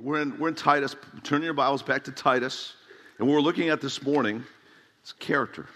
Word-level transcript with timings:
We're 0.00 0.20
in, 0.20 0.38
we're 0.38 0.48
in 0.48 0.54
Titus. 0.54 0.94
Turn 1.24 1.42
your 1.42 1.54
Bibles 1.54 1.82
back 1.82 2.04
to 2.04 2.12
Titus. 2.12 2.74
And 3.18 3.26
what 3.26 3.34
we're 3.34 3.40
looking 3.40 3.68
at 3.68 3.80
this 3.80 4.00
morning 4.00 4.44
is 5.04 5.12
character. 5.12 5.66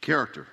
Character. 0.00 0.46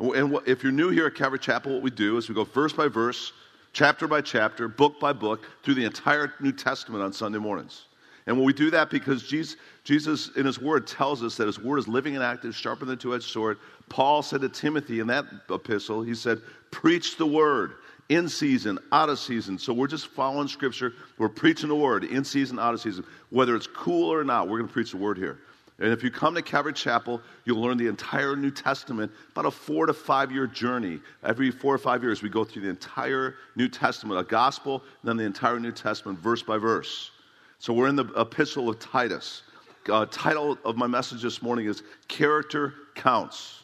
And, 0.00 0.30
what, 0.30 0.48
if 0.48 0.62
you're 0.62 0.72
new 0.72 0.88
here 0.88 1.06
at 1.06 1.14
Calvary 1.14 1.38
Chapel, 1.38 1.74
what 1.74 1.82
we 1.82 1.90
do 1.90 2.16
is 2.16 2.28
we 2.28 2.34
go 2.34 2.44
verse 2.44 2.72
by 2.72 2.88
verse, 2.88 3.32
chapter 3.74 4.08
by 4.08 4.22
chapter, 4.22 4.68
book 4.68 4.98
by 4.98 5.12
book, 5.12 5.46
through 5.62 5.74
the 5.74 5.84
entire 5.84 6.32
New 6.40 6.52
Testament 6.52 7.04
on 7.04 7.12
Sunday 7.12 7.38
mornings. 7.38 7.84
And 8.26 8.36
when 8.36 8.46
we 8.46 8.54
do 8.54 8.70
that 8.70 8.88
because 8.88 9.26
Jesus, 9.26 9.56
Jesus, 9.84 10.30
in 10.36 10.46
his 10.46 10.58
word, 10.58 10.86
tells 10.86 11.22
us 11.22 11.36
that 11.36 11.46
his 11.46 11.58
word 11.58 11.78
is 11.78 11.88
living 11.88 12.14
and 12.14 12.24
active, 12.24 12.56
sharper 12.56 12.86
than 12.86 12.94
a 12.94 12.96
two 12.96 13.14
edged 13.14 13.24
sword. 13.24 13.58
Paul 13.90 14.22
said 14.22 14.40
to 14.40 14.48
Timothy 14.48 15.00
in 15.00 15.06
that 15.08 15.26
epistle, 15.50 16.02
he 16.02 16.14
said, 16.14 16.40
Preach 16.70 17.18
the 17.18 17.26
word 17.26 17.74
in 18.08 18.28
season, 18.28 18.78
out 18.92 19.08
of 19.08 19.18
season. 19.18 19.58
So 19.58 19.72
we're 19.72 19.86
just 19.86 20.08
following 20.08 20.48
scripture. 20.48 20.94
We're 21.18 21.28
preaching 21.28 21.68
the 21.68 21.76
word 21.76 22.04
in 22.04 22.24
season, 22.24 22.58
out 22.58 22.74
of 22.74 22.80
season. 22.80 23.04
Whether 23.30 23.54
it's 23.54 23.66
cool 23.66 24.12
or 24.12 24.24
not, 24.24 24.48
we're 24.48 24.58
going 24.58 24.68
to 24.68 24.72
preach 24.72 24.92
the 24.92 24.96
word 24.96 25.18
here. 25.18 25.38
And 25.80 25.92
if 25.92 26.02
you 26.02 26.10
come 26.10 26.34
to 26.34 26.42
Calvary 26.42 26.72
Chapel, 26.72 27.20
you'll 27.44 27.60
learn 27.60 27.76
the 27.76 27.86
entire 27.86 28.34
New 28.34 28.50
Testament, 28.50 29.12
about 29.30 29.46
a 29.46 29.50
four 29.50 29.86
to 29.86 29.92
five 29.92 30.32
year 30.32 30.46
journey. 30.46 31.00
Every 31.22 31.52
four 31.52 31.72
or 31.72 31.78
five 31.78 32.02
years, 32.02 32.20
we 32.20 32.28
go 32.28 32.44
through 32.44 32.62
the 32.62 32.68
entire 32.68 33.36
New 33.54 33.68
Testament, 33.68 34.18
a 34.18 34.24
gospel, 34.24 34.82
and 35.02 35.08
then 35.08 35.16
the 35.16 35.24
entire 35.24 35.60
New 35.60 35.70
Testament, 35.70 36.18
verse 36.18 36.42
by 36.42 36.58
verse. 36.58 37.12
So 37.60 37.72
we're 37.72 37.88
in 37.88 37.96
the 37.96 38.06
epistle 38.16 38.68
of 38.68 38.80
Titus. 38.80 39.42
Uh, 39.88 40.04
title 40.10 40.58
of 40.64 40.76
my 40.76 40.86
message 40.86 41.22
this 41.22 41.42
morning 41.42 41.66
is 41.66 41.82
Character 42.08 42.74
Counts. 42.94 43.62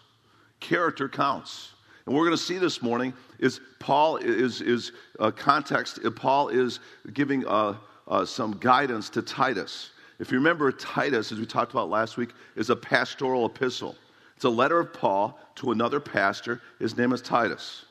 Character 0.61 1.09
counts. 1.09 1.74
And 2.07 2.15
we're 2.15 2.25
going 2.25 2.37
to 2.37 2.43
see 2.43 2.59
this 2.59 2.83
morning 2.83 3.15
is 3.39 3.61
Paul 3.79 4.19
is, 4.19 4.61
is 4.61 4.93
uh, 5.19 5.31
context, 5.31 6.01
uh, 6.05 6.11
Paul 6.11 6.49
is 6.49 6.81
giving 7.15 7.47
uh, 7.47 7.77
uh, 8.07 8.25
some 8.27 8.59
guidance 8.59 9.09
to 9.11 9.23
Titus. 9.23 9.91
If 10.19 10.31
you 10.31 10.39
remember, 10.39 10.71
Titus, 10.71 11.33
as 11.33 11.39
we 11.39 11.47
talked 11.47 11.73
about 11.73 11.89
last 11.89 12.17
week, 12.17 12.31
is 12.57 12.71
a 12.71 12.77
pastoral 12.77 13.47
epistle. 13.47 13.97
It's 14.37 14.45
a 14.45 14.51
letter 14.51 14.79
of 14.81 14.93
Paul 14.93 15.39
to 15.57 15.73
another 15.73 15.99
pastor. 15.99 16.61
His 16.79 16.97
name 16.97 17.13
is 17.13 17.23
Titus. 17.23 17.87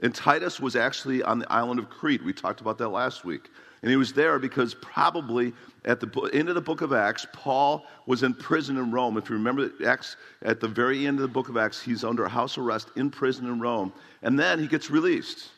And 0.00 0.14
Titus 0.14 0.60
was 0.60 0.76
actually 0.76 1.22
on 1.22 1.38
the 1.38 1.50
island 1.50 1.80
of 1.80 1.88
Crete. 1.88 2.22
We 2.22 2.32
talked 2.32 2.60
about 2.60 2.78
that 2.78 2.88
last 2.88 3.24
week. 3.24 3.48
And 3.84 3.90
he 3.90 3.98
was 3.98 4.14
there 4.14 4.38
because 4.38 4.72
probably 4.72 5.52
at 5.84 6.00
the 6.00 6.30
end 6.32 6.48
of 6.48 6.54
the 6.54 6.60
book 6.62 6.80
of 6.80 6.94
Acts, 6.94 7.26
Paul 7.34 7.84
was 8.06 8.22
in 8.22 8.32
prison 8.32 8.78
in 8.78 8.90
Rome. 8.90 9.18
If 9.18 9.28
you 9.28 9.36
remember 9.36 9.70
Acts, 9.86 10.16
at 10.40 10.58
the 10.58 10.68
very 10.68 11.06
end 11.06 11.18
of 11.18 11.20
the 11.20 11.28
book 11.28 11.50
of 11.50 11.58
Acts, 11.58 11.82
he's 11.82 12.02
under 12.02 12.26
house 12.26 12.56
arrest 12.56 12.88
in 12.96 13.10
prison 13.10 13.44
in 13.44 13.60
Rome. 13.60 13.92
And 14.22 14.38
then 14.38 14.58
he 14.58 14.66
gets 14.66 14.90
released. 14.90 15.50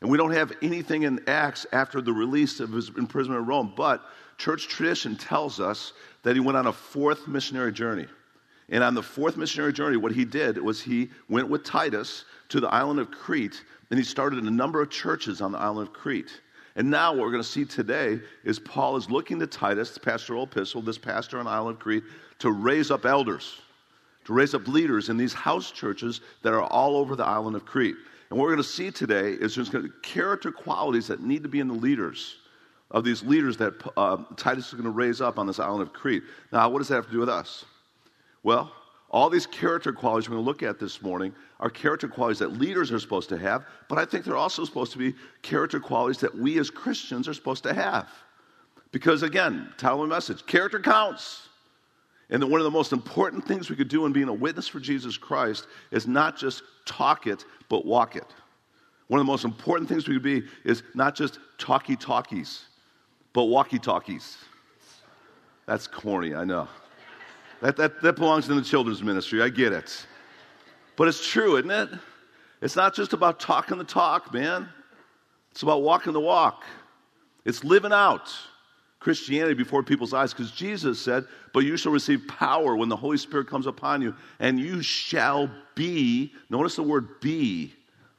And 0.00 0.08
we 0.08 0.16
don't 0.16 0.30
have 0.30 0.54
anything 0.62 1.02
in 1.02 1.20
Acts 1.26 1.66
after 1.74 2.00
the 2.00 2.10
release 2.10 2.58
of 2.58 2.72
his 2.72 2.88
imprisonment 2.96 3.42
in 3.42 3.46
Rome, 3.46 3.74
but 3.76 4.02
church 4.38 4.66
tradition 4.66 5.14
tells 5.14 5.60
us 5.60 5.92
that 6.22 6.34
he 6.34 6.40
went 6.40 6.56
on 6.56 6.68
a 6.68 6.72
fourth 6.72 7.28
missionary 7.28 7.70
journey. 7.70 8.06
And 8.70 8.82
on 8.82 8.94
the 8.94 9.02
fourth 9.02 9.36
missionary 9.36 9.74
journey, 9.74 9.98
what 9.98 10.12
he 10.12 10.24
did 10.24 10.56
was 10.56 10.80
he 10.80 11.10
went 11.28 11.50
with 11.50 11.64
Titus 11.64 12.24
to 12.48 12.60
the 12.60 12.68
island 12.68 12.98
of 12.98 13.10
Crete, 13.10 13.62
and 13.90 13.98
he 13.98 14.04
started 14.06 14.42
a 14.42 14.50
number 14.50 14.80
of 14.80 14.88
churches 14.88 15.42
on 15.42 15.52
the 15.52 15.58
island 15.58 15.88
of 15.88 15.92
Crete. 15.92 16.40
And 16.76 16.90
now 16.90 17.12
what 17.12 17.22
we're 17.22 17.30
going 17.30 17.42
to 17.42 17.48
see 17.48 17.64
today 17.64 18.20
is 18.42 18.58
Paul 18.58 18.96
is 18.96 19.08
looking 19.08 19.38
to 19.38 19.46
Titus, 19.46 19.92
the 19.92 20.00
pastoral 20.00 20.44
epistle, 20.44 20.82
this 20.82 20.98
pastor 20.98 21.38
on 21.38 21.46
island 21.46 21.76
of 21.76 21.80
Crete, 21.80 22.02
to 22.40 22.50
raise 22.50 22.90
up 22.90 23.06
elders, 23.06 23.60
to 24.24 24.32
raise 24.32 24.54
up 24.54 24.66
leaders 24.66 25.08
in 25.08 25.16
these 25.16 25.32
house 25.32 25.70
churches 25.70 26.20
that 26.42 26.52
are 26.52 26.64
all 26.64 26.96
over 26.96 27.14
the 27.14 27.24
island 27.24 27.54
of 27.54 27.64
Crete. 27.64 27.94
And 28.30 28.38
what 28.38 28.46
we're 28.46 28.54
going 28.54 28.64
to 28.64 28.68
see 28.68 28.90
today 28.90 29.32
is 29.32 29.54
there's 29.54 29.68
going 29.68 29.84
to 29.84 29.90
be 29.90 29.96
character 30.02 30.50
qualities 30.50 31.06
that 31.06 31.20
need 31.20 31.42
to 31.44 31.48
be 31.48 31.60
in 31.60 31.68
the 31.68 31.74
leaders 31.74 32.36
of 32.90 33.04
these 33.04 33.22
leaders 33.22 33.56
that 33.58 33.74
uh, 33.96 34.16
Titus 34.36 34.68
is 34.68 34.72
going 34.72 34.84
to 34.84 34.90
raise 34.90 35.20
up 35.20 35.38
on 35.38 35.46
this 35.46 35.58
island 35.60 35.82
of 35.82 35.92
Crete. 35.92 36.22
Now, 36.52 36.68
what 36.68 36.78
does 36.78 36.88
that 36.88 36.96
have 36.96 37.06
to 37.06 37.12
do 37.12 37.18
with 37.18 37.28
us? 37.28 37.64
Well, 38.42 38.72
all 39.10 39.30
these 39.30 39.46
character 39.46 39.92
qualities 39.92 40.28
we're 40.28 40.34
going 40.36 40.44
to 40.44 40.50
look 40.50 40.62
at 40.62 40.80
this 40.80 41.00
morning 41.00 41.32
are 41.60 41.70
character 41.70 42.08
qualities 42.08 42.40
that 42.40 42.58
leaders 42.58 42.90
are 42.90 42.98
supposed 42.98 43.28
to 43.28 43.38
have, 43.38 43.64
but 43.88 43.98
I 43.98 44.04
think 44.04 44.24
they're 44.24 44.36
also 44.36 44.64
supposed 44.64 44.92
to 44.92 44.98
be 44.98 45.14
character 45.42 45.78
qualities 45.78 46.20
that 46.20 46.36
we 46.36 46.58
as 46.58 46.70
Christians 46.70 47.28
are 47.28 47.34
supposed 47.34 47.62
to 47.62 47.72
have. 47.72 48.08
Because 48.90 49.22
again, 49.22 49.72
title 49.76 50.02
of 50.02 50.08
the 50.08 50.14
message 50.14 50.44
character 50.46 50.80
counts. 50.80 51.48
And 52.30 52.42
one 52.50 52.60
of 52.60 52.64
the 52.64 52.70
most 52.70 52.92
important 52.92 53.46
things 53.46 53.68
we 53.68 53.76
could 53.76 53.88
do 53.88 54.06
in 54.06 54.12
being 54.12 54.28
a 54.28 54.32
witness 54.32 54.66
for 54.66 54.80
Jesus 54.80 55.16
Christ 55.16 55.66
is 55.90 56.06
not 56.06 56.36
just 56.36 56.62
talk 56.84 57.26
it, 57.26 57.44
but 57.68 57.84
walk 57.84 58.16
it. 58.16 58.26
One 59.08 59.20
of 59.20 59.26
the 59.26 59.30
most 59.30 59.44
important 59.44 59.88
things 59.88 60.08
we 60.08 60.14
could 60.14 60.22
be 60.22 60.42
is 60.64 60.82
not 60.94 61.14
just 61.14 61.38
talkie 61.58 61.96
talkies, 61.96 62.64
but 63.32 63.44
walkie 63.44 63.78
talkies. 63.78 64.38
That's 65.66 65.86
corny, 65.86 66.34
I 66.34 66.44
know. 66.44 66.68
That, 67.64 67.76
that, 67.76 68.02
that 68.02 68.16
belongs 68.16 68.46
in 68.50 68.56
the 68.56 68.62
children's 68.62 69.02
ministry. 69.02 69.40
I 69.40 69.48
get 69.48 69.72
it. 69.72 70.06
But 70.96 71.08
it's 71.08 71.26
true, 71.26 71.56
isn't 71.56 71.70
it? 71.70 71.88
It's 72.60 72.76
not 72.76 72.94
just 72.94 73.14
about 73.14 73.40
talking 73.40 73.78
the 73.78 73.84
talk, 73.84 74.34
man. 74.34 74.68
It's 75.50 75.62
about 75.62 75.80
walking 75.80 76.12
the 76.12 76.20
walk. 76.20 76.62
It's 77.46 77.64
living 77.64 77.90
out 77.90 78.30
Christianity 79.00 79.54
before 79.54 79.82
people's 79.82 80.12
eyes 80.12 80.34
because 80.34 80.50
Jesus 80.50 81.00
said, 81.00 81.24
But 81.54 81.60
you 81.60 81.78
shall 81.78 81.90
receive 81.90 82.28
power 82.28 82.76
when 82.76 82.90
the 82.90 82.96
Holy 82.96 83.16
Spirit 83.16 83.48
comes 83.48 83.66
upon 83.66 84.02
you, 84.02 84.14
and 84.40 84.60
you 84.60 84.82
shall 84.82 85.50
be, 85.74 86.34
notice 86.50 86.76
the 86.76 86.82
word 86.82 87.18
be, 87.22 87.72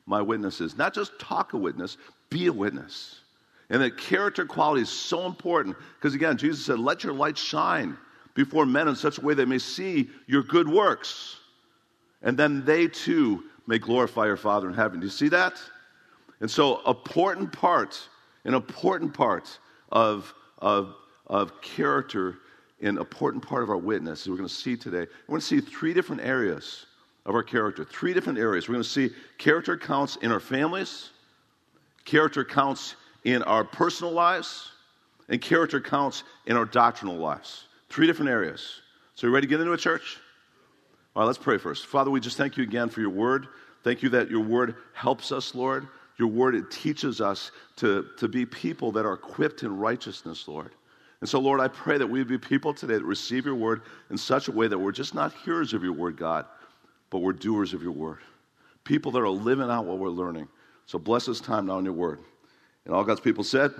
my 0.08 0.24
witnesses. 0.24 0.76
Not 0.76 0.96
just 0.96 1.20
talk 1.20 1.54
a 1.54 1.58
witness, 1.58 1.98
be 2.32 2.48
a 2.48 2.54
witness. 2.54 3.20
And 3.70 3.84
that 3.84 3.96
character 3.96 4.44
quality 4.44 4.82
is 4.82 4.90
so 4.90 5.28
important 5.28 5.76
because, 6.00 6.16
again, 6.16 6.36
Jesus 6.36 6.66
said, 6.66 6.80
Let 6.80 7.04
your 7.04 7.14
light 7.14 7.38
shine 7.38 7.96
before 8.36 8.66
men 8.66 8.88
in 8.88 8.96
such 8.96 9.18
a 9.18 9.22
way 9.22 9.34
they 9.34 9.46
may 9.46 9.58
see 9.58 10.10
your 10.28 10.44
good 10.44 10.70
works. 10.70 11.38
And 12.22 12.38
then 12.38 12.64
they 12.64 12.88
too 12.88 13.44
may 13.66 13.80
glorify 13.80 14.28
your 14.28 14.38
Father 14.38 14.68
in 14.68 14.76
heaven. 14.76 15.00
Do 15.00 15.08
you 15.08 15.12
see 15.12 15.30
that? 15.30 15.60
And 16.42 16.52
so, 16.52 16.82
important 16.86 17.52
part, 17.52 18.00
an 18.44 18.54
important 18.54 19.14
part 19.14 19.58
of, 19.92 20.34
of, 20.60 20.96
of 21.28 21.62
character, 21.62 22.38
an 22.82 22.98
important 22.98 23.44
part 23.44 23.64
of 23.64 23.70
our 23.70 23.78
witness, 23.78 24.28
we're 24.28 24.36
going 24.36 24.48
to 24.48 24.54
see 24.54 24.76
today. 24.76 25.08
We're 25.28 25.40
going 25.40 25.42
to 25.42 25.48
see 25.48 25.62
three 25.62 25.94
different 25.94 26.22
areas 26.22 26.86
of 27.26 27.36
our 27.36 27.44
character. 27.44 27.86
Three 27.86 28.14
different 28.14 28.38
areas. 28.38 28.68
We're 28.68 28.74
going 28.74 28.84
to 28.84 28.90
see 28.90 29.10
character 29.38 29.78
counts 29.78 30.18
in 30.18 30.32
our 30.32 30.42
families, 30.42 31.12
character 32.04 32.44
counts 32.44 32.96
in 33.24 33.42
our 33.44 33.64
personal 33.64 34.12
lives, 34.12 34.72
and 35.30 35.42
character 35.42 35.80
counts 35.80 36.24
in 36.46 36.58
our 36.58 36.66
doctrinal 36.66 37.16
lives. 37.16 37.66
Three 37.96 38.08
different 38.08 38.30
areas. 38.30 38.82
So, 39.14 39.26
you 39.26 39.34
ready 39.34 39.48
to 39.48 39.50
get 39.50 39.62
into 39.62 39.72
a 39.72 39.78
church? 39.78 40.18
All 41.16 41.22
right, 41.22 41.28
let's 41.28 41.38
pray 41.38 41.58
first. 41.58 41.86
Father, 41.86 42.12
we 42.12 42.20
just 42.20 42.36
thank 42.36 42.58
you 42.58 42.64
again 42.64 42.90
for 42.90 43.00
your 43.00 43.10
word. 43.10 43.48
Thank 43.86 44.04
you 44.04 44.10
that 44.10 44.30
your 44.30 44.42
word 44.42 44.76
helps 44.92 45.32
us, 45.32 45.56
Lord. 45.56 45.88
Your 46.18 46.28
word, 46.28 46.56
it 46.56 46.70
teaches 46.70 47.22
us 47.22 47.52
to, 47.78 48.10
to 48.18 48.28
be 48.28 48.46
people 48.46 48.92
that 48.92 49.06
are 49.06 49.14
equipped 49.14 49.64
in 49.64 49.78
righteousness, 49.78 50.46
Lord. 50.46 50.72
And 51.22 51.30
so, 51.30 51.40
Lord, 51.40 51.62
I 51.62 51.70
pray 51.70 51.98
that 51.98 52.06
we 52.06 52.20
would 52.20 52.28
be 52.28 52.38
people 52.38 52.74
today 52.74 52.96
that 52.96 53.06
receive 53.06 53.46
your 53.46 53.56
word 53.56 53.84
in 54.10 54.18
such 54.18 54.50
a 54.50 54.52
way 54.52 54.68
that 54.68 54.78
we're 54.78 54.92
just 54.92 55.16
not 55.16 55.34
hearers 55.46 55.74
of 55.74 55.82
your 55.82 55.94
word, 55.94 56.18
God, 56.18 56.46
but 57.10 57.20
we're 57.20 57.32
doers 57.32 57.74
of 57.74 57.82
your 57.82 57.94
word. 57.94 58.20
People 58.84 59.14
that 59.14 59.20
are 59.20 59.30
living 59.30 59.70
out 59.72 59.86
what 59.86 60.00
we're 60.00 60.10
learning. 60.10 60.50
So 60.86 61.00
bless 61.00 61.28
this 61.28 61.40
time 61.40 61.68
now 61.68 61.80
in 61.80 61.86
your 61.86 61.94
word. 61.94 62.20
And 62.84 62.94
all 62.94 63.06
God's 63.06 63.22
people 63.22 63.46
said, 63.46 63.72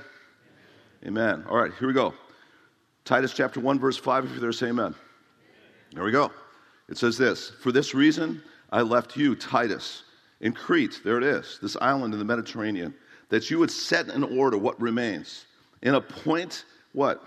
Amen. 1.06 1.34
Amen. 1.34 1.46
All 1.50 1.58
right, 1.58 1.74
here 1.78 1.90
we 1.90 1.94
go. 1.94 2.14
Titus 3.06 3.34
chapter 3.34 3.60
1, 3.60 3.80
verse 3.80 3.98
5, 3.98 4.26
if 4.26 4.32
you're 4.32 4.40
there, 4.40 4.52
say 4.52 4.70
amen. 4.70 4.96
There 5.94 6.04
we 6.04 6.12
go. 6.12 6.32
It 6.90 6.98
says 6.98 7.18
this 7.20 7.52
For 7.62 7.72
this 7.72 7.94
reason 7.94 8.42
I 8.72 8.82
left 8.82 9.16
you, 9.16 9.36
Titus, 9.36 10.04
in 10.42 10.54
Crete, 10.54 11.02
there 11.04 11.20
it 11.20 11.24
is, 11.24 11.60
this 11.62 11.78
island 11.80 12.14
in 12.14 12.20
the 12.20 12.26
Mediterranean, 12.26 12.96
that 13.30 13.52
you 13.52 13.60
would 13.60 13.70
set 13.70 14.10
in 14.10 14.24
order 14.24 14.58
what 14.58 14.82
remains 14.82 15.46
and 15.84 15.96
appoint 15.96 16.66
what? 16.94 17.24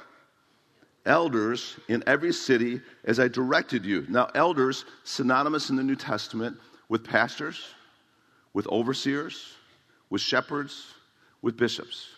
Elders 1.06 1.76
in 1.88 2.02
every 2.08 2.32
city 2.32 2.80
as 3.04 3.20
I 3.20 3.28
directed 3.28 3.84
you. 3.84 4.04
Now, 4.08 4.28
elders, 4.34 4.84
synonymous 5.04 5.70
in 5.70 5.76
the 5.76 5.82
New 5.82 5.96
Testament 5.96 6.56
with 6.88 7.04
pastors, 7.04 7.68
with 8.52 8.66
overseers, 8.66 9.54
with 10.10 10.20
shepherds, 10.20 10.86
with 11.40 11.56
bishops. 11.56 12.08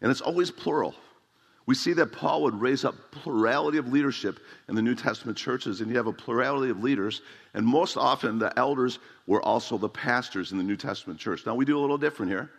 And 0.00 0.10
it's 0.10 0.22
always 0.22 0.50
plural. 0.50 0.94
We 1.66 1.74
see 1.74 1.94
that 1.94 2.12
Paul 2.12 2.42
would 2.42 2.60
raise 2.60 2.84
up 2.84 2.94
plurality 3.10 3.78
of 3.78 3.90
leadership 3.90 4.40
in 4.68 4.74
the 4.74 4.82
New 4.82 4.94
Testament 4.94 5.38
churches, 5.38 5.80
and 5.80 5.90
you 5.90 5.96
have 5.96 6.06
a 6.06 6.12
plurality 6.12 6.70
of 6.70 6.82
leaders, 6.82 7.22
and 7.54 7.66
most 7.66 7.96
often 7.96 8.38
the 8.38 8.56
elders 8.58 8.98
were 9.26 9.42
also 9.42 9.78
the 9.78 9.88
pastors 9.88 10.52
in 10.52 10.58
the 10.58 10.64
New 10.64 10.76
Testament 10.76 11.18
church. 11.18 11.46
Now 11.46 11.54
we 11.54 11.64
do 11.64 11.78
a 11.78 11.80
little 11.80 11.96
different 11.96 12.30
here. 12.30 12.50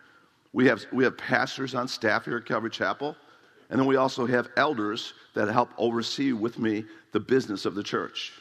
We 0.52 0.66
have, 0.66 0.84
we 0.92 1.04
have 1.04 1.16
pastors 1.16 1.74
on 1.74 1.86
staff 1.86 2.24
here 2.24 2.38
at 2.38 2.46
Calvary 2.46 2.70
Chapel, 2.70 3.14
and 3.70 3.78
then 3.78 3.86
we 3.86 3.96
also 3.96 4.26
have 4.26 4.48
elders 4.56 5.14
that 5.34 5.48
help 5.48 5.70
oversee 5.78 6.32
with 6.32 6.58
me 6.58 6.84
the 7.12 7.20
business 7.20 7.64
of 7.64 7.74
the 7.74 7.82
church. 7.82 8.32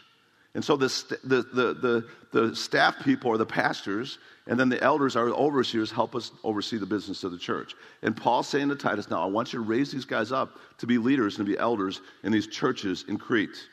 And 0.56 0.64
so 0.64 0.78
the, 0.78 0.88
the, 1.24 1.42
the, 1.54 1.74
the, 1.74 2.08
the 2.32 2.56
staff 2.56 3.04
people 3.04 3.30
are 3.32 3.38
the 3.38 3.46
pastors, 3.46 4.18
and 4.48 4.58
then 4.58 4.70
the 4.70 4.82
elders 4.82 5.18
are 5.18 5.28
overseers, 5.28 5.92
help 5.92 6.16
us 6.16 6.32
oversee 6.44 6.78
the 6.78 6.86
business 6.86 7.26
of 7.26 7.34
the 7.34 7.38
church. 7.38 7.76
And 8.02 8.16
Paul's 8.16 8.48
saying 8.48 8.70
to 8.70 8.76
Titus, 8.76 9.10
now 9.10 9.22
I 9.22 9.26
want 9.26 9.52
you 9.52 9.60
to 9.60 9.66
raise 9.66 9.92
these 9.92 10.06
guys 10.06 10.32
up 10.32 10.58
to 10.78 10.88
be 10.88 10.98
leaders 10.98 11.38
and 11.38 11.46
to 11.46 11.52
be 11.52 11.60
elders 11.60 12.00
in 12.24 12.32
these 12.32 12.48
churches 12.48 13.04
in 13.10 13.18
Crete. 13.18 13.68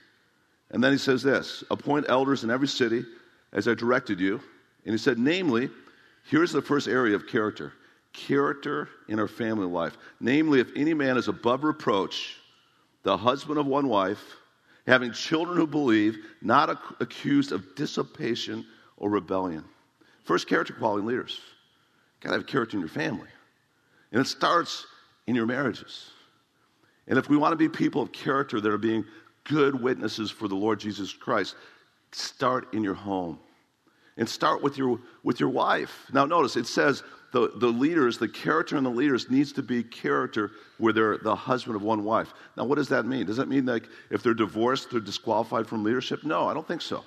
And 0.73 0.83
then 0.83 0.91
he 0.91 0.99
says 0.99 1.23
this 1.23 1.63
appoint 1.71 2.07
elders 2.09 2.43
in 2.43 2.51
every 2.51 2.69
city 2.69 3.05
as 3.53 3.69
I 3.69 3.75
directed 3.75 4.19
you. 4.19 4.41
And 4.85 4.93
he 4.93 4.99
said, 4.99 5.19
namely, 5.19 5.71
here's 6.29 6.51
the 6.51 6.63
first 6.63 6.89
area 6.89 7.15
of 7.15 7.27
character 7.29 7.73
character 8.13 8.91
in 9.09 9.19
our 9.19 9.29
family 9.29 9.67
life. 9.67 9.97
Namely, 10.21 10.61
if 10.61 10.69
any 10.77 10.93
man 10.93 11.17
is 11.17 11.29
above 11.29 11.65
reproach, 11.65 12.37
the 13.05 13.17
husband 13.17 13.59
of 13.59 13.65
one 13.65 13.89
wife, 13.89 14.37
having 14.87 15.13
children 15.13 15.57
who 15.57 15.67
believe, 15.67 16.19
not 16.41 16.71
ac- 16.71 16.97
accused 17.01 17.53
of 17.53 17.75
dissipation 17.75 18.67
or 18.97 19.11
rebellion. 19.11 19.65
First, 20.25 20.49
character 20.49 20.73
quality 20.73 21.07
leaders. 21.07 21.41
Got 22.21 22.31
to 22.31 22.37
have 22.37 22.47
character 22.47 22.77
in 22.77 22.81
your 22.81 22.89
family. 22.89 23.29
And 24.13 24.21
it 24.21 24.27
starts 24.27 24.87
in 25.27 25.35
your 25.35 25.47
marriages. 25.47 26.11
And 27.07 27.19
if 27.19 27.29
we 27.29 27.37
want 27.37 27.53
to 27.53 27.57
be 27.57 27.69
people 27.69 28.03
of 28.03 28.13
character 28.13 28.61
that 28.61 28.73
are 28.73 28.79
being 28.79 29.05
good 29.45 29.81
witnesses 29.81 30.31
for 30.31 30.49
the 30.49 30.55
Lord 30.55 30.79
Jesus 30.79 31.13
Christ, 31.13 31.57
start 32.13 32.73
in 32.75 32.85
your 32.85 32.95
home. 32.95 33.39
And 34.17 34.29
start 34.29 34.63
with 34.63 34.77
your, 34.77 35.01
with 35.23 35.41
your 35.41 35.49
wife. 35.49 36.07
Now, 36.13 36.27
notice 36.27 36.57
it 36.57 36.67
says 36.67 37.03
the, 37.33 37.51
the 37.57 37.67
leaders, 37.67 38.19
the 38.19 38.29
character 38.29 38.77
in 38.77 38.85
the 38.85 38.91
leaders 38.91 39.31
needs 39.31 39.53
to 39.53 39.63
be 39.63 39.83
character 39.83 40.53
where 40.79 40.93
they're 40.93 41.19
the 41.19 41.35
husband 41.35 41.77
of 41.77 41.83
one 41.83 42.05
wife. 42.05 42.33
Now, 42.57 42.65
what 42.65 42.77
does 42.77 42.89
that 42.89 43.07
mean? 43.07 43.27
Does 43.27 43.39
that 43.39 43.49
mean 43.49 43.65
like 43.65 43.89
if 44.11 44.23
they're 44.23 44.35
divorced, 44.35 44.91
they're 44.91 45.01
disqualified 45.01 45.67
from 45.67 45.83
leadership? 45.83 46.25
No, 46.25 46.47
I 46.47 46.55
don't 46.55 46.69
think 46.69 46.83
so. 46.83 47.05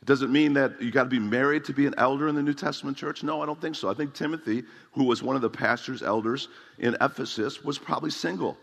It 0.00 0.06
doesn't 0.06 0.32
mean 0.32 0.52
that 0.54 0.80
you 0.80 0.90
got 0.90 1.04
to 1.04 1.10
be 1.10 1.18
married 1.18 1.64
to 1.64 1.72
be 1.72 1.86
an 1.86 1.94
elder 1.98 2.28
in 2.28 2.34
the 2.34 2.42
New 2.42 2.54
Testament 2.54 2.96
church. 2.96 3.22
No, 3.22 3.42
I 3.42 3.46
don't 3.46 3.60
think 3.60 3.74
so. 3.74 3.90
I 3.90 3.94
think 3.94 4.14
Timothy, 4.14 4.62
who 4.92 5.04
was 5.04 5.22
one 5.22 5.36
of 5.36 5.42
the 5.42 5.50
pastors, 5.50 6.02
elders 6.02 6.48
in 6.78 6.96
Ephesus, 7.00 7.62
was 7.64 7.78
probably 7.78 8.10
single. 8.10 8.56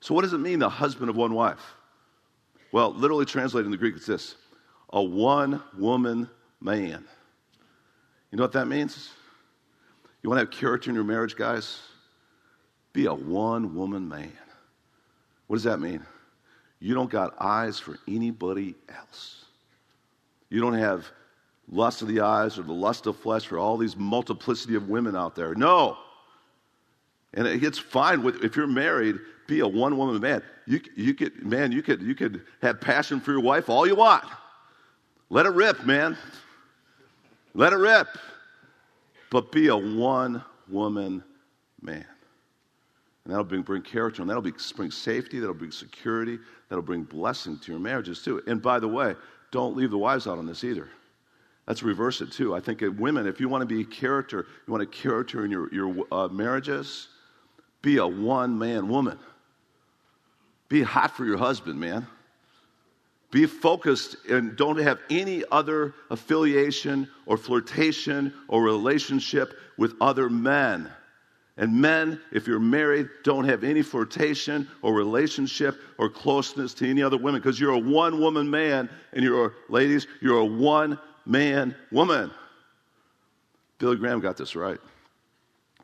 So, 0.00 0.14
what 0.14 0.22
does 0.22 0.32
it 0.32 0.38
mean, 0.38 0.58
the 0.58 0.68
husband 0.68 1.10
of 1.10 1.16
one 1.16 1.34
wife? 1.34 1.74
Well, 2.72 2.92
literally 2.92 3.24
translated 3.24 3.66
in 3.66 3.72
the 3.72 3.78
Greek, 3.78 3.96
it's 3.96 4.06
this 4.06 4.36
a 4.90 5.02
one 5.02 5.62
woman 5.78 6.28
man. 6.60 7.04
You 8.30 8.36
know 8.36 8.44
what 8.44 8.52
that 8.52 8.66
means? 8.66 9.10
You 10.22 10.28
want 10.28 10.38
to 10.38 10.46
have 10.46 10.50
character 10.50 10.90
in 10.90 10.94
your 10.94 11.04
marriage, 11.04 11.36
guys? 11.36 11.80
Be 12.92 13.06
a 13.06 13.14
one 13.14 13.74
woman 13.74 14.08
man. 14.08 14.32
What 15.46 15.56
does 15.56 15.64
that 15.64 15.80
mean? 15.80 16.04
You 16.80 16.94
don't 16.94 17.10
got 17.10 17.34
eyes 17.40 17.78
for 17.78 17.98
anybody 18.08 18.74
else. 18.88 19.44
You 20.48 20.60
don't 20.60 20.74
have 20.74 21.06
lust 21.70 22.02
of 22.02 22.08
the 22.08 22.20
eyes 22.20 22.58
or 22.58 22.62
the 22.62 22.72
lust 22.72 23.06
of 23.06 23.16
flesh 23.16 23.46
for 23.46 23.58
all 23.58 23.76
these 23.76 23.96
multiplicity 23.96 24.74
of 24.74 24.88
women 24.88 25.14
out 25.14 25.34
there. 25.34 25.54
No. 25.54 25.96
And 27.34 27.46
it's 27.46 27.78
fine 27.78 28.22
with, 28.22 28.42
if 28.42 28.56
you're 28.56 28.66
married, 28.66 29.16
be 29.46 29.60
a 29.60 29.68
one 29.68 29.96
woman 29.96 30.20
man. 30.20 30.42
You, 30.66 30.80
you 30.96 31.14
could, 31.14 31.44
man, 31.44 31.70
you 31.70 31.82
could, 31.82 32.02
you 32.02 32.14
could 32.14 32.44
have 32.62 32.80
passion 32.80 33.20
for 33.20 33.32
your 33.32 33.40
wife 33.40 33.68
all 33.68 33.86
you 33.86 33.94
want. 33.94 34.24
Let 35.28 35.46
it 35.46 35.50
rip, 35.50 35.84
man. 35.84 36.16
Let 37.54 37.72
it 37.72 37.76
rip 37.76 38.08
but 39.30 39.52
be 39.52 39.68
a 39.68 39.76
one 39.76 40.44
woman 40.68 41.22
man. 41.80 42.04
And 43.24 43.32
that'll 43.32 43.44
bring, 43.44 43.62
bring 43.62 43.82
character, 43.82 44.22
and 44.22 44.28
that'll 44.30 44.42
be, 44.42 44.52
bring 44.76 44.90
safety, 44.90 45.38
that'll 45.38 45.54
bring 45.54 45.70
security, 45.70 46.38
that'll 46.68 46.82
bring 46.82 47.04
blessing 47.04 47.58
to 47.58 47.72
your 47.72 47.80
marriages 47.80 48.22
too. 48.22 48.42
And 48.46 48.60
by 48.60 48.78
the 48.78 48.88
way, 48.88 49.14
don't 49.50 49.76
leave 49.76 49.90
the 49.90 49.98
wives 49.98 50.26
out 50.26 50.38
on 50.38 50.46
this 50.46 50.64
either. 50.64 50.88
Let's 51.66 51.82
reverse 51.82 52.20
it 52.20 52.32
too. 52.32 52.54
I 52.54 52.60
think 52.60 52.82
women, 52.98 53.26
if 53.26 53.38
you 53.38 53.48
want 53.48 53.62
to 53.62 53.66
be 53.66 53.84
character, 53.84 54.46
you 54.66 54.72
want 54.72 54.82
a 54.82 54.86
character 54.86 55.44
in 55.44 55.50
your, 55.50 55.72
your 55.72 55.94
uh, 56.10 56.28
marriages, 56.28 57.08
be 57.82 57.98
a 57.98 58.06
one 58.06 58.58
man 58.58 58.88
woman. 58.88 59.18
Be 60.68 60.82
hot 60.82 61.16
for 61.16 61.24
your 61.24 61.36
husband, 61.36 61.78
man. 61.78 62.06
Be 63.30 63.46
focused 63.46 64.16
and 64.28 64.56
don't 64.56 64.78
have 64.78 64.98
any 65.08 65.44
other 65.52 65.94
affiliation 66.10 67.08
or 67.26 67.36
flirtation 67.36 68.34
or 68.48 68.62
relationship 68.62 69.54
with 69.76 69.94
other 70.00 70.28
men. 70.28 70.90
And 71.56 71.80
men, 71.80 72.20
if 72.32 72.46
you're 72.46 72.58
married, 72.58 73.08
don't 73.22 73.44
have 73.44 73.62
any 73.62 73.82
flirtation 73.82 74.66
or 74.82 74.94
relationship 74.94 75.78
or 75.98 76.08
closeness 76.08 76.74
to 76.74 76.88
any 76.88 77.02
other 77.02 77.18
women 77.18 77.40
because 77.40 77.60
you're 77.60 77.74
a 77.74 77.78
one 77.78 78.18
woman 78.18 78.50
man 78.50 78.88
and 79.12 79.22
you're, 79.22 79.54
ladies, 79.68 80.06
you're 80.20 80.38
a 80.38 80.44
one 80.44 80.98
man 81.26 81.76
woman. 81.92 82.30
Billy 83.78 83.96
Graham 83.96 84.20
got 84.20 84.36
this 84.36 84.56
right. 84.56 84.78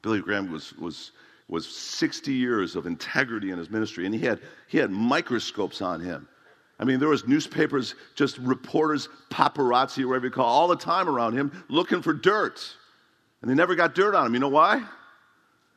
Billy 0.02 0.20
Graham 0.20 0.50
was, 0.50 0.72
was, 0.78 1.12
was 1.48 1.66
60 1.66 2.32
years 2.32 2.74
of 2.74 2.86
integrity 2.86 3.50
in 3.50 3.58
his 3.58 3.70
ministry, 3.70 4.04
and 4.06 4.14
he 4.14 4.20
had, 4.20 4.40
he 4.66 4.78
had 4.78 4.90
microscopes 4.90 5.80
on 5.80 6.00
him 6.00 6.26
I 6.78 6.84
mean, 6.84 7.00
there 7.00 7.08
was 7.08 7.26
newspapers, 7.26 7.94
just 8.14 8.38
reporters, 8.38 9.08
paparazzi, 9.30 10.04
or 10.04 10.08
whatever 10.08 10.26
you 10.26 10.32
call 10.32 10.46
all 10.46 10.68
the 10.68 10.76
time 10.76 11.08
around 11.08 11.32
him 11.32 11.64
looking 11.68 12.02
for 12.02 12.12
dirt. 12.12 12.74
And 13.40 13.50
they 13.50 13.54
never 13.54 13.74
got 13.74 13.94
dirt 13.94 14.14
on 14.14 14.26
him. 14.26 14.34
You 14.34 14.40
know 14.40 14.48
why? 14.48 14.82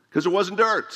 Because 0.09 0.25
there 0.25 0.33
wasn't 0.33 0.57
dirt. 0.57 0.93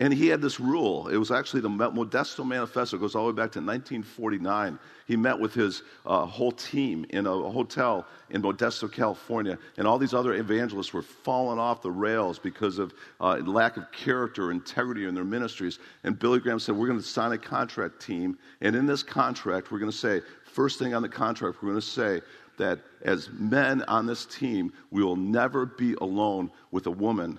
And 0.00 0.12
he 0.12 0.26
had 0.26 0.42
this 0.42 0.58
rule. 0.58 1.06
It 1.06 1.16
was 1.16 1.30
actually 1.30 1.60
the 1.60 1.68
Modesto 1.68 2.44
Manifesto. 2.44 2.96
It 2.96 3.00
goes 3.00 3.14
all 3.14 3.26
the 3.26 3.32
way 3.32 3.36
back 3.36 3.52
to 3.52 3.60
1949. 3.60 4.76
He 5.06 5.16
met 5.16 5.38
with 5.38 5.54
his 5.54 5.82
uh, 6.04 6.26
whole 6.26 6.50
team 6.50 7.06
in 7.10 7.26
a 7.26 7.30
hotel 7.30 8.04
in 8.30 8.42
Modesto, 8.42 8.90
California. 8.90 9.56
And 9.76 9.86
all 9.86 9.96
these 9.96 10.12
other 10.12 10.34
evangelists 10.34 10.92
were 10.92 11.02
falling 11.02 11.60
off 11.60 11.80
the 11.80 11.92
rails 11.92 12.40
because 12.40 12.80
of 12.80 12.92
uh, 13.20 13.36
lack 13.46 13.76
of 13.76 13.90
character, 13.92 14.50
integrity 14.50 15.06
in 15.06 15.14
their 15.14 15.24
ministries. 15.24 15.78
And 16.02 16.18
Billy 16.18 16.40
Graham 16.40 16.58
said, 16.58 16.74
We're 16.74 16.88
going 16.88 16.98
to 16.98 17.06
sign 17.06 17.30
a 17.30 17.38
contract 17.38 18.02
team. 18.02 18.36
And 18.62 18.74
in 18.74 18.86
this 18.86 19.04
contract, 19.04 19.70
we're 19.70 19.78
going 19.78 19.92
to 19.92 19.96
say, 19.96 20.22
first 20.44 20.80
thing 20.80 20.92
on 20.94 21.02
the 21.02 21.08
contract, 21.08 21.62
we're 21.62 21.68
going 21.68 21.80
to 21.80 21.86
say 21.86 22.20
that 22.56 22.80
as 23.02 23.30
men 23.30 23.82
on 23.82 24.06
this 24.06 24.26
team, 24.26 24.72
we 24.90 25.04
will 25.04 25.16
never 25.16 25.66
be 25.66 25.94
alone 26.00 26.50
with 26.72 26.88
a 26.88 26.90
woman 26.90 27.38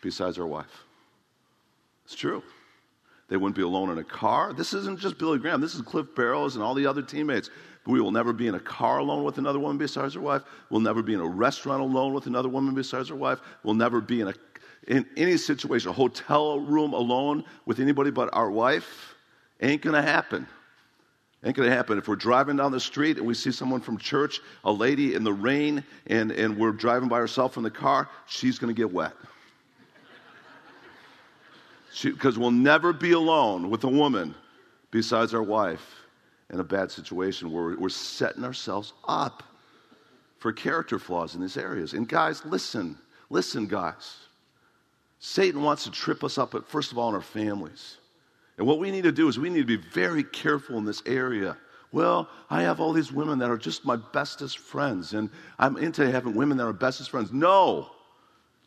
besides 0.00 0.38
our 0.38 0.46
wife. 0.46 0.85
It's 2.06 2.14
true. 2.14 2.40
They 3.28 3.36
wouldn't 3.36 3.56
be 3.56 3.62
alone 3.62 3.90
in 3.90 3.98
a 3.98 4.04
car. 4.04 4.52
This 4.52 4.72
isn't 4.72 5.00
just 5.00 5.18
Billy 5.18 5.40
Graham. 5.40 5.60
This 5.60 5.74
is 5.74 5.82
Cliff 5.82 6.06
Barrows 6.14 6.54
and 6.54 6.62
all 6.62 6.72
the 6.72 6.86
other 6.86 7.02
teammates. 7.02 7.50
But 7.84 7.90
We 7.90 8.00
will 8.00 8.12
never 8.12 8.32
be 8.32 8.46
in 8.46 8.54
a 8.54 8.60
car 8.60 8.98
alone 8.98 9.24
with 9.24 9.38
another 9.38 9.58
woman 9.58 9.76
besides 9.76 10.14
our 10.14 10.22
wife. 10.22 10.42
We'll 10.70 10.78
never 10.80 11.02
be 11.02 11.14
in 11.14 11.20
a 11.20 11.26
restaurant 11.26 11.82
alone 11.82 12.14
with 12.14 12.26
another 12.26 12.48
woman 12.48 12.76
besides 12.76 13.10
our 13.10 13.16
wife. 13.16 13.40
We'll 13.64 13.74
never 13.74 14.00
be 14.00 14.20
in, 14.20 14.28
a, 14.28 14.34
in 14.86 15.04
any 15.16 15.36
situation, 15.36 15.90
a 15.90 15.92
hotel 15.92 16.60
room 16.60 16.92
alone 16.92 17.42
with 17.64 17.80
anybody 17.80 18.12
but 18.12 18.28
our 18.32 18.52
wife. 18.52 19.16
Ain't 19.60 19.82
going 19.82 19.96
to 19.96 20.02
happen. 20.02 20.46
Ain't 21.44 21.56
going 21.56 21.68
to 21.68 21.74
happen. 21.74 21.98
If 21.98 22.06
we're 22.06 22.14
driving 22.14 22.56
down 22.56 22.70
the 22.70 22.78
street 22.78 23.16
and 23.18 23.26
we 23.26 23.34
see 23.34 23.50
someone 23.50 23.80
from 23.80 23.98
church, 23.98 24.40
a 24.62 24.70
lady 24.70 25.14
in 25.14 25.24
the 25.24 25.32
rain, 25.32 25.82
and, 26.06 26.30
and 26.30 26.56
we're 26.56 26.70
driving 26.70 27.08
by 27.08 27.18
herself 27.18 27.56
in 27.56 27.64
the 27.64 27.70
car, 27.70 28.08
she's 28.26 28.60
going 28.60 28.72
to 28.72 28.80
get 28.80 28.92
wet 28.92 29.12
because 32.02 32.38
we'll 32.38 32.50
never 32.50 32.92
be 32.92 33.12
alone 33.12 33.70
with 33.70 33.84
a 33.84 33.88
woman 33.88 34.34
besides 34.90 35.34
our 35.34 35.42
wife 35.42 35.94
in 36.50 36.60
a 36.60 36.64
bad 36.64 36.90
situation 36.90 37.50
where 37.50 37.76
we're 37.76 37.88
setting 37.88 38.44
ourselves 38.44 38.92
up 39.08 39.42
for 40.38 40.52
character 40.52 40.98
flaws 40.98 41.34
in 41.34 41.40
these 41.40 41.56
areas. 41.56 41.92
And 41.92 42.08
guys, 42.08 42.44
listen, 42.44 42.98
listen, 43.30 43.66
guys. 43.66 44.16
Satan 45.18 45.62
wants 45.62 45.84
to 45.84 45.90
trip 45.90 46.22
us 46.22 46.38
up, 46.38 46.54
at, 46.54 46.68
first 46.68 46.92
of 46.92 46.98
all, 46.98 47.08
in 47.08 47.14
our 47.14 47.20
families. 47.20 47.96
And 48.58 48.66
what 48.66 48.78
we 48.78 48.90
need 48.90 49.04
to 49.04 49.12
do 49.12 49.28
is 49.28 49.38
we 49.38 49.50
need 49.50 49.66
to 49.66 49.78
be 49.78 49.88
very 49.90 50.22
careful 50.22 50.78
in 50.78 50.84
this 50.84 51.02
area. 51.06 51.56
Well, 51.92 52.28
I 52.50 52.62
have 52.62 52.80
all 52.80 52.92
these 52.92 53.12
women 53.12 53.38
that 53.38 53.50
are 53.50 53.56
just 53.56 53.84
my 53.84 53.96
bestest 53.96 54.58
friends, 54.58 55.14
and 55.14 55.30
I'm 55.58 55.76
into 55.76 56.10
having 56.10 56.34
women 56.34 56.58
that 56.58 56.66
are 56.66 56.72
bestest 56.72 57.10
friends. 57.10 57.32
No, 57.32 57.90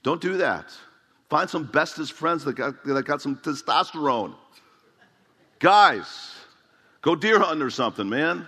don't 0.03 0.21
do 0.21 0.37
that. 0.37 0.73
Find 1.29 1.47
some 1.47 1.65
bestest 1.65 2.13
friends 2.13 2.43
that 2.45 2.53
got, 2.53 2.83
that 2.85 3.05
got 3.05 3.21
some 3.21 3.35
testosterone. 3.37 4.33
Guys, 5.59 6.33
go 7.01 7.15
deer 7.15 7.39
hunting 7.39 7.61
or 7.61 7.69
something, 7.69 8.09
man. 8.09 8.47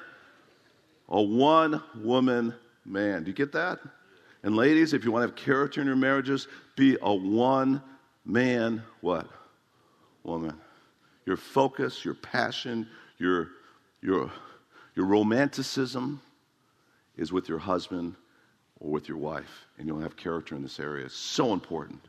A 1.10 1.22
one 1.22 1.84
woman 1.96 2.56
man. 2.86 3.24
Do 3.24 3.30
you 3.30 3.36
get 3.36 3.52
that? 3.52 3.80
And 4.44 4.56
ladies, 4.56 4.94
if 4.94 5.04
you 5.04 5.12
want 5.12 5.24
to 5.24 5.28
have 5.28 5.36
character 5.36 5.82
in 5.82 5.88
your 5.88 5.96
marriages, 5.96 6.48
be 6.76 6.98
a 7.02 7.14
one 7.14 7.84
man 8.26 8.82
what? 9.02 9.28
Woman. 10.24 10.58
Your 11.28 11.38
focus, 11.38 12.04
your 12.04 12.16
passion, 12.16 12.88
your, 13.20 13.50
your, 14.02 14.32
your 14.96 15.06
romanticism 15.06 16.20
is 17.16 17.32
with 17.32 17.48
your 17.48 17.60
husband 17.60 18.16
or 18.80 18.90
with 18.90 19.08
your 19.08 19.18
wife. 19.18 19.68
And 19.78 19.88
you'll 19.88 20.00
have 20.00 20.18
character 20.18 20.56
in 20.56 20.64
this 20.64 20.80
area. 20.80 21.06
It's 21.06 21.14
so 21.14 21.54
important. 21.54 22.02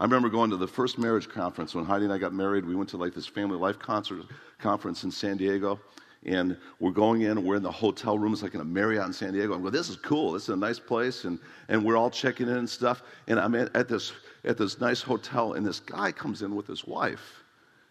I 0.00 0.04
remember 0.04 0.30
going 0.30 0.48
to 0.48 0.56
the 0.56 0.66
first 0.66 0.98
marriage 0.98 1.28
conference 1.28 1.74
when 1.74 1.84
Heidi 1.84 2.06
and 2.06 2.12
I 2.12 2.16
got 2.16 2.32
married. 2.32 2.64
We 2.64 2.74
went 2.74 2.88
to 2.88 2.96
like 2.96 3.12
this 3.12 3.26
family 3.26 3.58
life 3.58 3.78
concert 3.78 4.22
conference 4.58 5.04
in 5.04 5.10
San 5.10 5.36
Diego, 5.36 5.78
and 6.24 6.56
we're 6.78 6.90
going 6.90 7.20
in, 7.20 7.44
we're 7.44 7.56
in 7.56 7.62
the 7.62 7.70
hotel 7.70 8.18
room. 8.18 8.32
It's 8.32 8.42
like 8.42 8.54
in 8.54 8.62
a 8.62 8.64
Marriott 8.64 9.04
in 9.04 9.12
San 9.12 9.34
Diego. 9.34 9.52
I'm 9.52 9.60
going, 9.60 9.74
this 9.74 9.90
is 9.90 9.96
cool. 9.96 10.32
This 10.32 10.44
is 10.44 10.48
a 10.48 10.56
nice 10.56 10.78
place. 10.78 11.24
And, 11.24 11.38
and 11.68 11.84
we're 11.84 11.98
all 11.98 12.08
checking 12.08 12.48
in 12.48 12.56
and 12.56 12.68
stuff. 12.68 13.02
And 13.28 13.38
I'm 13.38 13.54
at, 13.54 13.76
at, 13.76 13.88
this, 13.88 14.12
at 14.42 14.56
this 14.56 14.80
nice 14.80 15.02
hotel, 15.02 15.52
and 15.52 15.66
this 15.66 15.80
guy 15.80 16.12
comes 16.12 16.40
in 16.40 16.56
with 16.56 16.66
his 16.66 16.86
wife. 16.86 17.42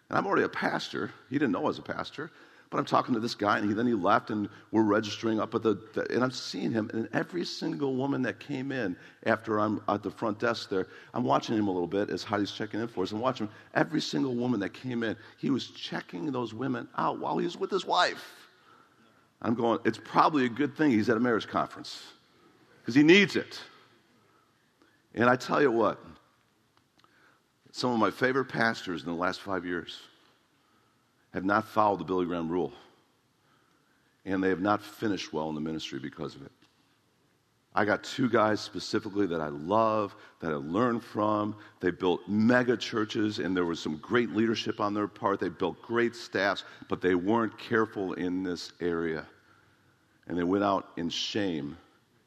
And 0.08 0.18
I'm 0.18 0.26
already 0.26 0.42
a 0.42 0.48
pastor. 0.48 1.12
He 1.28 1.36
didn't 1.36 1.52
know 1.52 1.60
I 1.60 1.68
was 1.68 1.78
a 1.78 1.82
pastor. 1.82 2.32
But 2.70 2.78
I'm 2.78 2.84
talking 2.84 3.14
to 3.14 3.20
this 3.20 3.34
guy, 3.34 3.58
and 3.58 3.68
he, 3.68 3.74
then 3.74 3.86
he 3.88 3.94
left, 3.94 4.30
and 4.30 4.48
we're 4.70 4.84
registering 4.84 5.40
up 5.40 5.56
at 5.56 5.62
the, 5.64 5.76
and 6.10 6.22
I'm 6.22 6.30
seeing 6.30 6.70
him, 6.70 6.88
and 6.94 7.08
every 7.12 7.44
single 7.44 7.96
woman 7.96 8.22
that 8.22 8.38
came 8.38 8.70
in 8.70 8.96
after 9.26 9.58
I'm 9.58 9.82
at 9.88 10.04
the 10.04 10.10
front 10.10 10.38
desk 10.38 10.70
there, 10.70 10.86
I'm 11.12 11.24
watching 11.24 11.56
him 11.56 11.66
a 11.66 11.72
little 11.72 11.88
bit 11.88 12.10
as 12.10 12.22
Heidi's 12.22 12.52
checking 12.52 12.78
in 12.78 12.86
for 12.86 13.02
us, 13.02 13.10
and 13.10 13.20
watching 13.20 13.48
him. 13.48 13.52
Every 13.74 14.00
single 14.00 14.36
woman 14.36 14.60
that 14.60 14.72
came 14.72 15.02
in, 15.02 15.16
he 15.36 15.50
was 15.50 15.70
checking 15.72 16.30
those 16.30 16.54
women 16.54 16.86
out 16.96 17.18
while 17.18 17.38
he 17.38 17.44
was 17.44 17.56
with 17.56 17.72
his 17.72 17.84
wife. 17.84 18.24
I'm 19.42 19.54
going, 19.54 19.80
it's 19.84 19.98
probably 19.98 20.44
a 20.44 20.48
good 20.48 20.76
thing 20.76 20.92
he's 20.92 21.08
at 21.08 21.16
a 21.16 21.20
marriage 21.20 21.48
conference 21.48 22.04
because 22.80 22.94
he 22.94 23.02
needs 23.02 23.34
it. 23.34 23.60
And 25.14 25.28
I 25.28 25.34
tell 25.34 25.60
you 25.60 25.72
what, 25.72 25.98
some 27.72 27.90
of 27.90 27.98
my 27.98 28.12
favorite 28.12 28.44
pastors 28.44 29.02
in 29.02 29.08
the 29.08 29.14
last 29.14 29.40
five 29.40 29.64
years 29.64 30.02
have 31.32 31.44
not 31.44 31.66
followed 31.66 32.00
the 32.00 32.04
Billy 32.04 32.26
Graham 32.26 32.48
rule. 32.48 32.72
And 34.24 34.42
they 34.42 34.48
have 34.48 34.60
not 34.60 34.82
finished 34.82 35.32
well 35.32 35.48
in 35.48 35.54
the 35.54 35.60
ministry 35.60 35.98
because 35.98 36.34
of 36.34 36.42
it. 36.42 36.52
I 37.72 37.84
got 37.84 38.02
two 38.02 38.28
guys 38.28 38.60
specifically 38.60 39.26
that 39.28 39.40
I 39.40 39.48
love, 39.48 40.16
that 40.40 40.50
I 40.50 40.56
learned 40.56 41.04
from. 41.04 41.54
They 41.78 41.92
built 41.92 42.20
mega 42.26 42.76
churches, 42.76 43.38
and 43.38 43.56
there 43.56 43.64
was 43.64 43.78
some 43.78 43.96
great 43.98 44.30
leadership 44.30 44.80
on 44.80 44.92
their 44.92 45.06
part. 45.06 45.38
They 45.38 45.48
built 45.48 45.80
great 45.80 46.16
staffs, 46.16 46.64
but 46.88 47.00
they 47.00 47.14
weren't 47.14 47.56
careful 47.58 48.14
in 48.14 48.42
this 48.42 48.72
area. 48.80 49.24
And 50.26 50.36
they 50.36 50.42
went 50.42 50.64
out 50.64 50.88
in 50.96 51.08
shame 51.10 51.76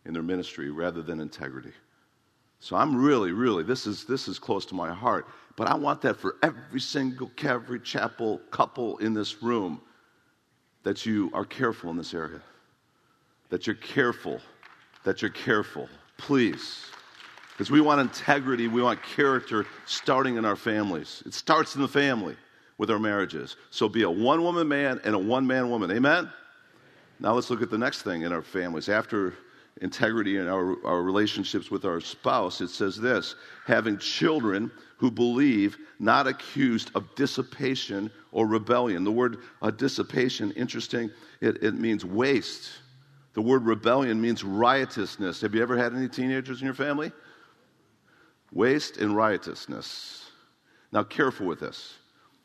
in 0.05 0.13
their 0.13 0.23
ministry 0.23 0.69
rather 0.69 1.01
than 1.01 1.19
integrity. 1.19 1.73
So 2.63 2.77
I'm 2.77 2.95
really, 2.95 3.33
really, 3.33 3.61
this 3.61 3.85
is, 3.85 4.05
this 4.05 4.29
is 4.29 4.39
close 4.39 4.65
to 4.67 4.73
my 4.73 4.93
heart. 4.93 5.27
But 5.57 5.67
I 5.67 5.75
want 5.75 5.99
that 6.03 6.15
for 6.15 6.37
every 6.41 6.79
single 6.79 7.27
Calvary 7.35 7.81
Chapel 7.81 8.39
couple 8.51 8.97
in 8.99 9.13
this 9.13 9.43
room 9.43 9.81
that 10.83 11.05
you 11.05 11.29
are 11.33 11.43
careful 11.43 11.91
in 11.91 11.97
this 11.97 12.13
area. 12.13 12.41
That 13.49 13.67
you're 13.67 13.75
careful. 13.75 14.39
That 15.03 15.21
you're 15.21 15.29
careful. 15.29 15.89
Please. 16.15 16.85
Because 17.51 17.69
we 17.69 17.81
want 17.81 17.99
integrity, 17.99 18.69
we 18.69 18.81
want 18.81 19.03
character 19.03 19.65
starting 19.85 20.37
in 20.37 20.45
our 20.45 20.55
families. 20.55 21.21
It 21.25 21.33
starts 21.33 21.75
in 21.75 21.81
the 21.81 21.87
family 21.89 22.37
with 22.77 22.89
our 22.89 22.97
marriages. 22.97 23.57
So 23.71 23.89
be 23.89 24.03
a 24.03 24.09
one 24.09 24.41
woman 24.41 24.69
man 24.69 25.01
and 25.03 25.15
a 25.15 25.19
one 25.19 25.45
man 25.45 25.69
woman. 25.69 25.91
Amen? 25.91 26.29
Now 27.19 27.33
let's 27.33 27.49
look 27.49 27.61
at 27.61 27.69
the 27.69 27.77
next 27.77 28.03
thing 28.03 28.21
in 28.21 28.31
our 28.31 28.41
families. 28.41 28.87
After 28.87 29.33
integrity 29.83 30.37
in 30.37 30.47
our, 30.47 30.83
our 30.85 31.03
relationships 31.03 31.69
with 31.69 31.85
our 31.85 31.99
spouse, 31.99 32.61
it 32.61 32.69
says 32.69 32.95
this 32.95 33.35
having 33.65 33.97
children 33.97 34.71
who 34.97 35.11
believe, 35.11 35.77
not 35.99 36.27
accused 36.27 36.89
of 36.95 37.13
dissipation 37.15 38.09
or 38.31 38.47
rebellion. 38.47 39.03
The 39.03 39.11
word 39.11 39.39
uh, 39.61 39.69
dissipation, 39.69 40.51
interesting, 40.51 41.11
it, 41.41 41.61
it 41.61 41.73
means 41.73 42.05
waste. 42.05 42.71
The 43.33 43.41
word 43.41 43.65
rebellion 43.65 44.21
means 44.21 44.43
riotousness. 44.43 45.41
Have 45.41 45.53
you 45.53 45.61
ever 45.61 45.75
had 45.75 45.93
any 45.93 46.07
teenagers 46.07 46.61
in 46.61 46.65
your 46.65 46.73
family? 46.73 47.11
Waste 48.53 48.97
and 48.97 49.15
riotousness. 49.15 50.25
Now, 50.93 51.03
careful 51.03 51.47
with 51.47 51.59
this. 51.59 51.95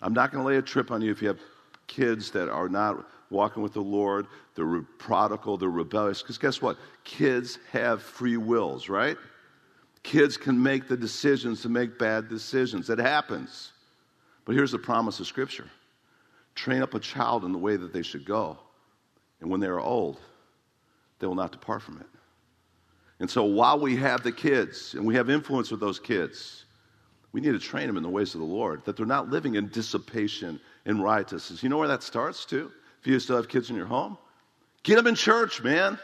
I'm 0.02 0.14
not 0.14 0.32
going 0.32 0.42
to 0.42 0.48
lay 0.48 0.56
a 0.56 0.62
trip 0.62 0.90
on 0.90 1.00
you 1.00 1.12
if 1.12 1.22
you 1.22 1.28
have 1.28 1.40
kids 1.86 2.30
that 2.32 2.48
are 2.48 2.68
not 2.68 3.06
walking 3.30 3.62
with 3.62 3.72
the 3.72 3.80
Lord, 3.80 4.26
they're 4.54 4.82
prodigal, 4.98 5.56
they're 5.56 5.68
rebellious. 5.68 6.22
Because 6.22 6.38
guess 6.38 6.62
what? 6.62 6.78
Kids 7.04 7.58
have 7.72 8.02
free 8.02 8.36
wills, 8.36 8.88
right? 8.88 9.16
Kids 10.02 10.36
can 10.36 10.62
make 10.62 10.88
the 10.88 10.96
decisions 10.96 11.62
to 11.62 11.68
make 11.68 11.98
bad 11.98 12.28
decisions. 12.28 12.88
It 12.88 12.98
happens. 12.98 13.72
But 14.44 14.54
here's 14.54 14.72
the 14.72 14.78
promise 14.78 15.20
of 15.20 15.26
Scripture 15.26 15.68
train 16.54 16.82
up 16.82 16.94
a 16.94 16.98
child 16.98 17.44
in 17.44 17.52
the 17.52 17.58
way 17.58 17.76
that 17.76 17.92
they 17.92 18.02
should 18.02 18.24
go. 18.24 18.58
And 19.40 19.48
when 19.48 19.60
they 19.60 19.68
are 19.68 19.78
old, 19.78 20.18
they 21.20 21.26
will 21.26 21.36
not 21.36 21.52
depart 21.52 21.82
from 21.82 21.98
it. 22.00 22.06
And 23.20 23.30
so 23.30 23.44
while 23.44 23.78
we 23.78 23.96
have 23.96 24.22
the 24.22 24.32
kids 24.32 24.94
and 24.94 25.06
we 25.06 25.14
have 25.14 25.30
influence 25.30 25.70
with 25.70 25.80
those 25.80 25.98
kids, 25.98 26.64
we 27.32 27.40
need 27.40 27.52
to 27.52 27.58
train 27.58 27.86
them 27.86 27.96
in 27.96 28.02
the 28.02 28.08
ways 28.08 28.34
of 28.34 28.40
the 28.40 28.46
Lord, 28.46 28.84
that 28.84 28.96
they're 28.96 29.06
not 29.06 29.28
living 29.28 29.56
in 29.56 29.68
dissipation 29.68 30.58
and 30.86 31.02
riotousness. 31.02 31.62
You 31.62 31.68
know 31.68 31.78
where 31.78 31.88
that 31.88 32.02
starts, 32.02 32.44
too? 32.44 32.72
If 33.00 33.06
you 33.06 33.18
still 33.20 33.36
have 33.36 33.48
kids 33.48 33.70
in 33.70 33.76
your 33.76 33.86
home, 33.86 34.18
get 34.82 34.96
them 34.96 35.06
in 35.06 35.14
church, 35.14 35.62
man. 35.62 35.98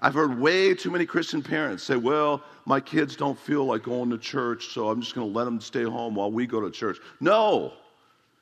I've 0.00 0.14
heard 0.14 0.38
way 0.38 0.74
too 0.74 0.90
many 0.90 1.06
Christian 1.06 1.42
parents 1.42 1.82
say, 1.82 1.96
well, 1.96 2.42
my 2.66 2.80
kids 2.80 3.16
don't 3.16 3.38
feel 3.38 3.64
like 3.64 3.84
going 3.84 4.10
to 4.10 4.18
church, 4.18 4.68
so 4.68 4.90
I'm 4.90 5.00
just 5.00 5.14
going 5.14 5.26
to 5.26 5.36
let 5.36 5.44
them 5.44 5.60
stay 5.60 5.84
home 5.84 6.14
while 6.14 6.30
we 6.30 6.46
go 6.46 6.60
to 6.60 6.70
church. 6.70 6.98
No. 7.20 7.72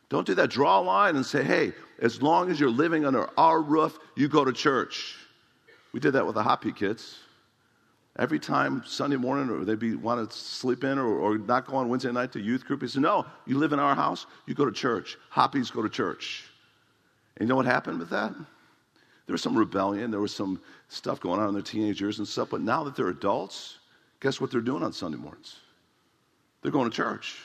Don't 0.08 0.26
do 0.26 0.34
that. 0.34 0.50
Draw 0.50 0.80
a 0.80 0.82
line 0.82 1.16
and 1.16 1.24
say, 1.24 1.42
hey, 1.42 1.72
as 2.00 2.20
long 2.20 2.50
as 2.50 2.58
you're 2.58 2.70
living 2.70 3.06
under 3.06 3.28
our 3.38 3.62
roof, 3.62 3.98
you 4.16 4.28
go 4.28 4.44
to 4.44 4.52
church. 4.52 5.16
We 5.92 6.00
did 6.00 6.14
that 6.14 6.26
with 6.26 6.34
the 6.34 6.42
Hoppy 6.42 6.72
kids. 6.72 7.18
Every 8.18 8.38
time 8.38 8.82
Sunday 8.84 9.16
morning, 9.16 9.48
or 9.48 9.64
they'd 9.64 9.78
be 9.78 9.94
want 9.94 10.28
to 10.28 10.36
sleep 10.36 10.84
in 10.84 10.98
or, 10.98 11.06
or 11.06 11.38
not 11.38 11.66
go 11.66 11.76
on 11.76 11.88
Wednesday 11.88 12.12
night 12.12 12.32
to 12.32 12.40
youth 12.40 12.66
group, 12.66 12.82
he 12.82 12.88
said, 12.88 13.00
No, 13.00 13.24
you 13.46 13.56
live 13.56 13.72
in 13.72 13.78
our 13.78 13.94
house, 13.94 14.26
you 14.46 14.54
go 14.54 14.66
to 14.66 14.72
church. 14.72 15.16
Hoppies 15.30 15.70
go 15.70 15.80
to 15.80 15.88
church. 15.88 16.44
And 17.36 17.46
you 17.46 17.46
know 17.46 17.56
what 17.56 17.66
happened 17.66 17.98
with 17.98 18.10
that? 18.10 18.34
There 19.26 19.32
was 19.32 19.42
some 19.42 19.56
rebellion, 19.56 20.10
there 20.10 20.20
was 20.20 20.34
some 20.34 20.60
stuff 20.88 21.20
going 21.20 21.40
on 21.40 21.48
in 21.48 21.54
their 21.54 21.62
teenage 21.62 22.00
years 22.00 22.18
and 22.18 22.26
stuff, 22.26 22.48
but 22.50 22.60
now 22.60 22.84
that 22.84 22.96
they're 22.96 23.08
adults, 23.08 23.78
guess 24.20 24.40
what 24.40 24.50
they're 24.50 24.60
doing 24.60 24.82
on 24.82 24.92
Sunday 24.92 25.18
mornings? 25.18 25.56
They're 26.60 26.72
going 26.72 26.90
to 26.90 26.96
church 26.96 27.36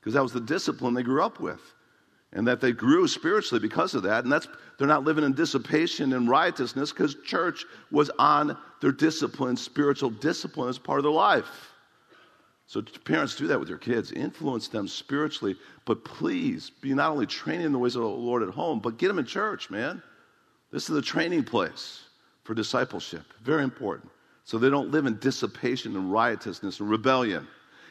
because 0.00 0.14
that 0.14 0.22
was 0.22 0.32
the 0.32 0.40
discipline 0.40 0.94
they 0.94 1.02
grew 1.02 1.22
up 1.22 1.40
with. 1.40 1.60
And 2.34 2.48
that 2.48 2.62
they 2.62 2.72
grew 2.72 3.06
spiritually 3.08 3.60
because 3.60 3.94
of 3.94 4.04
that. 4.04 4.24
And 4.24 4.32
that's 4.32 4.48
they're 4.78 4.88
not 4.88 5.04
living 5.04 5.22
in 5.22 5.34
dissipation 5.34 6.14
and 6.14 6.28
riotousness 6.28 6.90
because 6.90 7.14
church 7.26 7.66
was 7.90 8.10
on 8.18 8.56
their 8.80 8.90
discipline, 8.90 9.56
spiritual 9.56 10.08
discipline 10.08 10.70
as 10.70 10.78
part 10.78 10.98
of 10.98 11.02
their 11.02 11.12
life. 11.12 11.71
So 12.72 12.80
parents 12.80 13.36
do 13.36 13.48
that 13.48 13.60
with 13.60 13.68
your 13.68 13.76
kids. 13.76 14.12
Influence 14.12 14.68
them 14.68 14.88
spiritually, 14.88 15.56
but 15.84 16.06
please 16.06 16.70
be 16.70 16.94
not 16.94 17.10
only 17.10 17.26
training 17.26 17.66
in 17.66 17.72
the 17.72 17.78
ways 17.78 17.96
of 17.96 18.00
the 18.00 18.08
Lord 18.08 18.42
at 18.42 18.48
home, 18.48 18.80
but 18.80 18.96
get 18.96 19.08
them 19.08 19.18
in 19.18 19.26
church, 19.26 19.68
man. 19.68 20.02
This 20.70 20.88
is 20.88 20.94
the 20.94 21.02
training 21.02 21.44
place 21.44 22.00
for 22.44 22.54
discipleship. 22.54 23.24
Very 23.42 23.62
important. 23.62 24.10
So 24.46 24.56
they 24.56 24.70
don't 24.70 24.90
live 24.90 25.04
in 25.04 25.18
dissipation 25.18 25.94
and 25.96 26.10
riotousness 26.10 26.80
and 26.80 26.88
rebellion. 26.88 27.46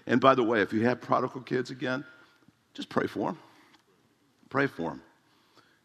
And 0.07 0.19
by 0.19 0.33
the 0.33 0.41
way, 0.41 0.63
if 0.63 0.73
you 0.73 0.83
have 0.87 0.99
prodigal 0.99 1.41
kids 1.41 1.69
again, 1.69 2.03
just 2.73 2.89
pray 2.89 3.05
for 3.05 3.27
them. 3.27 3.37
Pray 4.49 4.65
for 4.65 4.89
them. 4.89 5.03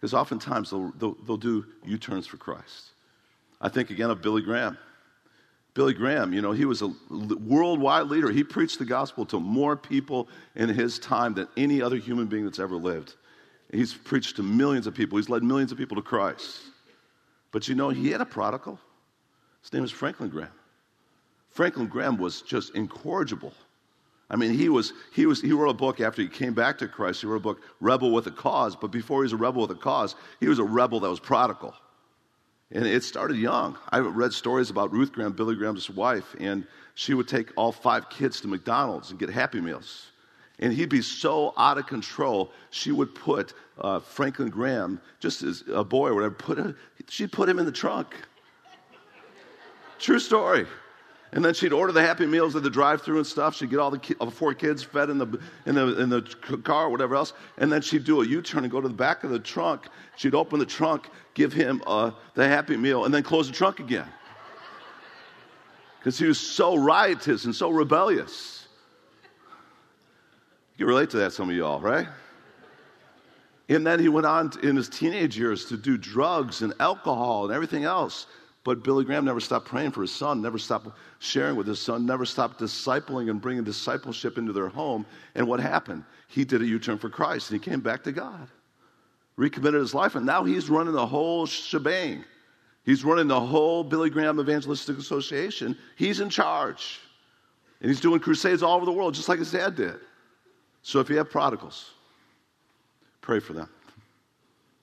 Because 0.00 0.14
oftentimes 0.14 0.70
they'll, 0.70 0.90
they'll, 0.92 1.16
they'll 1.26 1.36
do 1.36 1.66
U 1.84 1.98
turns 1.98 2.26
for 2.26 2.38
Christ. 2.38 2.92
I 3.60 3.68
think 3.68 3.90
again 3.90 4.08
of 4.08 4.22
Billy 4.22 4.40
Graham. 4.40 4.78
Billy 5.76 5.92
Graham, 5.92 6.32
you 6.32 6.40
know, 6.40 6.52
he 6.52 6.64
was 6.64 6.80
a 6.80 6.90
worldwide 7.10 8.06
leader. 8.06 8.30
He 8.30 8.42
preached 8.42 8.78
the 8.78 8.86
gospel 8.86 9.26
to 9.26 9.38
more 9.38 9.76
people 9.76 10.26
in 10.54 10.70
his 10.70 10.98
time 10.98 11.34
than 11.34 11.48
any 11.54 11.82
other 11.82 11.96
human 11.96 12.28
being 12.28 12.46
that's 12.46 12.58
ever 12.58 12.76
lived. 12.76 13.14
He's 13.70 13.92
preached 13.92 14.36
to 14.36 14.42
millions 14.42 14.86
of 14.86 14.94
people, 14.94 15.18
he's 15.18 15.28
led 15.28 15.42
millions 15.42 15.72
of 15.72 15.78
people 15.78 15.96
to 15.96 16.02
Christ. 16.02 16.62
But 17.52 17.68
you 17.68 17.74
know, 17.74 17.90
he 17.90 18.10
had 18.10 18.22
a 18.22 18.24
prodigal. 18.24 18.80
His 19.60 19.70
name 19.70 19.82
was 19.82 19.90
Franklin 19.92 20.30
Graham. 20.30 20.48
Franklin 21.50 21.88
Graham 21.88 22.16
was 22.16 22.40
just 22.40 22.74
incorrigible. 22.74 23.52
I 24.30 24.36
mean, 24.36 24.54
he 24.54 24.70
was, 24.70 24.94
he 25.12 25.26
was, 25.26 25.42
he 25.42 25.52
wrote 25.52 25.68
a 25.68 25.74
book 25.74 26.00
after 26.00 26.22
he 26.22 26.28
came 26.28 26.54
back 26.54 26.78
to 26.78 26.88
Christ. 26.88 27.20
He 27.20 27.26
wrote 27.26 27.36
a 27.36 27.40
book, 27.40 27.60
Rebel 27.80 28.12
with 28.12 28.26
a 28.28 28.30
Cause. 28.30 28.74
But 28.74 28.90
before 28.92 29.18
he 29.18 29.24
was 29.24 29.34
a 29.34 29.36
rebel 29.36 29.60
with 29.60 29.72
a 29.72 29.80
cause, 29.80 30.14
he 30.40 30.48
was 30.48 30.58
a 30.58 30.64
rebel 30.64 31.00
that 31.00 31.10
was 31.10 31.20
prodigal. 31.20 31.74
And 32.72 32.84
it 32.84 33.04
started 33.04 33.36
young. 33.36 33.78
I 33.90 33.98
read 33.98 34.32
stories 34.32 34.70
about 34.70 34.92
Ruth 34.92 35.12
Graham, 35.12 35.32
Billy 35.32 35.54
Graham's 35.54 35.88
wife, 35.88 36.34
and 36.40 36.66
she 36.94 37.14
would 37.14 37.28
take 37.28 37.52
all 37.56 37.70
five 37.70 38.10
kids 38.10 38.40
to 38.40 38.48
McDonald's 38.48 39.10
and 39.10 39.20
get 39.20 39.30
Happy 39.30 39.60
Meals. 39.60 40.10
And 40.58 40.72
he'd 40.72 40.88
be 40.88 41.02
so 41.02 41.52
out 41.56 41.78
of 41.78 41.86
control, 41.86 42.50
she 42.70 42.90
would 42.90 43.14
put 43.14 43.52
uh, 43.78 44.00
Franklin 44.00 44.48
Graham, 44.48 45.00
just 45.20 45.42
as 45.42 45.62
a 45.72 45.84
boy 45.84 46.08
or 46.08 46.14
whatever, 46.14 46.34
put 46.34 46.58
a, 46.58 46.74
she'd 47.08 47.30
put 47.30 47.48
him 47.48 47.58
in 47.58 47.66
the 47.66 47.72
trunk. 47.72 48.14
True 49.98 50.18
story. 50.18 50.66
And 51.32 51.44
then 51.44 51.54
she'd 51.54 51.72
order 51.72 51.92
the 51.92 52.02
Happy 52.02 52.24
Meals 52.24 52.54
at 52.56 52.62
the 52.62 52.70
drive-through 52.70 53.18
and 53.18 53.26
stuff. 53.26 53.56
She'd 53.56 53.68
get 53.68 53.78
all 53.78 53.90
the 53.90 53.98
ki- 53.98 54.14
four 54.30 54.54
kids 54.54 54.82
fed 54.82 55.10
in 55.10 55.18
the, 55.18 55.38
in, 55.66 55.74
the, 55.74 56.00
in 56.00 56.08
the 56.08 56.22
car 56.62 56.86
or 56.86 56.90
whatever 56.90 57.16
else. 57.16 57.32
And 57.58 57.70
then 57.70 57.82
she'd 57.82 58.04
do 58.04 58.22
a 58.22 58.26
U-turn 58.26 58.62
and 58.62 58.70
go 58.70 58.80
to 58.80 58.88
the 58.88 58.94
back 58.94 59.24
of 59.24 59.30
the 59.30 59.38
trunk. 59.38 59.88
She'd 60.16 60.34
open 60.34 60.58
the 60.58 60.66
trunk, 60.66 61.10
give 61.34 61.52
him 61.52 61.82
uh, 61.86 62.12
the 62.34 62.46
Happy 62.46 62.76
Meal, 62.76 63.04
and 63.04 63.12
then 63.12 63.22
close 63.22 63.48
the 63.48 63.54
trunk 63.54 63.80
again. 63.80 64.06
Because 65.98 66.18
he 66.18 66.26
was 66.26 66.38
so 66.38 66.76
riotous 66.76 67.44
and 67.44 67.54
so 67.54 67.70
rebellious. 67.70 68.68
You 70.76 70.84
can 70.84 70.86
relate 70.86 71.10
to 71.10 71.16
that, 71.18 71.32
some 71.32 71.50
of 71.50 71.56
y'all, 71.56 71.80
right? 71.80 72.06
And 73.68 73.84
then 73.84 73.98
he 73.98 74.08
went 74.08 74.26
on 74.26 74.52
in 74.62 74.76
his 74.76 74.88
teenage 74.88 75.36
years 75.36 75.64
to 75.66 75.76
do 75.76 75.98
drugs 75.98 76.62
and 76.62 76.72
alcohol 76.78 77.46
and 77.46 77.52
everything 77.52 77.82
else. 77.82 78.26
But 78.66 78.82
Billy 78.82 79.04
Graham 79.04 79.24
never 79.24 79.38
stopped 79.38 79.68
praying 79.68 79.92
for 79.92 80.00
his 80.00 80.10
son, 80.10 80.42
never 80.42 80.58
stopped 80.58 80.88
sharing 81.20 81.54
with 81.54 81.68
his 81.68 81.78
son, 81.78 82.04
never 82.04 82.24
stopped 82.24 82.58
discipling 82.58 83.30
and 83.30 83.40
bringing 83.40 83.62
discipleship 83.62 84.38
into 84.38 84.52
their 84.52 84.66
home. 84.66 85.06
And 85.36 85.46
what 85.46 85.60
happened? 85.60 86.02
He 86.26 86.44
did 86.44 86.62
a 86.62 86.66
U 86.66 86.80
turn 86.80 86.98
for 86.98 87.08
Christ 87.08 87.48
and 87.48 87.60
he 87.60 87.64
came 87.64 87.78
back 87.78 88.02
to 88.02 88.10
God, 88.10 88.48
recommitted 89.36 89.80
his 89.80 89.94
life, 89.94 90.16
and 90.16 90.26
now 90.26 90.42
he's 90.42 90.68
running 90.68 90.94
the 90.94 91.06
whole 91.06 91.46
shebang. 91.46 92.24
He's 92.82 93.04
running 93.04 93.28
the 93.28 93.38
whole 93.38 93.84
Billy 93.84 94.10
Graham 94.10 94.40
Evangelistic 94.40 94.98
Association. 94.98 95.78
He's 95.94 96.18
in 96.18 96.28
charge. 96.28 96.98
And 97.80 97.88
he's 97.88 98.00
doing 98.00 98.18
crusades 98.18 98.64
all 98.64 98.74
over 98.74 98.84
the 98.84 98.90
world, 98.90 99.14
just 99.14 99.28
like 99.28 99.38
his 99.38 99.52
dad 99.52 99.76
did. 99.76 100.00
So 100.82 100.98
if 100.98 101.08
you 101.08 101.16
have 101.18 101.30
prodigals, 101.30 101.92
pray 103.20 103.38
for 103.38 103.52
them. 103.52 103.68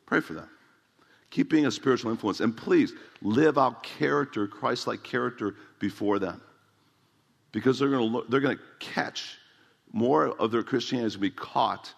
Pray 0.05 0.21
for 0.21 0.35
them. 0.35 0.47
Keep 1.33 1.49
being 1.49 1.65
a 1.65 1.71
spiritual 1.71 2.11
influence. 2.11 2.41
And 2.41 2.55
please 2.55 2.93
live 3.23 3.57
out 3.57 3.81
character, 3.81 4.47
Christ 4.47 4.85
like 4.85 5.01
character, 5.01 5.55
before 5.79 6.19
them. 6.19 6.39
Because 7.51 7.79
they're 7.79 7.89
going 7.89 8.11
to 8.11 8.23
they're 8.29 8.39
going 8.39 8.55
to 8.55 8.63
catch 8.77 9.39
more 9.91 10.27
of 10.27 10.51
their 10.51 10.61
Christianity 10.61 11.09
to 11.09 11.17
be 11.17 11.31
caught 11.31 11.91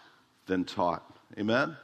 than 0.46 0.64
taught. 0.64 1.04
Amen? 1.38 1.76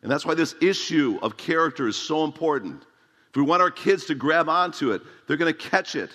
And 0.00 0.10
that's 0.10 0.24
why 0.24 0.32
this 0.32 0.54
issue 0.62 1.18
of 1.20 1.36
character 1.36 1.88
is 1.88 1.96
so 1.96 2.24
important. 2.24 2.80
If 3.28 3.36
we 3.36 3.42
want 3.42 3.60
our 3.60 3.70
kids 3.70 4.06
to 4.06 4.14
grab 4.14 4.48
onto 4.48 4.92
it, 4.92 5.02
they're 5.26 5.36
going 5.36 5.52
to 5.52 5.58
catch 5.58 5.96
it 5.96 6.10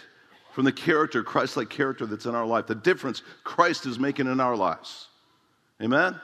from 0.54 0.66
the 0.66 0.72
character, 0.72 1.22
Christ 1.22 1.56
like 1.56 1.70
character 1.70 2.08
that's 2.08 2.26
in 2.26 2.34
our 2.34 2.48
life, 2.48 2.66
the 2.66 2.74
difference 2.74 3.22
Christ 3.44 3.86
is 3.86 4.00
making 4.00 4.26
in 4.26 4.40
our 4.40 4.56
lives. 4.56 5.10
Amen? 5.84 6.20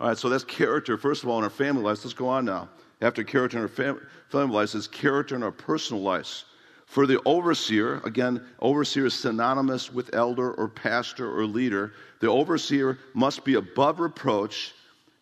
All 0.00 0.08
right, 0.08 0.16
so 0.16 0.28
that's 0.28 0.44
character, 0.44 0.96
first 0.96 1.24
of 1.24 1.28
all, 1.28 1.38
in 1.38 1.44
our 1.44 1.50
family 1.50 1.82
lives. 1.82 2.04
Let's 2.04 2.14
go 2.14 2.28
on 2.28 2.44
now. 2.44 2.68
After 3.04 3.22
character 3.22 3.68
fam- 3.68 4.00
family 4.30 4.54
lives, 4.54 4.74
is 4.74 4.88
character 4.88 5.36
in 5.36 5.42
our 5.42 5.52
personal 5.52 6.02
lives. 6.02 6.46
For 6.86 7.06
the 7.06 7.20
overseer, 7.26 8.00
again, 8.02 8.42
overseer 8.60 9.06
is 9.06 9.14
synonymous 9.14 9.92
with 9.92 10.14
elder 10.14 10.54
or 10.54 10.68
pastor 10.68 11.38
or 11.38 11.44
leader. 11.44 11.92
The 12.20 12.30
overseer 12.30 12.98
must 13.12 13.44
be 13.44 13.54
above 13.54 14.00
reproach. 14.00 14.72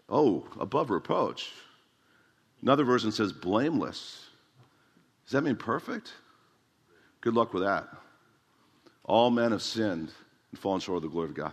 Oh, 0.09 0.47
above 0.61 0.91
reproach. 0.91 1.51
Another 2.63 2.85
version 2.85 3.11
says 3.11 3.33
blameless. 3.33 4.27
Does 5.25 5.33
that 5.33 5.43
mean 5.43 5.57
perfect? 5.57 6.13
Good 7.21 7.35
luck 7.35 7.53
with 7.53 7.65
that. 7.65 7.89
All 9.05 9.31
men 9.31 9.51
have 9.51 9.63
sinned 9.63 10.13
and 10.53 10.61
fallen 10.61 10.81
short 10.81 10.99
of 10.99 11.03
the 11.03 11.09
glory 11.09 11.31
of 11.31 11.35
God. 11.35 11.53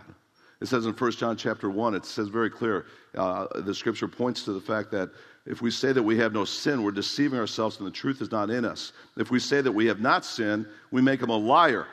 It 0.60 0.68
says 0.68 0.86
in 0.86 0.92
1 0.92 1.12
John 1.12 1.36
chapter 1.36 1.70
1, 1.70 1.94
it 1.94 2.04
says 2.04 2.28
very 2.28 2.50
clear, 2.50 2.86
uh, 3.16 3.46
the 3.62 3.74
scripture 3.74 4.06
points 4.06 4.44
to 4.44 4.52
the 4.52 4.60
fact 4.60 4.90
that 4.92 5.10
if 5.50 5.60
we 5.60 5.70
say 5.70 5.92
that 5.92 6.02
we 6.02 6.16
have 6.18 6.32
no 6.32 6.44
sin, 6.44 6.84
we're 6.84 6.92
deceiving 6.92 7.38
ourselves 7.38 7.78
and 7.78 7.86
the 7.86 7.90
truth 7.90 8.22
is 8.22 8.30
not 8.30 8.50
in 8.50 8.64
us. 8.64 8.92
If 9.16 9.32
we 9.32 9.40
say 9.40 9.60
that 9.60 9.72
we 9.72 9.86
have 9.86 10.00
not 10.00 10.24
sinned, 10.24 10.66
we 10.92 11.02
make 11.02 11.20
him 11.20 11.30
a 11.30 11.36
liar 11.36 11.88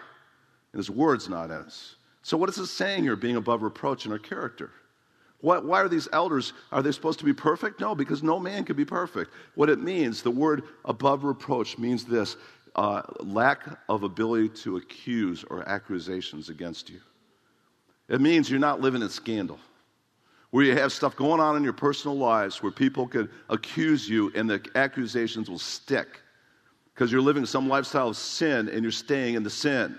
and 0.73 0.79
his 0.79 0.91
word's 0.91 1.27
not 1.27 1.45
in 1.45 1.57
us. 1.57 1.95
So 2.21 2.37
what 2.37 2.49
is 2.49 2.59
it 2.59 2.67
saying 2.67 3.01
here, 3.01 3.15
being 3.15 3.35
above 3.35 3.63
reproach 3.63 4.05
in 4.05 4.11
our 4.11 4.19
character? 4.19 4.69
What, 5.41 5.65
why 5.65 5.81
are 5.81 5.89
these 5.89 6.07
elders, 6.13 6.53
are 6.71 6.83
they 6.83 6.91
supposed 6.91 7.17
to 7.19 7.25
be 7.25 7.33
perfect? 7.33 7.79
No, 7.79 7.95
because 7.95 8.21
no 8.21 8.39
man 8.39 8.63
can 8.63 8.75
be 8.75 8.85
perfect. 8.85 9.31
What 9.55 9.71
it 9.71 9.79
means, 9.79 10.21
the 10.21 10.29
word 10.29 10.63
above 10.85 11.23
reproach 11.23 11.79
means 11.79 12.05
this 12.05 12.37
uh, 12.75 13.01
lack 13.21 13.63
of 13.89 14.03
ability 14.03 14.49
to 14.49 14.77
accuse 14.77 15.43
or 15.43 15.67
accusations 15.67 16.49
against 16.49 16.91
you. 16.91 16.99
It 18.07 18.21
means 18.21 18.51
you're 18.51 18.59
not 18.59 18.81
living 18.81 19.01
in 19.01 19.09
scandal, 19.09 19.57
where 20.51 20.63
you 20.63 20.75
have 20.75 20.91
stuff 20.91 21.15
going 21.15 21.39
on 21.39 21.55
in 21.55 21.63
your 21.63 21.73
personal 21.73 22.17
lives 22.17 22.63
where 22.63 22.71
people 22.71 23.07
can 23.07 23.29
accuse 23.49 24.07
you 24.09 24.31
and 24.35 24.49
the 24.49 24.65
accusations 24.75 25.49
will 25.49 25.59
stick 25.59 26.21
because 26.93 27.11
you're 27.11 27.21
living 27.21 27.45
some 27.45 27.67
lifestyle 27.67 28.09
of 28.09 28.17
sin 28.17 28.69
and 28.69 28.81
you're 28.81 28.91
staying 28.91 29.35
in 29.35 29.43
the 29.43 29.49
sin. 29.49 29.97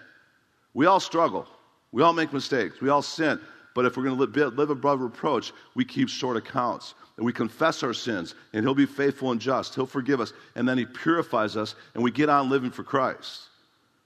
We 0.75 0.87
all 0.87 1.01
struggle, 1.01 1.47
we 1.93 2.03
all 2.03 2.13
make 2.13 2.33
mistakes, 2.33 2.81
we 2.81 2.89
all 2.89 3.03
sin. 3.03 3.41
But 3.75 3.85
if 3.85 3.97
we're 3.97 4.05
going 4.05 4.17
to 4.17 4.25
live, 4.25 4.55
live 4.55 4.71
above 4.71 5.01
reproach, 5.01 5.53
we 5.77 5.85
keep 5.85 6.09
short 6.09 6.37
accounts 6.37 6.95
and 7.17 7.27
we 7.27 7.33
confess 7.33 7.83
our 7.83 7.93
sins, 7.93 8.35
and 8.53 8.65
He'll 8.65 8.75
be 8.75 8.87
faithful 8.87 9.33
and 9.33 9.41
just. 9.41 9.75
He'll 9.75 9.87
forgive 9.87 10.21
us, 10.21 10.33
and 10.55 10.69
then 10.69 10.79
He 10.79 10.85
purifies 10.85 11.57
us, 11.57 11.75
and 11.95 12.03
we 12.03 12.13
get 12.13 12.29
on 12.29 12.49
living 12.49 12.71
for 12.71 12.85
Christ. 12.85 13.43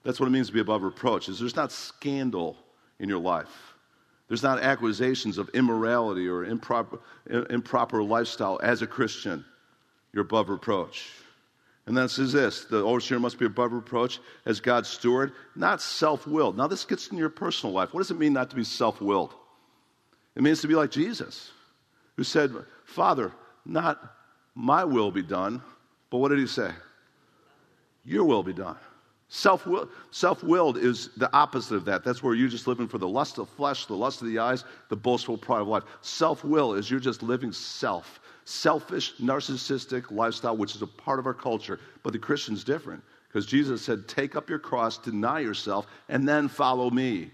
That's 0.03 0.19
what 0.19 0.27
it 0.27 0.31
means 0.31 0.49
to 0.49 0.53
be 0.53 0.61
above 0.61 0.83
reproach. 0.83 1.29
Is 1.29 1.38
there's 1.38 1.55
not 1.55 1.73
scandal 1.73 2.57
in 3.01 3.09
your 3.11 3.19
life. 3.19 3.72
There's 4.33 4.42
not 4.42 4.62
accusations 4.62 5.37
of 5.37 5.51
immorality 5.51 6.27
or 6.27 6.47
improper, 6.47 7.01
improper 7.29 8.03
lifestyle 8.03 8.59
as 8.62 8.81
a 8.81 8.87
Christian. 8.87 9.45
You're 10.14 10.23
above 10.23 10.49
reproach. 10.49 11.07
And 11.85 11.95
then 11.95 12.07
it 12.07 12.09
says 12.09 12.33
this 12.33 12.64
the 12.64 12.79
overseer 12.79 13.21
must 13.21 13.38
be 13.38 13.45
above 13.45 13.75
reproach 13.75 14.21
as 14.47 14.59
God's 14.59 14.88
steward, 14.88 15.33
not 15.55 15.83
self 15.83 16.27
willed. 16.27 16.57
Now, 16.57 16.66
this 16.66 16.87
gets 16.87 17.09
in 17.09 17.18
your 17.18 17.29
personal 17.29 17.75
life. 17.75 17.92
What 17.92 18.01
does 18.01 18.11
it 18.11 18.18
mean 18.18 18.33
not 18.33 18.49
to 18.49 18.57
be 18.57 18.64
self 18.64 19.03
willed? 19.03 19.35
It 20.35 20.42
means 20.42 20.62
to 20.62 20.66
be 20.66 20.77
like 20.77 20.90
Jesus, 20.90 21.51
who 22.16 22.25
said, 22.25 22.55
Father, 22.87 23.33
not 23.66 24.01
my 24.55 24.83
will 24.83 25.11
be 25.11 25.23
done, 25.23 25.61
but 26.09 26.16
what 26.16 26.31
did 26.31 26.38
he 26.38 26.47
say? 26.47 26.71
Your 28.03 28.25
will 28.25 28.42
be 28.42 28.55
done. 28.55 28.79
Self 29.35 30.42
willed 30.42 30.77
is 30.77 31.09
the 31.16 31.33
opposite 31.33 31.75
of 31.75 31.87
that. 31.87 32.05
That's 32.05 32.23
where 32.23 32.35
you're 32.35 32.51
just 32.51 32.66
living 32.66 32.87
for 32.87 32.99
the 32.99 33.09
lust 33.09 33.38
of 33.38 33.49
flesh, 33.49 33.87
the 33.87 33.95
lust 33.95 34.21
of 34.21 34.29
the 34.29 34.38
eyes, 34.38 34.64
the 34.90 34.97
boastful 34.97 35.38
pride 35.38 35.62
of 35.62 35.68
life. 35.68 35.85
Self 36.03 36.45
will 36.45 36.75
is 36.75 36.90
you're 36.90 37.01
just 37.01 37.23
living 37.23 37.51
self. 37.51 38.21
Selfish, 38.45 39.14
narcissistic 39.16 40.11
lifestyle, 40.11 40.55
which 40.55 40.75
is 40.75 40.83
a 40.83 40.87
part 40.87 41.18
of 41.18 41.25
our 41.25 41.33
culture. 41.33 41.81
But 42.03 42.12
the 42.12 42.18
Christian's 42.18 42.62
different 42.62 43.03
because 43.27 43.47
Jesus 43.47 43.81
said, 43.81 44.07
Take 44.07 44.37
up 44.37 44.51
your 44.51 44.59
cross, 44.59 44.99
deny 44.99 45.40
yourself, 45.40 45.87
and 46.11 46.29
then 46.29 46.47
follow 46.47 46.90
me. 46.90 47.31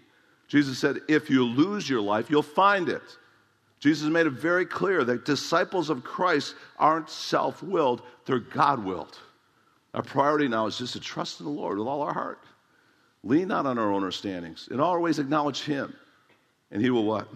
Jesus 0.47 0.79
said, 0.79 1.01
If 1.09 1.29
you 1.29 1.45
lose 1.45 1.91
your 1.91 2.01
life, 2.01 2.31
you'll 2.31 2.45
find 2.45 2.89
it. 2.89 3.03
Jesus 3.81 4.09
made 4.09 4.29
it 4.29 4.35
very 4.35 4.67
clear 4.67 5.03
that 5.03 5.25
disciples 5.25 5.91
of 5.91 6.05
Christ 6.05 6.55
aren't 6.79 7.11
self 7.11 7.61
willed, 7.61 8.03
they're 8.25 8.39
God 8.39 8.85
willed. 8.85 9.19
Our 9.99 10.05
priority 10.05 10.47
now 10.47 10.67
is 10.67 10.79
just 10.79 10.93
to 10.93 11.01
trust 11.01 11.41
in 11.41 11.47
the 11.47 11.51
Lord 11.51 11.77
with 11.77 11.89
all 11.89 12.03
our 12.03 12.15
heart. 12.15 12.45
Lean 13.25 13.49
not 13.49 13.67
on 13.67 13.81
our 13.81 13.91
own 13.91 13.97
understandings. 14.05 14.69
In 14.71 14.79
all 14.79 14.93
our 14.93 15.01
ways, 15.01 15.19
acknowledge 15.19 15.63
Him. 15.63 15.93
And 16.71 16.81
He 16.81 16.89
will 16.89 17.03
what? 17.03 17.27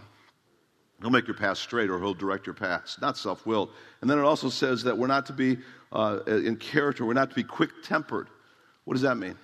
He'll 1.01 1.11
make 1.11 1.27
your 1.27 1.37
path 1.37 1.59
straight 1.59 1.91
or 1.91 1.99
He'll 1.99 2.15
direct 2.15 2.47
your 2.47 2.55
paths, 2.55 3.01
not 3.01 3.19
self 3.19 3.45
willed. 3.47 3.71
And 4.01 4.09
then 4.09 4.17
it 4.17 4.23
also 4.23 4.49
says 4.49 4.85
that 4.85 4.97
we're 4.97 5.09
not 5.09 5.27
to 5.27 5.33
be 5.33 5.59
uh, 5.91 6.21
in 6.25 6.55
character, 6.55 7.05
we're 7.05 7.15
not 7.15 7.31
to 7.31 7.35
be 7.35 7.43
quick 7.43 7.71
tempered. 7.83 8.29
What 8.85 8.95
does 8.95 9.03
that 9.03 9.17
mean? 9.17 9.37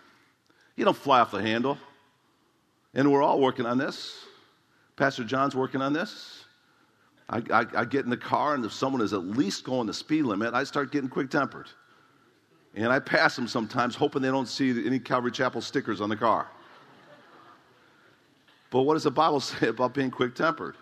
You 0.76 0.84
don't 0.84 0.96
fly 0.96 1.18
off 1.18 1.32
the 1.32 1.42
handle. 1.42 1.76
And 2.94 3.10
we're 3.10 3.24
all 3.24 3.40
working 3.40 3.66
on 3.66 3.78
this. 3.78 4.14
Pastor 4.94 5.24
John's 5.24 5.56
working 5.56 5.82
on 5.82 5.92
this. 5.92 6.44
I, 7.28 7.42
I, 7.50 7.66
I, 7.78 7.84
get 7.84 8.04
in 8.04 8.10
the 8.10 8.16
car, 8.16 8.54
and 8.54 8.64
if 8.64 8.72
someone 8.72 9.02
is 9.02 9.12
at 9.12 9.24
least 9.24 9.64
going 9.64 9.88
the 9.88 9.92
speed 9.92 10.22
limit, 10.22 10.54
I 10.54 10.62
start 10.62 10.92
getting 10.92 11.10
quick 11.10 11.30
tempered. 11.30 11.66
And 12.78 12.92
I 12.92 13.00
pass 13.00 13.34
them 13.34 13.48
sometimes, 13.48 13.96
hoping 13.96 14.22
they 14.22 14.28
don't 14.28 14.46
see 14.46 14.86
any 14.86 15.00
Calvary 15.00 15.32
Chapel 15.32 15.60
stickers 15.60 16.00
on 16.00 16.08
the 16.08 16.16
car. 16.16 16.46
But 18.70 18.82
what 18.82 18.94
does 18.94 19.02
the 19.02 19.10
Bible 19.10 19.40
say 19.40 19.66
about 19.66 19.94
being 19.94 20.12
quick 20.12 20.36
tempered? 20.36 20.76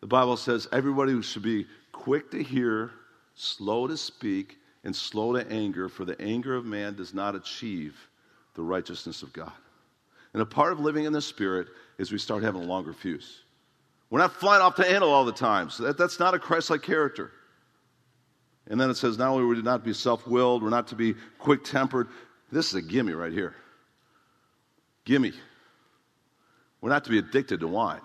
The 0.00 0.06
Bible 0.06 0.36
says 0.36 0.68
everybody 0.70 1.20
should 1.22 1.42
be 1.42 1.66
quick 1.90 2.30
to 2.30 2.42
hear, 2.42 2.92
slow 3.34 3.88
to 3.88 3.96
speak, 3.96 4.58
and 4.84 4.94
slow 4.94 5.32
to 5.32 5.50
anger, 5.50 5.88
for 5.88 6.04
the 6.04 6.20
anger 6.22 6.54
of 6.54 6.66
man 6.66 6.94
does 6.94 7.12
not 7.12 7.34
achieve 7.34 7.96
the 8.54 8.62
righteousness 8.62 9.22
of 9.22 9.32
God. 9.32 9.52
And 10.34 10.42
a 10.42 10.46
part 10.46 10.72
of 10.72 10.78
living 10.78 11.04
in 11.04 11.12
the 11.12 11.22
Spirit 11.22 11.66
is 11.98 12.12
we 12.12 12.18
start 12.18 12.44
having 12.44 12.62
a 12.62 12.66
longer 12.66 12.92
fuse. 12.92 13.42
We're 14.08 14.20
not 14.20 14.34
flying 14.34 14.62
off 14.62 14.76
the 14.76 14.84
handle 14.84 15.10
all 15.10 15.24
the 15.24 15.32
time. 15.32 15.68
So 15.68 15.82
that, 15.82 15.98
that's 15.98 16.20
not 16.20 16.34
a 16.34 16.38
Christ 16.38 16.70
like 16.70 16.82
character. 16.82 17.32
And 18.68 18.80
then 18.80 18.90
it 18.90 18.96
says, 18.96 19.18
not 19.18 19.28
only 19.28 19.44
are 19.44 19.46
we 19.46 19.62
not 19.62 19.78
to 19.78 19.84
be 19.84 19.92
self 19.92 20.26
willed, 20.26 20.62
we're 20.62 20.70
not 20.70 20.88
to 20.88 20.94
be 20.94 21.14
quick 21.38 21.64
tempered. 21.64 22.08
This 22.50 22.68
is 22.68 22.74
a 22.74 22.82
gimme 22.82 23.12
right 23.12 23.32
here. 23.32 23.54
Gimme. 25.04 25.32
We're 26.80 26.90
not 26.90 27.04
to 27.04 27.10
be 27.10 27.18
addicted 27.18 27.60
to 27.60 27.68
wine. 27.68 28.00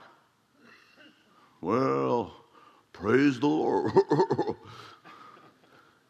Well, 1.62 2.34
praise 2.93 3.39
the 3.39 3.48
Lord. 3.48 3.91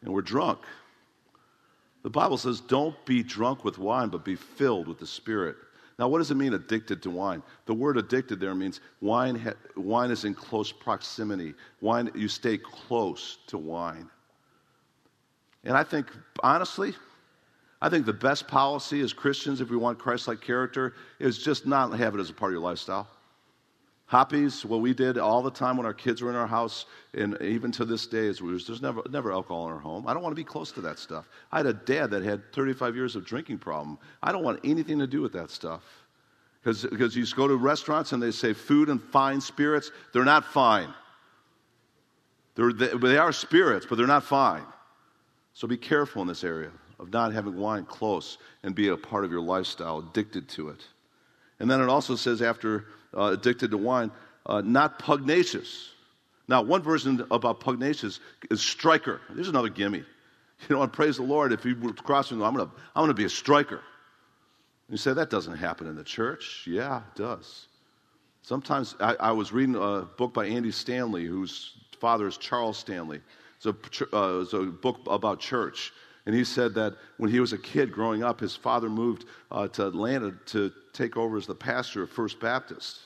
and 0.02 0.12
we're 0.12 0.22
drunk. 0.22 0.60
The 2.02 2.10
Bible 2.10 2.38
says, 2.38 2.60
don't 2.60 2.94
be 3.04 3.22
drunk 3.22 3.64
with 3.64 3.78
wine, 3.78 4.08
but 4.08 4.24
be 4.24 4.36
filled 4.36 4.88
with 4.88 4.98
the 4.98 5.06
Spirit. 5.06 5.56
Now, 5.98 6.08
what 6.08 6.18
does 6.18 6.30
it 6.30 6.36
mean 6.36 6.54
addicted 6.54 7.02
to 7.02 7.10
wine? 7.10 7.42
The 7.66 7.74
word 7.74 7.98
addicted 7.98 8.40
there 8.40 8.54
means 8.54 8.80
wine, 9.02 9.36
ha- 9.36 9.52
wine 9.76 10.10
is 10.10 10.24
in 10.24 10.32
close 10.32 10.72
proximity. 10.72 11.52
Wine, 11.82 12.10
you 12.14 12.26
stay 12.26 12.56
close 12.56 13.36
to 13.48 13.58
wine. 13.58 14.08
And 15.64 15.76
I 15.76 15.82
think, 15.84 16.06
honestly, 16.42 16.94
I 17.82 17.88
think 17.88 18.06
the 18.06 18.12
best 18.12 18.46
policy 18.46 19.00
as 19.00 19.12
Christians, 19.12 19.60
if 19.60 19.70
we 19.70 19.76
want 19.76 19.98
Christ 19.98 20.28
like 20.28 20.40
character, 20.40 20.94
is 21.18 21.38
just 21.38 21.66
not 21.66 21.96
have 21.98 22.14
it 22.14 22.20
as 22.20 22.30
a 22.30 22.32
part 22.32 22.50
of 22.50 22.54
your 22.54 22.62
lifestyle. 22.62 23.08
Hoppies, 24.06 24.64
what 24.64 24.80
we 24.80 24.92
did 24.92 25.18
all 25.18 25.40
the 25.40 25.52
time 25.52 25.76
when 25.76 25.86
our 25.86 25.94
kids 25.94 26.20
were 26.20 26.30
in 26.30 26.36
our 26.36 26.46
house, 26.46 26.86
and 27.14 27.40
even 27.40 27.70
to 27.70 27.84
this 27.84 28.08
day, 28.08 28.26
is 28.26 28.42
was, 28.42 28.66
there's 28.66 28.82
never, 28.82 29.02
never 29.08 29.30
alcohol 29.30 29.66
in 29.68 29.72
our 29.72 29.78
home. 29.78 30.08
I 30.08 30.12
don't 30.12 30.22
want 30.22 30.32
to 30.32 30.36
be 30.36 30.44
close 30.44 30.72
to 30.72 30.80
that 30.80 30.98
stuff. 30.98 31.28
I 31.52 31.58
had 31.58 31.66
a 31.66 31.72
dad 31.72 32.10
that 32.10 32.24
had 32.24 32.52
35 32.52 32.96
years 32.96 33.14
of 33.14 33.24
drinking 33.24 33.58
problem. 33.58 33.98
I 34.20 34.32
don't 34.32 34.42
want 34.42 34.58
anything 34.64 34.98
to 34.98 35.06
do 35.06 35.22
with 35.22 35.32
that 35.34 35.50
stuff. 35.50 35.82
Because 36.64 37.16
you 37.16 37.24
go 37.36 37.46
to 37.46 37.56
restaurants 37.56 38.12
and 38.12 38.22
they 38.22 38.32
say 38.32 38.52
food 38.52 38.88
and 38.88 39.00
fine 39.00 39.40
spirits, 39.40 39.92
they're 40.12 40.24
not 40.24 40.44
fine. 40.44 40.92
They're, 42.56 42.72
they, 42.72 42.88
they 42.88 43.16
are 43.16 43.32
spirits, 43.32 43.86
but 43.88 43.96
they're 43.96 44.08
not 44.08 44.24
fine. 44.24 44.64
So 45.52 45.66
be 45.68 45.76
careful 45.76 46.22
in 46.22 46.28
this 46.28 46.44
area 46.44 46.70
of 46.98 47.12
not 47.12 47.32
having 47.32 47.56
wine 47.56 47.84
close 47.84 48.38
and 48.62 48.74
be 48.74 48.88
a 48.88 48.96
part 48.96 49.24
of 49.24 49.30
your 49.30 49.40
lifestyle, 49.40 49.98
addicted 49.98 50.48
to 50.50 50.68
it. 50.68 50.84
And 51.58 51.70
then 51.70 51.80
it 51.80 51.88
also 51.88 52.16
says, 52.16 52.42
after 52.42 52.86
uh, 53.16 53.32
addicted 53.32 53.70
to 53.70 53.78
wine, 53.78 54.10
uh, 54.46 54.62
not 54.62 54.98
pugnacious. 54.98 55.90
Now, 56.48 56.62
one 56.62 56.82
version 56.82 57.24
about 57.30 57.60
pugnacious 57.60 58.20
is 58.50 58.60
striker. 58.60 59.20
There's 59.30 59.48
another 59.48 59.68
gimme. 59.68 60.04
You 60.68 60.76
know, 60.76 60.82
and 60.82 60.92
praise 60.92 61.16
the 61.16 61.22
Lord, 61.22 61.54
if 61.54 61.64
you 61.64 61.74
were 61.74 61.94
crossing, 61.94 62.42
I'm 62.42 62.54
going 62.54 62.68
to 62.68 62.74
I'm 62.94 63.04
gonna 63.04 63.14
be 63.14 63.24
a 63.24 63.30
striker. 63.30 63.80
You 64.90 64.98
say, 64.98 65.14
that 65.14 65.30
doesn't 65.30 65.56
happen 65.56 65.86
in 65.86 65.96
the 65.96 66.04
church. 66.04 66.66
Yeah, 66.66 66.98
it 66.98 67.16
does. 67.16 67.66
Sometimes 68.42 68.94
I, 69.00 69.14
I 69.14 69.32
was 69.32 69.52
reading 69.52 69.76
a 69.76 70.02
book 70.18 70.34
by 70.34 70.44
Andy 70.44 70.70
Stanley, 70.70 71.24
whose 71.24 71.78
father 71.98 72.26
is 72.26 72.36
Charles 72.36 72.76
Stanley. 72.76 73.22
It's 73.62 74.00
a, 74.00 74.16
uh, 74.16 74.40
it's 74.40 74.52
a 74.54 74.62
book 74.62 75.00
about 75.06 75.40
church. 75.40 75.92
And 76.26 76.34
he 76.34 76.44
said 76.44 76.74
that 76.74 76.94
when 77.16 77.30
he 77.30 77.40
was 77.40 77.52
a 77.52 77.58
kid 77.58 77.92
growing 77.92 78.22
up, 78.22 78.40
his 78.40 78.56
father 78.56 78.88
moved 78.88 79.26
uh, 79.50 79.68
to 79.68 79.88
Atlanta 79.88 80.32
to 80.46 80.72
take 80.92 81.16
over 81.16 81.36
as 81.36 81.46
the 81.46 81.54
pastor 81.54 82.02
of 82.02 82.10
First 82.10 82.40
Baptist. 82.40 83.00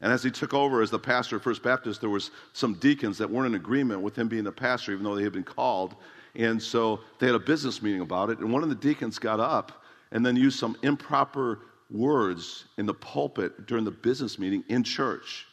And 0.00 0.12
as 0.12 0.22
he 0.22 0.30
took 0.30 0.52
over 0.52 0.82
as 0.82 0.90
the 0.90 0.98
pastor 0.98 1.36
of 1.36 1.42
First 1.42 1.62
Baptist, 1.62 2.00
there 2.00 2.10
was 2.10 2.30
some 2.52 2.74
deacons 2.74 3.18
that 3.18 3.30
weren't 3.30 3.46
in 3.46 3.54
agreement 3.54 4.00
with 4.00 4.16
him 4.16 4.28
being 4.28 4.44
the 4.44 4.52
pastor, 4.52 4.92
even 4.92 5.04
though 5.04 5.14
they 5.14 5.22
had 5.22 5.32
been 5.32 5.44
called. 5.44 5.96
And 6.34 6.62
so 6.62 7.00
they 7.18 7.26
had 7.26 7.34
a 7.34 7.40
business 7.40 7.80
meeting 7.80 8.00
about 8.00 8.30
it. 8.30 8.38
And 8.38 8.52
one 8.52 8.62
of 8.62 8.68
the 8.68 8.74
deacons 8.74 9.18
got 9.18 9.40
up 9.40 9.82
and 10.10 10.24
then 10.24 10.36
used 10.36 10.58
some 10.58 10.76
improper 10.82 11.60
words 11.90 12.64
in 12.76 12.86
the 12.86 12.94
pulpit 12.94 13.66
during 13.66 13.84
the 13.84 13.90
business 13.90 14.38
meeting 14.38 14.64
in 14.68 14.82
church. 14.82 15.46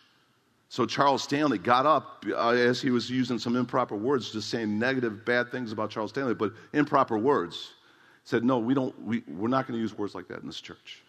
So 0.71 0.85
Charles 0.85 1.21
Stanley 1.21 1.57
got 1.57 1.85
up 1.85 2.23
uh, 2.33 2.51
as 2.51 2.81
he 2.81 2.91
was 2.91 3.09
using 3.09 3.37
some 3.37 3.57
improper 3.57 3.97
words, 3.97 4.31
just 4.31 4.49
saying 4.49 4.79
negative, 4.79 5.25
bad 5.25 5.51
things 5.51 5.73
about 5.73 5.89
Charles 5.89 6.11
Stanley, 6.11 6.33
but 6.33 6.53
improper 6.71 7.17
words. 7.17 7.73
Said, 8.23 8.45
no, 8.45 8.57
we 8.57 8.73
don't, 8.73 8.97
we, 9.01 9.21
we're 9.27 9.49
not 9.49 9.67
going 9.67 9.77
to 9.77 9.81
use 9.81 9.97
words 9.97 10.15
like 10.15 10.29
that 10.29 10.39
in 10.39 10.47
this 10.47 10.61
church. 10.61 11.03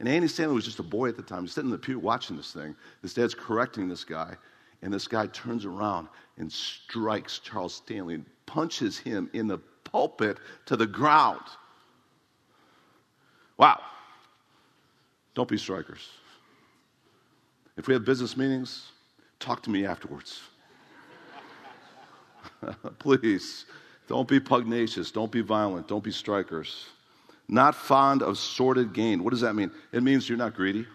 And 0.00 0.08
Andy 0.08 0.26
Stanley 0.26 0.56
was 0.56 0.64
just 0.64 0.80
a 0.80 0.82
boy 0.82 1.08
at 1.08 1.14
the 1.16 1.22
time. 1.22 1.42
He's 1.42 1.52
sitting 1.52 1.68
in 1.68 1.72
the 1.72 1.78
pew 1.78 2.00
watching 2.00 2.36
this 2.36 2.50
thing. 2.52 2.74
His 3.00 3.14
dad's 3.14 3.32
correcting 3.32 3.88
this 3.88 4.02
guy. 4.02 4.34
And 4.82 4.92
this 4.92 5.06
guy 5.06 5.28
turns 5.28 5.64
around 5.64 6.08
and 6.36 6.52
strikes 6.52 7.38
Charles 7.38 7.74
Stanley 7.74 8.14
and 8.14 8.26
punches 8.46 8.98
him 8.98 9.30
in 9.34 9.46
the 9.46 9.58
pulpit 9.84 10.38
to 10.64 10.74
the 10.74 10.86
ground. 10.86 11.42
Wow. 13.56 13.80
Don't 15.34 15.48
be 15.48 15.58
strikers. 15.58 16.08
If 17.76 17.86
we 17.86 17.94
have 17.94 18.04
business 18.04 18.36
meetings, 18.36 18.90
talk 19.38 19.62
to 19.62 19.70
me 19.70 19.86
afterwards. 19.86 20.40
Please, 22.98 23.66
don't 24.08 24.28
be 24.28 24.40
pugnacious. 24.40 25.10
Don't 25.10 25.32
be 25.32 25.40
violent. 25.40 25.88
Don't 25.88 26.04
be 26.04 26.12
strikers. 26.12 26.86
Not 27.48 27.74
fond 27.74 28.22
of 28.22 28.38
sordid 28.38 28.92
gain. 28.92 29.22
What 29.22 29.30
does 29.30 29.42
that 29.42 29.54
mean? 29.54 29.70
It 29.92 30.02
means 30.02 30.28
you're 30.28 30.38
not 30.38 30.54
greedy. 30.54 30.86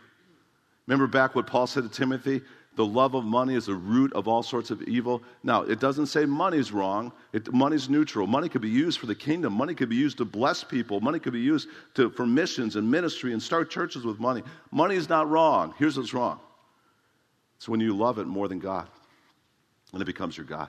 Remember 0.88 1.08
back 1.08 1.36
what 1.36 1.48
Paul 1.48 1.68
said 1.68 1.84
to 1.84 1.90
Timothy? 1.90 2.42
the 2.76 2.86
love 2.86 3.16
of 3.16 3.26
money 3.26 3.56
is 3.56 3.66
the 3.66 3.76
root 3.76 4.14
of 4.14 4.28
all 4.28 4.42
sorts 4.42 4.72
of 4.72 4.82
evil. 4.84 5.22
Now, 5.44 5.64
it 5.64 5.80
doesn't 5.80 6.06
say 6.06 6.26
money's 6.26 6.72
wrong. 6.72 7.12
It, 7.34 7.52
money's 7.52 7.90
neutral. 7.90 8.28
Money 8.28 8.48
could 8.48 8.62
be 8.62 8.70
used 8.70 9.00
for 9.00 9.08
the 9.08 9.16
kingdom. 9.16 9.54
Money 9.54 9.76
could 9.76 9.90
be 9.90 9.96
used 9.96 10.18
to 10.20 10.26
bless 10.26 10.64
people. 10.64 11.02
Money 11.02 11.20
could 11.20 11.34
be 11.34 11.42
used 11.42 11.68
to, 11.96 12.10
for 12.12 12.26
missions 12.26 12.78
and 12.78 12.90
ministry 12.90 13.34
and 13.34 13.44
start 13.44 13.70
churches 13.70 14.06
with 14.06 14.20
money. 14.20 14.42
Money 14.72 14.96
is 14.96 15.10
not 15.10 15.30
wrong. 15.30 15.74
Here's 15.78 15.98
what's 15.98 16.14
wrong. 16.14 16.40
It's 17.62 17.70
when 17.70 17.80
you 17.80 17.96
love 17.96 18.18
it 18.18 18.26
more 18.26 18.48
than 18.48 18.58
God, 18.58 18.88
and 19.94 20.02
it 20.02 20.06
becomes 20.06 20.36
your 20.36 20.48
God. 20.48 20.68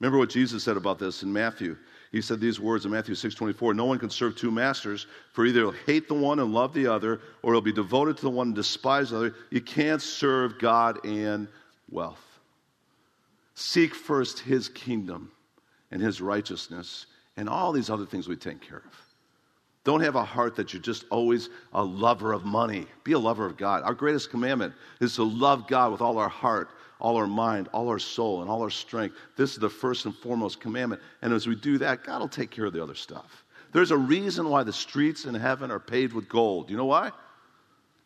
Remember 0.00 0.18
what 0.18 0.28
Jesus 0.28 0.62
said 0.62 0.76
about 0.76 0.98
this 0.98 1.22
in 1.22 1.32
Matthew. 1.32 1.78
He 2.12 2.20
said 2.20 2.40
these 2.40 2.60
words 2.60 2.84
in 2.84 2.90
Matthew 2.90 3.14
6 3.14 3.34
24 3.34 3.72
No 3.72 3.86
one 3.86 3.98
can 3.98 4.10
serve 4.10 4.36
two 4.36 4.50
masters, 4.50 5.06
for 5.32 5.46
either 5.46 5.60
he'll 5.60 5.70
hate 5.86 6.06
the 6.06 6.12
one 6.12 6.40
and 6.40 6.52
love 6.52 6.74
the 6.74 6.86
other, 6.86 7.22
or 7.42 7.54
he'll 7.54 7.62
be 7.62 7.72
devoted 7.72 8.18
to 8.18 8.22
the 8.24 8.28
one 8.28 8.48
and 8.48 8.54
despise 8.54 9.08
the 9.08 9.16
other. 9.16 9.34
You 9.48 9.62
can't 9.62 10.02
serve 10.02 10.58
God 10.58 11.02
and 11.06 11.48
wealth. 11.90 12.20
Seek 13.54 13.94
first 13.94 14.40
his 14.40 14.68
kingdom 14.68 15.32
and 15.90 16.02
his 16.02 16.20
righteousness, 16.20 17.06
and 17.38 17.48
all 17.48 17.72
these 17.72 17.88
other 17.88 18.04
things 18.04 18.28
we 18.28 18.36
take 18.36 18.60
care 18.60 18.82
of. 18.84 19.03
Don't 19.84 20.00
have 20.00 20.16
a 20.16 20.24
heart 20.24 20.56
that 20.56 20.72
you're 20.72 20.82
just 20.82 21.04
always 21.10 21.50
a 21.74 21.84
lover 21.84 22.32
of 22.32 22.44
money. 22.44 22.86
Be 23.04 23.12
a 23.12 23.18
lover 23.18 23.44
of 23.44 23.58
God. 23.58 23.82
Our 23.82 23.92
greatest 23.92 24.30
commandment 24.30 24.72
is 25.00 25.14
to 25.16 25.22
love 25.22 25.68
God 25.68 25.92
with 25.92 26.00
all 26.00 26.16
our 26.16 26.28
heart, 26.28 26.70
all 27.00 27.16
our 27.18 27.26
mind, 27.26 27.68
all 27.72 27.88
our 27.88 27.98
soul, 27.98 28.40
and 28.40 28.50
all 28.50 28.62
our 28.62 28.70
strength. 28.70 29.14
This 29.36 29.52
is 29.52 29.58
the 29.58 29.68
first 29.68 30.06
and 30.06 30.16
foremost 30.16 30.58
commandment. 30.58 31.02
And 31.20 31.34
as 31.34 31.46
we 31.46 31.54
do 31.54 31.76
that, 31.78 32.02
God 32.02 32.20
will 32.20 32.28
take 32.28 32.50
care 32.50 32.64
of 32.64 32.72
the 32.72 32.82
other 32.82 32.94
stuff. 32.94 33.44
There's 33.72 33.90
a 33.90 33.96
reason 33.96 34.48
why 34.48 34.62
the 34.62 34.72
streets 34.72 35.26
in 35.26 35.34
heaven 35.34 35.70
are 35.70 35.80
paved 35.80 36.14
with 36.14 36.28
gold. 36.30 36.70
You 36.70 36.78
know 36.78 36.86
why? 36.86 37.12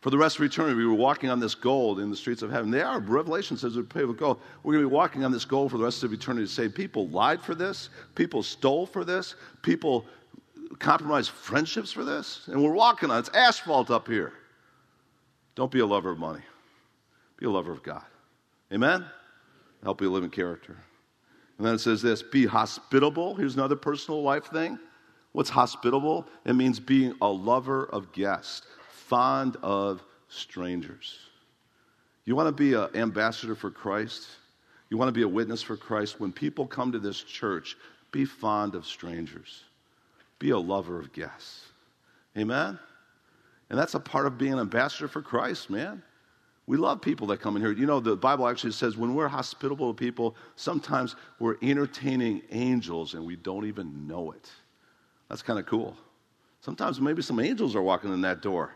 For 0.01 0.11
the 0.11 0.19
rest 0.19 0.38
of 0.38 0.45
eternity, 0.45 0.77
we 0.77 0.87
were 0.87 0.95
walking 0.95 1.29
on 1.29 1.41
this 1.41 1.57
gold 1.57 1.99
in 1.99 2.09
the 2.09 2.17
streets 2.17 2.43
of 2.43 2.51
heaven. 2.51 2.71
They 2.71 2.83
are. 2.83 3.01
Revelation 3.01 3.57
says 3.57 3.77
we're 3.77 3.83
paved 3.83 4.07
with 4.07 4.19
gold. 4.19 4.41
We're 4.62 4.75
going 4.75 4.85
to 4.85 4.88
be 4.88 4.95
walking 4.95 5.25
on 5.25 5.33
this 5.33 5.45
gold 5.45 5.73
for 5.73 5.79
the 5.79 5.85
rest 5.85 6.05
of 6.05 6.12
eternity 6.12 6.47
to 6.47 6.53
say 6.53 6.69
people 6.69 7.09
lied 7.09 7.41
for 7.41 7.55
this, 7.55 7.91
people 8.14 8.43
stole 8.43 8.87
for 8.87 9.05
this, 9.05 9.35
people 9.62 10.07
compromised 10.78 11.31
friendships 11.31 11.92
for 11.92 12.04
this, 12.04 12.48
and 12.48 12.62
we're 12.62 12.72
walking 12.72 13.11
on. 13.11 13.18
It's 13.18 13.31
asphalt 13.31 13.90
up 13.90 14.07
here. 14.07 14.33
Don't 15.54 15.70
be 15.70 15.81
a 15.81 15.87
lover 15.87 16.11
of 16.11 16.18
money. 16.18 16.42
Be 17.38 17.46
a 17.46 17.50
lover 17.50 17.72
of 17.72 17.83
God. 17.83 18.04
Amen? 18.72 19.04
Help 19.83 20.00
you 20.00 20.11
live 20.11 20.24
in 20.24 20.31
character. 20.31 20.76
And 21.57 21.66
then 21.66 21.74
it 21.74 21.78
says 21.78 22.02
this 22.02 22.22
be 22.22 22.46
hospitable. 22.46 23.35
Here's 23.35 23.54
another 23.54 23.76
personal 23.76 24.22
life 24.22 24.46
thing. 24.46 24.78
What's 25.33 25.50
hospitable? 25.50 26.26
It 26.44 26.54
means 26.54 26.81
being 26.81 27.14
a 27.20 27.28
lover 27.28 27.87
of 27.87 28.12
guests, 28.12 28.66
fond 28.90 29.57
of 29.62 30.02
strangers. 30.28 31.18
You 32.24 32.37
want 32.37 32.48
to 32.48 32.52
be 32.52 32.74
an 32.74 32.88
ambassador 32.94 33.54
for 33.54 33.70
Christ? 33.70 34.26
You 34.90 34.96
want 34.96 35.09
to 35.09 35.12
be 35.12 35.22
a 35.22 35.28
witness 35.28 35.62
for 35.62 35.76
Christ? 35.76 36.20
When 36.20 36.33
people 36.33 36.66
come 36.66 36.92
to 36.92 36.98
this 36.98 37.22
church, 37.22 37.76
be 38.11 38.24
fond 38.24 38.74
of 38.74 38.87
strangers. 38.87 39.64
Be 40.38 40.51
a 40.51 40.59
lover 40.59 40.98
of 40.98 41.12
guests. 41.12 41.66
Amen? 42.37 42.79
And 43.70 43.79
that's 43.79 43.94
a 43.94 44.01
part 44.01 44.27
of 44.27 44.38
being 44.38 44.55
an 44.55 44.61
ambassador 44.61 45.09
for 45.09 45.20
Christ, 45.20 45.68
man. 45.68 46.03
We 46.66 46.77
love 46.77 47.01
people 47.01 47.27
that 47.29 47.40
come 47.40 47.57
in 47.57 47.62
here. 47.62 47.72
You 47.72 47.87
know, 47.87 47.98
the 47.98 48.16
Bible 48.16 48.46
actually 48.46 48.72
says 48.72 48.96
when 48.96 49.14
we're 49.14 49.29
hospitable 49.29 49.92
to 49.92 49.98
people, 49.98 50.37
sometimes 50.57 51.16
we're 51.38 51.57
entertaining 51.62 52.42
angels 52.51 53.14
and 53.14 53.24
we 53.24 53.37
don't 53.37 53.64
even 53.64 54.07
know 54.07 54.33
it. 54.33 54.51
That's 55.29 55.42
kind 55.42 55.59
of 55.59 55.66
cool. 55.66 55.96
Sometimes 56.61 57.01
maybe 57.01 57.22
some 57.22 57.40
angels 57.40 57.74
are 57.74 57.83
walking 57.83 58.12
in 58.12 58.20
that 58.20 58.42
door. 58.42 58.74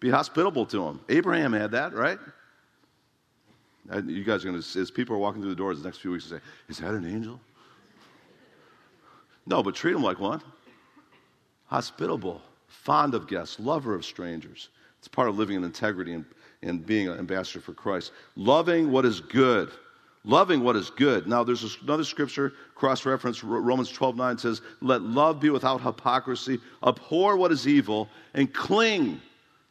Be 0.00 0.10
hospitable 0.10 0.64
to 0.66 0.78
them. 0.78 1.00
Abraham 1.08 1.52
had 1.52 1.70
that, 1.72 1.92
right? 1.92 2.18
You 4.06 4.24
guys 4.24 4.44
are 4.44 4.50
going 4.50 4.60
to, 4.60 4.80
as 4.80 4.90
people 4.90 5.14
are 5.14 5.18
walking 5.18 5.42
through 5.42 5.50
the 5.50 5.56
doors 5.56 5.78
the 5.78 5.84
next 5.84 5.98
few 5.98 6.12
weeks, 6.12 6.24
say, 6.24 6.40
Is 6.68 6.78
that 6.78 6.94
an 6.94 7.06
angel? 7.06 7.38
No, 9.46 9.62
but 9.62 9.74
treat 9.74 9.92
them 9.92 10.02
like 10.02 10.18
one. 10.18 10.40
Hospitable, 11.66 12.42
fond 12.66 13.14
of 13.14 13.26
guests, 13.26 13.58
lover 13.58 13.94
of 13.94 14.04
strangers. 14.04 14.68
It's 14.98 15.08
part 15.08 15.28
of 15.28 15.38
living 15.38 15.56
in 15.56 15.64
integrity 15.64 16.12
and 16.12 16.24
and 16.64 16.84
being 16.84 17.08
an 17.08 17.18
ambassador 17.18 17.60
for 17.60 17.72
Christ. 17.72 18.12
Loving 18.36 18.90
what 18.90 19.04
is 19.04 19.20
good. 19.20 19.70
Loving 20.24 20.62
what 20.62 20.74
is 20.74 20.88
good. 20.90 21.26
Now, 21.26 21.44
there's 21.44 21.76
another 21.82 22.04
scripture, 22.04 22.54
cross 22.74 23.04
reference, 23.04 23.44
Romans 23.44 23.90
12 23.90 24.16
9 24.16 24.38
says, 24.38 24.62
Let 24.80 25.02
love 25.02 25.38
be 25.38 25.50
without 25.50 25.82
hypocrisy, 25.82 26.58
abhor 26.82 27.36
what 27.36 27.52
is 27.52 27.68
evil, 27.68 28.08
and 28.32 28.52
cling 28.52 29.20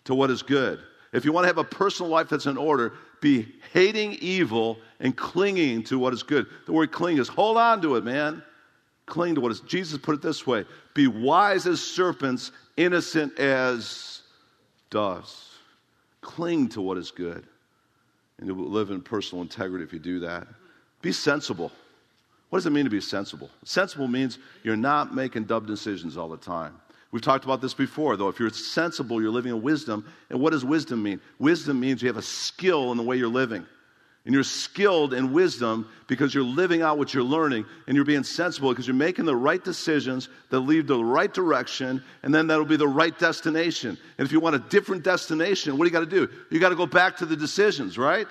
to 0.06 0.13
what 0.13 0.29
is 0.29 0.43
good. 0.43 0.79
If 1.12 1.25
you 1.25 1.32
want 1.32 1.43
to 1.43 1.47
have 1.47 1.58
a 1.58 1.63
personal 1.63 2.12
life 2.12 2.29
that's 2.29 2.45
in 2.45 2.58
order, 2.58 2.93
be 3.19 3.47
hating 3.71 4.13
evil 4.13 4.77
and 4.99 5.15
clinging 5.15 5.84
to 5.84 5.97
what 5.97 6.13
is 6.13 6.21
good. 6.21 6.45
The 6.65 6.73
word 6.73 6.91
cling 6.91 7.17
is 7.17 7.27
hold 7.27 7.58
on 7.58 7.82
to 7.82 7.95
it, 7.95 8.03
man. 8.03 8.43
Cling 9.05 9.35
to 9.35 9.41
what 9.41 9.51
is. 9.51 9.59
Jesus 9.61 9.97
put 9.97 10.15
it 10.15 10.21
this 10.21 10.47
way 10.47 10.65
be 10.93 11.07
wise 11.07 11.67
as 11.67 11.81
serpents, 11.81 12.51
innocent 12.77 13.37
as 13.39 14.21
doves. 14.89 15.49
Cling 16.21 16.69
to 16.69 16.81
what 16.81 16.97
is 16.97 17.11
good. 17.11 17.45
And 18.37 18.47
you'll 18.47 18.69
live 18.69 18.91
in 18.91 19.01
personal 19.01 19.41
integrity 19.41 19.83
if 19.83 19.93
you 19.93 19.99
do 19.99 20.19
that. 20.19 20.47
Be 21.01 21.11
sensible. 21.11 21.71
What 22.49 22.59
does 22.59 22.65
it 22.65 22.71
mean 22.71 22.85
to 22.85 22.89
be 22.89 23.01
sensible? 23.01 23.49
Sensible 23.65 24.07
means 24.07 24.37
you're 24.63 24.75
not 24.75 25.13
making 25.13 25.45
dumb 25.45 25.65
decisions 25.65 26.17
all 26.17 26.29
the 26.29 26.37
time. 26.37 26.79
We've 27.11 27.21
talked 27.21 27.45
about 27.45 27.61
this 27.61 27.73
before, 27.73 28.15
though. 28.17 28.29
If 28.29 28.39
you're 28.39 28.49
sensible, 28.49 29.21
you're 29.21 29.31
living 29.31 29.51
in 29.51 29.61
wisdom. 29.61 30.05
And 30.29 30.39
what 30.39 30.51
does 30.51 30.65
wisdom 30.65 31.03
mean? 31.03 31.19
Wisdom 31.39 31.79
means 31.79 32.01
you 32.01 32.07
have 32.07 32.17
a 32.17 32.23
skill 32.23 32.91
in 32.91 32.97
the 32.97 33.03
way 33.03 33.17
you're 33.17 33.27
living. 33.27 33.65
And 34.25 34.33
you're 34.33 34.43
skilled 34.43 35.13
in 35.13 35.33
wisdom 35.33 35.89
because 36.07 36.33
you're 36.33 36.45
living 36.45 36.81
out 36.81 36.97
what 36.97 37.13
you're 37.13 37.23
learning 37.23 37.65
and 37.88 37.95
you're 37.95 38.05
being 38.05 38.23
sensible 38.23 38.69
because 38.69 38.88
you're 38.88 38.95
making 38.95 39.25
the 39.25 39.36
right 39.36 39.62
decisions 39.62 40.29
that 40.49 40.62
lead 40.62 40.88
to 40.88 40.95
the 40.95 41.03
right 41.03 41.33
direction 41.33 42.01
and 42.23 42.33
then 42.33 42.47
that'll 42.47 42.63
be 42.63 42.77
the 42.77 42.88
right 42.88 43.17
destination. 43.19 43.97
And 44.17 44.25
if 44.25 44.31
you 44.31 44.39
want 44.39 44.55
a 44.55 44.59
different 44.59 45.03
destination, 45.03 45.77
what 45.77 45.83
do 45.83 45.89
you 45.89 45.93
got 45.93 46.09
to 46.09 46.27
do? 46.27 46.29
You 46.49 46.59
got 46.62 46.69
to 46.69 46.75
go 46.75 46.86
back 46.86 47.17
to 47.17 47.25
the 47.25 47.36
decisions, 47.36 47.97
right? 47.97 48.25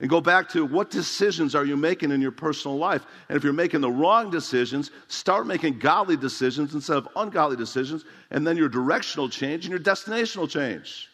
And 0.00 0.10
go 0.10 0.20
back 0.20 0.50
to 0.50 0.66
what 0.66 0.90
decisions 0.90 1.54
are 1.54 1.64
you 1.64 1.78
making 1.78 2.10
in 2.10 2.20
your 2.20 2.30
personal 2.30 2.76
life? 2.76 3.06
And 3.30 3.36
if 3.38 3.42
you're 3.42 3.54
making 3.54 3.80
the 3.80 3.90
wrong 3.90 4.30
decisions, 4.30 4.90
start 5.08 5.46
making 5.46 5.78
godly 5.78 6.18
decisions 6.18 6.74
instead 6.74 6.98
of 6.98 7.08
ungodly 7.16 7.56
decisions, 7.56 8.04
and 8.30 8.46
then 8.46 8.58
your 8.58 8.68
directional 8.68 9.30
change 9.30 9.64
and 9.64 9.70
your 9.70 9.80
destinational 9.80 10.50
change. 10.50 11.08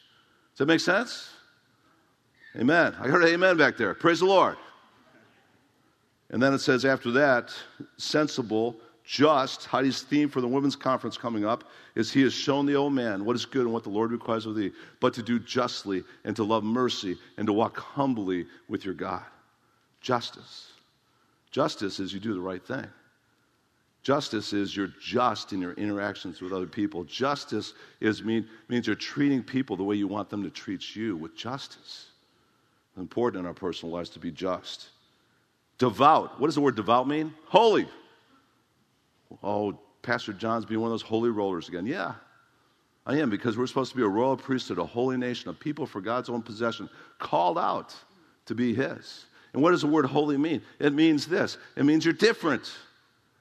Does 0.51 0.59
that 0.59 0.67
make 0.67 0.81
sense? 0.81 1.31
Amen. 2.59 2.95
I 3.01 3.09
heard 3.09 3.25
amen 3.25 3.57
back 3.57 3.77
there. 3.77 3.95
Praise 3.95 4.21
the 4.21 4.27
Lord. 4.27 4.57
And 6.31 6.43
then 6.43 6.53
it 6.53 6.59
says 6.59 6.85
after 6.85 7.11
that, 7.13 7.53
sensible, 7.97 8.77
just. 9.05 9.65
Heidi's 9.65 10.03
theme 10.03 10.29
for 10.29 10.41
the 10.41 10.49
women's 10.49 10.77
conference 10.77 11.17
coming 11.17 11.45
up 11.45 11.65
is 11.95 12.13
He 12.13 12.23
has 12.23 12.33
shown 12.33 12.67
the 12.67 12.75
old 12.75 12.93
man 12.93 13.25
what 13.25 13.37
is 13.37 13.47
good 13.47 13.63
and 13.63 13.73
what 13.73 13.85
the 13.85 13.91
Lord 13.91 14.13
requires 14.13 14.47
of 14.47 14.55
thee, 14.55 14.73
but 15.01 15.15
to 15.15 15.23
do 15.23 15.39
justly 15.39 16.05
and 16.25 16.37
to 16.37 16.45
love 16.45 16.63
mercy 16.63 17.17
and 17.37 17.47
to 17.47 17.53
walk 17.53 17.77
humbly 17.79 18.47
with 18.69 18.85
your 18.85 18.95
God. 18.95 19.25
Justice. 20.01 20.73
Justice 21.51 22.01
is 22.01 22.13
you 22.13 22.21
do 22.21 22.35
the 22.35 22.41
right 22.41 22.65
thing. 22.65 22.87
Justice 24.03 24.53
is 24.53 24.77
you're 24.77 24.93
just 25.01 25.53
in 25.53 25.61
your 25.61 25.75
interactions 25.75 26.41
with 26.41 26.53
other 26.53 26.67
people. 26.67 27.05
Justice 27.05 27.75
is 28.01 28.23
mean, 28.25 28.49
means 28.69 28.87
you're 28.87 28.97
treating 28.97 29.43
people 29.43 29.77
the 29.77 29.85
way 29.85 29.95
you 29.95 30.09
want 30.09 30.29
them 30.29 30.43
to 30.43 30.51
treat 30.51 30.97
you 30.97 31.17
with 31.17 31.37
justice 31.37 32.12
important 32.97 33.41
in 33.41 33.47
our 33.47 33.55
personal 33.55 33.95
lives 33.95 34.11
to 34.11 34.19
be 34.19 34.31
just. 34.31 34.89
Devout. 35.79 36.39
What 36.41 36.47
does 36.49 36.55
the 36.55 36.61
word 36.61 36.77
devout 36.77 37.09
mean? 37.09 37.35
Holy. 37.47 37.89
Oh, 39.43 39.79
Pastor 40.03 40.33
John's 40.33 40.65
being 40.65 40.81
one 40.81 40.89
of 40.89 40.93
those 40.93 41.03
holy 41.03 41.31
rollers 41.31 41.69
again. 41.69 41.87
Yeah, 41.87 42.15
I 43.07 43.19
am 43.19 43.31
because 43.31 43.57
we're 43.57 43.67
supposed 43.67 43.91
to 43.93 43.97
be 43.97 44.03
a 44.03 44.09
royal 44.09 44.37
priesthood, 44.37 44.79
a 44.79 44.85
holy 44.85 45.17
nation, 45.17 45.49
a 45.49 45.53
people 45.53 45.87
for 45.87 46.01
God's 46.01 46.29
own 46.29 46.43
possession, 46.43 46.89
called 47.19 47.59
out 47.59 47.95
to 48.47 48.55
be 48.55 48.75
His. 48.75 49.27
And 49.53 49.63
what 49.63 49.71
does 49.73 49.83
the 49.83 49.87
word 49.87 50.07
holy 50.07 50.37
mean? 50.37 50.63
It 50.79 50.93
means 50.93 51.27
this 51.27 51.59
it 51.77 51.85
means 51.85 52.05
you're 52.05 52.15
different. 52.15 52.71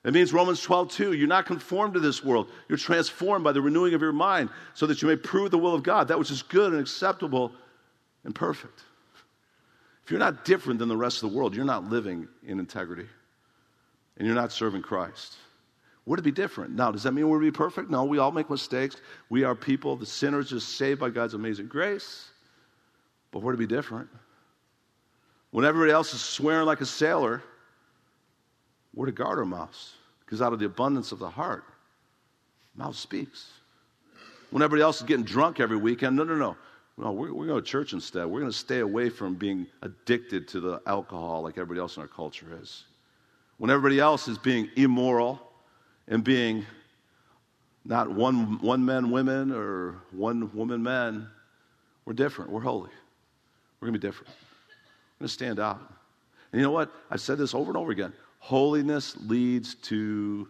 It 0.03 0.15
means 0.15 0.33
Romans 0.33 0.59
12, 0.61 0.91
2, 0.91 1.13
you're 1.13 1.27
not 1.27 1.45
conformed 1.45 1.93
to 1.93 1.99
this 1.99 2.23
world. 2.23 2.49
You're 2.67 2.79
transformed 2.79 3.43
by 3.43 3.51
the 3.51 3.61
renewing 3.61 3.93
of 3.93 4.01
your 4.01 4.11
mind 4.11 4.49
so 4.73 4.87
that 4.87 4.99
you 5.03 5.07
may 5.07 5.15
prove 5.15 5.51
the 5.51 5.59
will 5.59 5.75
of 5.75 5.83
God, 5.83 6.07
that 6.07 6.17
which 6.17 6.31
is 6.31 6.41
good 6.41 6.71
and 6.71 6.81
acceptable 6.81 7.51
and 8.23 8.33
perfect. 8.33 8.81
You're 10.11 10.19
not 10.19 10.43
different 10.43 10.79
than 10.79 10.89
the 10.89 10.97
rest 10.97 11.23
of 11.23 11.31
the 11.31 11.37
world, 11.37 11.55
you're 11.55 11.63
not 11.63 11.89
living 11.89 12.27
in 12.45 12.59
integrity 12.59 13.07
and 14.17 14.27
you're 14.27 14.35
not 14.35 14.51
serving 14.51 14.81
Christ. 14.81 15.37
We're 16.05 16.17
to 16.17 16.21
be 16.21 16.31
different. 16.31 16.71
Now, 16.75 16.91
does 16.91 17.03
that 17.03 17.13
mean 17.13 17.29
we're 17.29 17.39
to 17.39 17.45
be 17.45 17.51
perfect? 17.51 17.89
No, 17.89 18.03
we 18.03 18.17
all 18.17 18.31
make 18.31 18.49
mistakes. 18.49 18.97
We 19.29 19.45
are 19.45 19.55
people, 19.55 19.95
the 19.95 20.05
sinners 20.05 20.49
just 20.49 20.75
saved 20.75 20.99
by 20.99 21.11
God's 21.11 21.33
amazing 21.33 21.67
grace. 21.67 22.29
But 23.31 23.41
we're 23.41 23.53
to 23.53 23.57
be 23.57 23.67
different. 23.67 24.09
When 25.51 25.63
everybody 25.63 25.93
else 25.93 26.13
is 26.13 26.21
swearing 26.21 26.65
like 26.65 26.81
a 26.81 26.85
sailor, 26.85 27.41
we're 28.93 29.05
to 29.05 29.11
guard 29.13 29.39
our 29.39 29.45
mouths 29.45 29.93
because 30.25 30.41
out 30.41 30.51
of 30.51 30.59
the 30.59 30.65
abundance 30.65 31.13
of 31.13 31.19
the 31.19 31.29
heart, 31.29 31.63
mouth 32.75 32.97
speaks. 32.97 33.49
When 34.49 34.61
everybody 34.61 34.83
else 34.83 34.97
is 34.97 35.03
getting 35.03 35.23
drunk 35.23 35.61
every 35.61 35.77
weekend, 35.77 36.17
no, 36.17 36.25
no, 36.25 36.35
no. 36.35 36.57
No, 36.97 37.11
we're, 37.11 37.33
we're 37.33 37.47
going 37.47 37.63
to 37.63 37.67
church 37.67 37.93
instead. 37.93 38.25
We're 38.25 38.41
going 38.41 38.51
to 38.51 38.57
stay 38.57 38.79
away 38.79 39.09
from 39.09 39.35
being 39.35 39.67
addicted 39.81 40.47
to 40.49 40.59
the 40.59 40.81
alcohol 40.85 41.41
like 41.41 41.57
everybody 41.57 41.79
else 41.79 41.95
in 41.95 42.01
our 42.01 42.07
culture 42.07 42.47
is. 42.61 42.83
When 43.57 43.69
everybody 43.69 43.99
else 43.99 44.27
is 44.27 44.37
being 44.37 44.69
immoral 44.75 45.39
and 46.07 46.23
being 46.23 46.65
not 47.85 48.11
one, 48.11 48.59
one 48.59 48.85
man 48.85 49.09
women 49.11 49.51
or 49.51 50.01
one 50.11 50.53
woman 50.55 50.83
men, 50.83 51.27
we're 52.05 52.13
different. 52.13 52.51
We're 52.51 52.61
holy. 52.61 52.89
We're 53.79 53.87
going 53.87 53.93
to 53.93 53.99
be 53.99 54.07
different. 54.07 54.29
We're 54.29 55.23
going 55.23 55.27
to 55.27 55.33
stand 55.33 55.59
out. 55.59 55.79
And 56.51 56.59
you 56.59 56.65
know 56.65 56.71
what? 56.71 56.91
I've 57.09 57.21
said 57.21 57.37
this 57.37 57.53
over 57.53 57.71
and 57.71 57.77
over 57.77 57.91
again. 57.91 58.13
Holiness 58.39 59.15
leads 59.27 59.75
to 59.75 60.47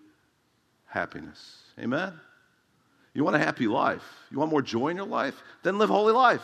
happiness. 0.85 1.57
Amen? 1.79 2.13
You 3.13 3.23
want 3.23 3.35
a 3.35 3.39
happy 3.39 3.67
life? 3.67 4.03
You 4.29 4.39
want 4.39 4.51
more 4.51 4.61
joy 4.61 4.89
in 4.89 4.97
your 4.97 5.05
life? 5.05 5.41
Then 5.63 5.77
live 5.77 5.89
holy 5.89 6.13
life. 6.13 6.43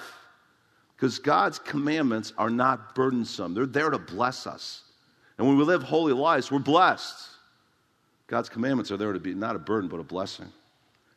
Because 0.96 1.20
God's 1.20 1.60
commandments 1.60 2.34
are 2.38 2.50
not 2.50 2.96
burdensome, 2.96 3.54
they're 3.54 3.66
there 3.66 3.90
to 3.90 4.00
bless 4.00 4.48
us. 4.48 4.82
And 5.38 5.48
when 5.48 5.58
we 5.58 5.64
live 5.64 5.84
holy 5.84 6.14
lives, 6.14 6.52
we're 6.52 6.60
blessed. 6.60 7.30
God's 8.26 8.50
commandments 8.50 8.92
are 8.92 8.98
there 8.98 9.14
to 9.14 9.20
be 9.20 9.34
not 9.34 9.56
a 9.56 9.60
burden, 9.60 9.90
but 9.90 10.00
a 10.00 10.04
blessing. 10.04 10.52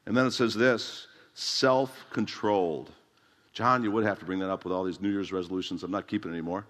And 0.07 0.17
then 0.17 0.27
it 0.27 0.33
says 0.33 0.55
this 0.55 1.07
self 1.35 2.05
controlled. 2.11 2.93
John, 3.53 3.83
you 3.83 3.91
would 3.91 4.05
have 4.05 4.19
to 4.21 4.25
bring 4.25 4.39
that 4.41 4.51
up 4.51 4.65
with 4.65 4.73
all 4.73 4.85
these 4.85 5.01
New 5.01 5.11
Year's 5.11 5.33
resolutions. 5.33 5.83
I'm 5.83 5.91
not 5.91 6.07
keeping 6.07 6.31
anymore. 6.31 6.67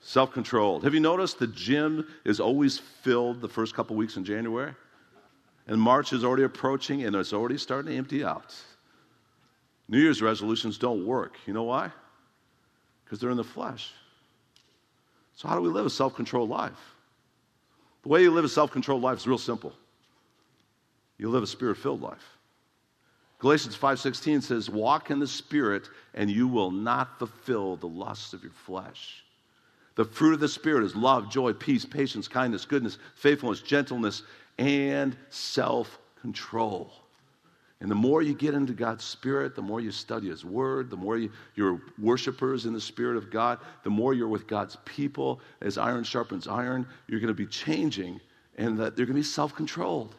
Self 0.00 0.32
controlled. 0.32 0.84
Have 0.84 0.94
you 0.94 1.00
noticed 1.00 1.38
the 1.38 1.48
gym 1.48 2.06
is 2.24 2.38
always 2.38 2.78
filled 2.78 3.40
the 3.40 3.48
first 3.48 3.74
couple 3.74 3.96
weeks 3.96 4.16
in 4.16 4.24
January? 4.24 4.74
And 5.66 5.80
March 5.80 6.12
is 6.12 6.24
already 6.24 6.44
approaching 6.44 7.04
and 7.04 7.16
it's 7.16 7.32
already 7.32 7.58
starting 7.58 7.92
to 7.92 7.98
empty 7.98 8.24
out. 8.24 8.54
New 9.88 9.98
Year's 9.98 10.22
resolutions 10.22 10.78
don't 10.78 11.06
work. 11.06 11.36
You 11.46 11.52
know 11.52 11.64
why? 11.64 11.90
Because 13.04 13.20
they're 13.20 13.30
in 13.30 13.36
the 13.36 13.44
flesh. 13.44 13.92
So, 15.34 15.48
how 15.48 15.54
do 15.54 15.62
we 15.62 15.68
live 15.68 15.86
a 15.86 15.90
self 15.90 16.14
controlled 16.14 16.50
life? 16.50 16.94
The 18.02 18.08
way 18.08 18.22
you 18.22 18.30
live 18.30 18.44
a 18.44 18.48
self 18.48 18.70
controlled 18.70 19.02
life 19.02 19.18
is 19.18 19.26
real 19.26 19.38
simple. 19.38 19.72
You 21.18 21.30
live 21.30 21.42
a 21.42 21.46
spirit 21.46 21.76
filled 21.76 22.02
life. 22.02 22.36
Galatians 23.38 23.76
5:16 23.76 24.40
says, 24.40 24.70
"Walk 24.70 25.10
in 25.10 25.18
the 25.18 25.26
spirit 25.26 25.90
and 26.14 26.30
you 26.30 26.48
will 26.48 26.70
not 26.70 27.18
fulfill 27.18 27.76
the 27.76 27.88
lusts 27.88 28.32
of 28.32 28.42
your 28.42 28.52
flesh." 28.52 29.24
The 29.94 30.04
fruit 30.04 30.34
of 30.34 30.40
the 30.40 30.48
spirit 30.48 30.84
is 30.84 30.94
love, 30.94 31.30
joy, 31.30 31.52
peace, 31.52 31.84
patience, 31.84 32.28
kindness, 32.28 32.64
goodness, 32.64 32.98
faithfulness, 33.14 33.60
gentleness, 33.62 34.22
and 34.58 35.16
self 35.30 35.98
control. 36.20 36.92
And 37.80 37.90
the 37.90 37.94
more 37.94 38.22
you 38.22 38.34
get 38.34 38.54
into 38.54 38.72
God's 38.72 39.04
Spirit, 39.04 39.54
the 39.54 39.62
more 39.62 39.80
you 39.80 39.90
study 39.90 40.28
His 40.28 40.44
Word, 40.44 40.88
the 40.88 40.96
more 40.96 41.18
you, 41.18 41.30
you're 41.56 41.80
worshipers 41.98 42.64
in 42.64 42.72
the 42.72 42.80
Spirit 42.80 43.18
of 43.18 43.30
God, 43.30 43.58
the 43.84 43.90
more 43.90 44.14
you're 44.14 44.28
with 44.28 44.46
God's 44.46 44.76
people, 44.86 45.40
as 45.60 45.76
iron 45.76 46.02
sharpens 46.02 46.48
iron, 46.48 46.86
you're 47.06 47.20
going 47.20 47.28
to 47.28 47.34
be 47.34 47.46
changing 47.46 48.20
and 48.56 48.78
that 48.78 48.96
they're 48.96 49.04
going 49.04 49.14
to 49.14 49.20
be 49.20 49.22
self 49.22 49.54
controlled. 49.54 50.14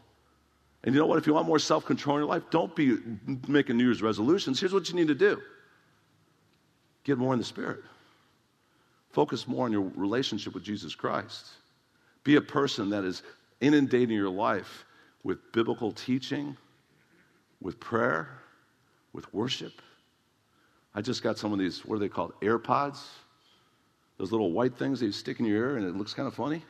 And 0.84 0.94
you 0.94 1.02
know 1.02 1.08
what? 1.08 1.18
If 1.18 1.26
you 1.26 1.34
want 1.34 1.48
more 1.48 1.60
self 1.60 1.86
control 1.86 2.18
in 2.18 2.22
your 2.22 2.30
life, 2.30 2.44
don't 2.52 2.76
be 2.76 2.98
making 3.48 3.78
New 3.78 3.86
Year's 3.86 4.04
resolutions. 4.04 4.60
Here's 4.60 4.74
what 4.74 4.88
you 4.90 4.96
need 4.96 5.08
to 5.08 5.16
do 5.16 5.42
get 7.04 7.18
more 7.18 7.34
in 7.34 7.40
the 7.40 7.46
Spirit, 7.46 7.84
focus 9.10 9.48
more 9.48 9.66
on 9.66 9.72
your 9.72 9.92
relationship 9.96 10.54
with 10.54 10.64
Jesus 10.64 10.94
Christ. 10.94 11.48
Be 12.24 12.36
a 12.36 12.42
person 12.42 12.90
that 12.92 13.04
is 13.04 13.24
inundating 13.62 14.16
your 14.16 14.30
life 14.30 14.86
with 15.24 15.52
biblical 15.52 15.92
teaching, 15.92 16.56
with 17.62 17.80
prayer, 17.80 18.30
with 19.14 19.32
worship. 19.34 19.74
I 20.96 21.02
just 21.02 21.24
got 21.24 21.38
some 21.38 21.54
of 21.54 21.60
these, 21.60 21.86
what 21.86 21.96
are 21.96 22.00
they 22.00 22.10
called? 22.10 22.34
AirPods? 22.42 23.04
Those 24.18 24.32
little 24.32 24.52
white 24.52 24.78
things 24.78 25.00
that 25.00 25.06
you 25.06 25.12
stick 25.12 25.40
in 25.40 25.46
your 25.46 25.58
ear 25.58 25.78
and 25.78 25.86
it 25.86 25.96
looks 25.96 26.14
kind 26.14 26.28
of 26.28 26.34
funny. 26.34 26.64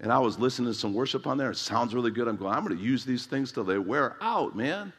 And 0.00 0.12
I 0.12 0.18
was 0.18 0.38
listening 0.38 0.72
to 0.72 0.78
some 0.78 0.92
worship 0.92 1.26
on 1.26 1.38
there. 1.38 1.50
It 1.50 1.56
sounds 1.56 1.94
really 1.94 2.10
good. 2.10 2.26
I'm 2.26 2.36
going, 2.36 2.54
I'm 2.54 2.64
going 2.64 2.76
to 2.76 2.82
use 2.82 3.04
these 3.04 3.26
things 3.26 3.52
till 3.52 3.64
they 3.64 3.78
wear 3.78 4.16
out, 4.20 4.56
man 4.56 4.92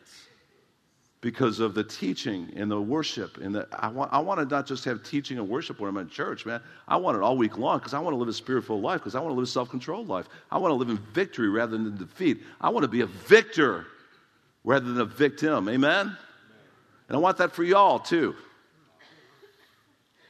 because 1.23 1.61
of 1.61 1.73
the 1.73 1.85
teaching 1.85 2.51
and 2.57 2.69
the 2.69 2.79
worship. 2.79 3.37
And 3.37 3.55
the, 3.55 3.65
I, 3.71 3.87
want, 3.87 4.11
I 4.11 4.19
want 4.19 4.41
to 4.41 4.45
not 4.45 4.67
just 4.67 4.83
have 4.83 5.01
teaching 5.03 5.37
and 5.39 5.47
worship 5.47 5.79
when 5.79 5.89
I'm 5.89 5.95
in 5.95 6.09
church, 6.09 6.45
man. 6.45 6.59
I 6.85 6.97
want 6.97 7.15
it 7.15 7.23
all 7.23 7.37
week 7.37 7.57
long 7.57 7.79
because 7.79 7.93
I 7.93 7.99
want 7.99 8.13
to 8.13 8.17
live 8.17 8.27
a 8.27 8.33
spiritual 8.33 8.81
life, 8.81 8.99
because 8.99 9.15
I 9.15 9.21
want 9.21 9.31
to 9.31 9.35
live 9.35 9.45
a 9.45 9.47
self 9.47 9.69
controlled 9.69 10.09
life. 10.09 10.27
I 10.51 10.57
want 10.57 10.71
to 10.71 10.75
live 10.75 10.89
in 10.89 10.97
victory 11.13 11.47
rather 11.47 11.77
than 11.77 11.95
defeat. 11.95 12.43
I 12.59 12.69
want 12.69 12.83
to 12.83 12.89
be 12.89 13.01
a 13.01 13.05
victor 13.05 13.87
rather 14.65 14.85
than 14.85 14.99
a 14.99 15.05
victim. 15.05 15.69
Amen? 15.69 16.15
And 17.07 17.17
I 17.17 17.19
want 17.21 17.37
that 17.37 17.53
for 17.53 17.63
y'all 17.63 17.99
too. 17.99 18.35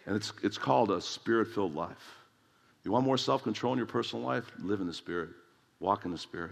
And 0.06 0.16
it's, 0.16 0.32
it's 0.44 0.60
called 0.60 0.92
a 0.92 1.02
spirit 1.02 1.48
filled 1.48 1.74
life. 1.74 2.18
You 2.84 2.92
want 2.92 3.04
more 3.04 3.18
self 3.18 3.42
control 3.42 3.74
in 3.74 3.78
your 3.78 3.88
personal 3.88 4.24
life? 4.24 4.46
Live 4.60 4.80
in 4.80 4.86
the 4.86 4.94
Spirit, 4.94 5.30
walk 5.80 6.06
in 6.06 6.12
the 6.12 6.18
Spirit, 6.20 6.52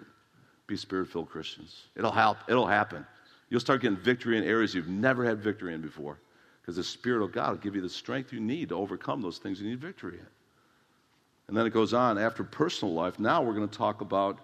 be 0.65 0.75
spirit 0.75 1.09
filled 1.09 1.29
Christians. 1.29 1.83
It'll 1.95 2.11
help, 2.11 2.37
it'll 2.47 2.65
happen. 2.65 3.05
You'll 3.51 3.59
start 3.59 3.81
getting 3.81 3.97
victory 3.97 4.37
in 4.37 4.45
areas 4.45 4.73
you've 4.73 4.87
never 4.87 5.25
had 5.25 5.41
victory 5.41 5.73
in 5.73 5.81
before 5.81 6.17
because 6.61 6.77
the 6.77 6.83
Spirit 6.85 7.21
of 7.21 7.33
God 7.33 7.49
will 7.49 7.57
give 7.57 7.75
you 7.75 7.81
the 7.81 7.89
strength 7.89 8.31
you 8.31 8.39
need 8.39 8.69
to 8.69 8.75
overcome 8.75 9.21
those 9.21 9.39
things 9.39 9.61
you 9.61 9.69
need 9.69 9.81
victory 9.81 10.13
in. 10.13 10.25
And 11.49 11.57
then 11.57 11.65
it 11.65 11.71
goes 11.71 11.93
on 11.93 12.17
after 12.17 12.45
personal 12.45 12.93
life. 12.93 13.19
Now 13.19 13.41
we're 13.41 13.53
going 13.53 13.67
to 13.67 13.77
talk 13.77 13.99
about 13.99 14.39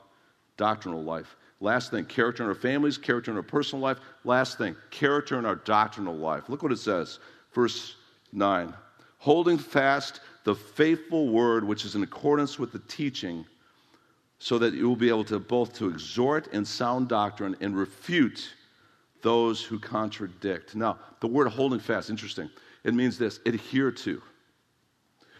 doctrinal 0.58 1.02
life. 1.02 1.38
Last 1.62 1.89
thing, 1.89 2.04
character 2.04 2.43
in 2.43 2.50
our 2.50 2.56
families, 2.56 2.98
character 2.98 3.32
in 3.32 3.38
our 3.38 3.43
personal 3.43 3.82
life. 3.82 3.98
Last 4.26 4.58
thing, 4.58 4.76
character 4.91 5.39
in 5.39 5.46
our 5.46 5.56
doctrinal 5.56 6.15
life. 6.15 6.50
Look 6.50 6.62
what 6.62 6.74
it 6.74 6.80
says, 6.80 7.20
verse 7.54 7.96
9. 8.34 8.74
Holding 9.20 9.58
fast 9.58 10.20
the 10.43 10.54
faithful 10.54 11.30
word 11.30 11.63
which 11.63 11.86
is 11.86 11.96
in 11.96 12.04
accordance 12.04 12.60
with 12.60 12.74
the 12.74 12.82
teaching, 12.89 13.46
so 14.39 14.60
that 14.60 14.74
you 14.74 14.88
will 14.88 14.98
be 14.98 15.10
able 15.10 15.24
to 15.24 15.39
both 15.39 15.74
to 15.76 15.88
exhort 15.88 16.48
in 16.48 16.65
sound 16.65 17.08
doctrine 17.08 17.56
and 17.62 17.76
refute 17.76 18.54
those 19.21 19.63
who 19.63 19.80
contradict. 19.80 20.75
Now, 20.75 20.99
the 21.19 21.27
word 21.27 21.47
holding 21.47 21.80
fast, 21.80 22.10
interesting. 22.10 22.49
It 22.84 22.93
means 22.93 23.17
this 23.17 23.39
adhere 23.45 23.91
to. 23.91 24.21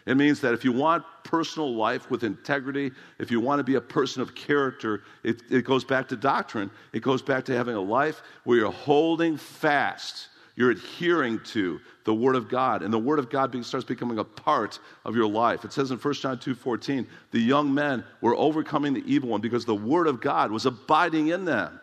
It 0.08 0.16
means 0.16 0.40
that 0.40 0.54
if 0.54 0.64
you 0.64 0.72
want 0.72 1.04
personal 1.22 1.74
life 1.74 2.10
with 2.10 2.24
integrity, 2.24 2.92
if 3.18 3.30
you 3.30 3.40
want 3.40 3.58
to 3.58 3.64
be 3.64 3.74
a 3.74 3.80
person 3.80 4.22
of 4.22 4.34
character, 4.34 5.02
it, 5.22 5.42
it 5.50 5.64
goes 5.64 5.84
back 5.84 6.08
to 6.08 6.16
doctrine. 6.16 6.70
It 6.94 7.02
goes 7.02 7.20
back 7.20 7.44
to 7.44 7.54
having 7.54 7.74
a 7.74 7.80
life 7.80 8.22
where 8.44 8.56
you're 8.56 8.72
holding 8.72 9.36
fast, 9.36 10.28
you're 10.56 10.70
adhering 10.70 11.40
to 11.52 11.78
the 12.04 12.14
Word 12.14 12.36
of 12.36 12.48
God, 12.48 12.82
and 12.82 12.90
the 12.90 12.98
Word 12.98 13.18
of 13.18 13.28
God 13.28 13.54
starts 13.66 13.84
becoming 13.84 14.18
a 14.18 14.24
part 14.24 14.78
of 15.04 15.14
your 15.14 15.28
life. 15.28 15.66
It 15.66 15.74
says 15.74 15.90
in 15.90 15.98
1 15.98 16.14
John 16.14 16.38
2:14, 16.38 17.06
the 17.30 17.40
young 17.40 17.72
men 17.72 18.02
were 18.22 18.34
overcoming 18.34 18.94
the 18.94 19.04
evil 19.04 19.28
one 19.28 19.42
because 19.42 19.66
the 19.66 19.74
Word 19.74 20.06
of 20.06 20.22
God 20.22 20.50
was 20.50 20.64
abiding 20.64 21.28
in 21.28 21.44
them. 21.44 21.78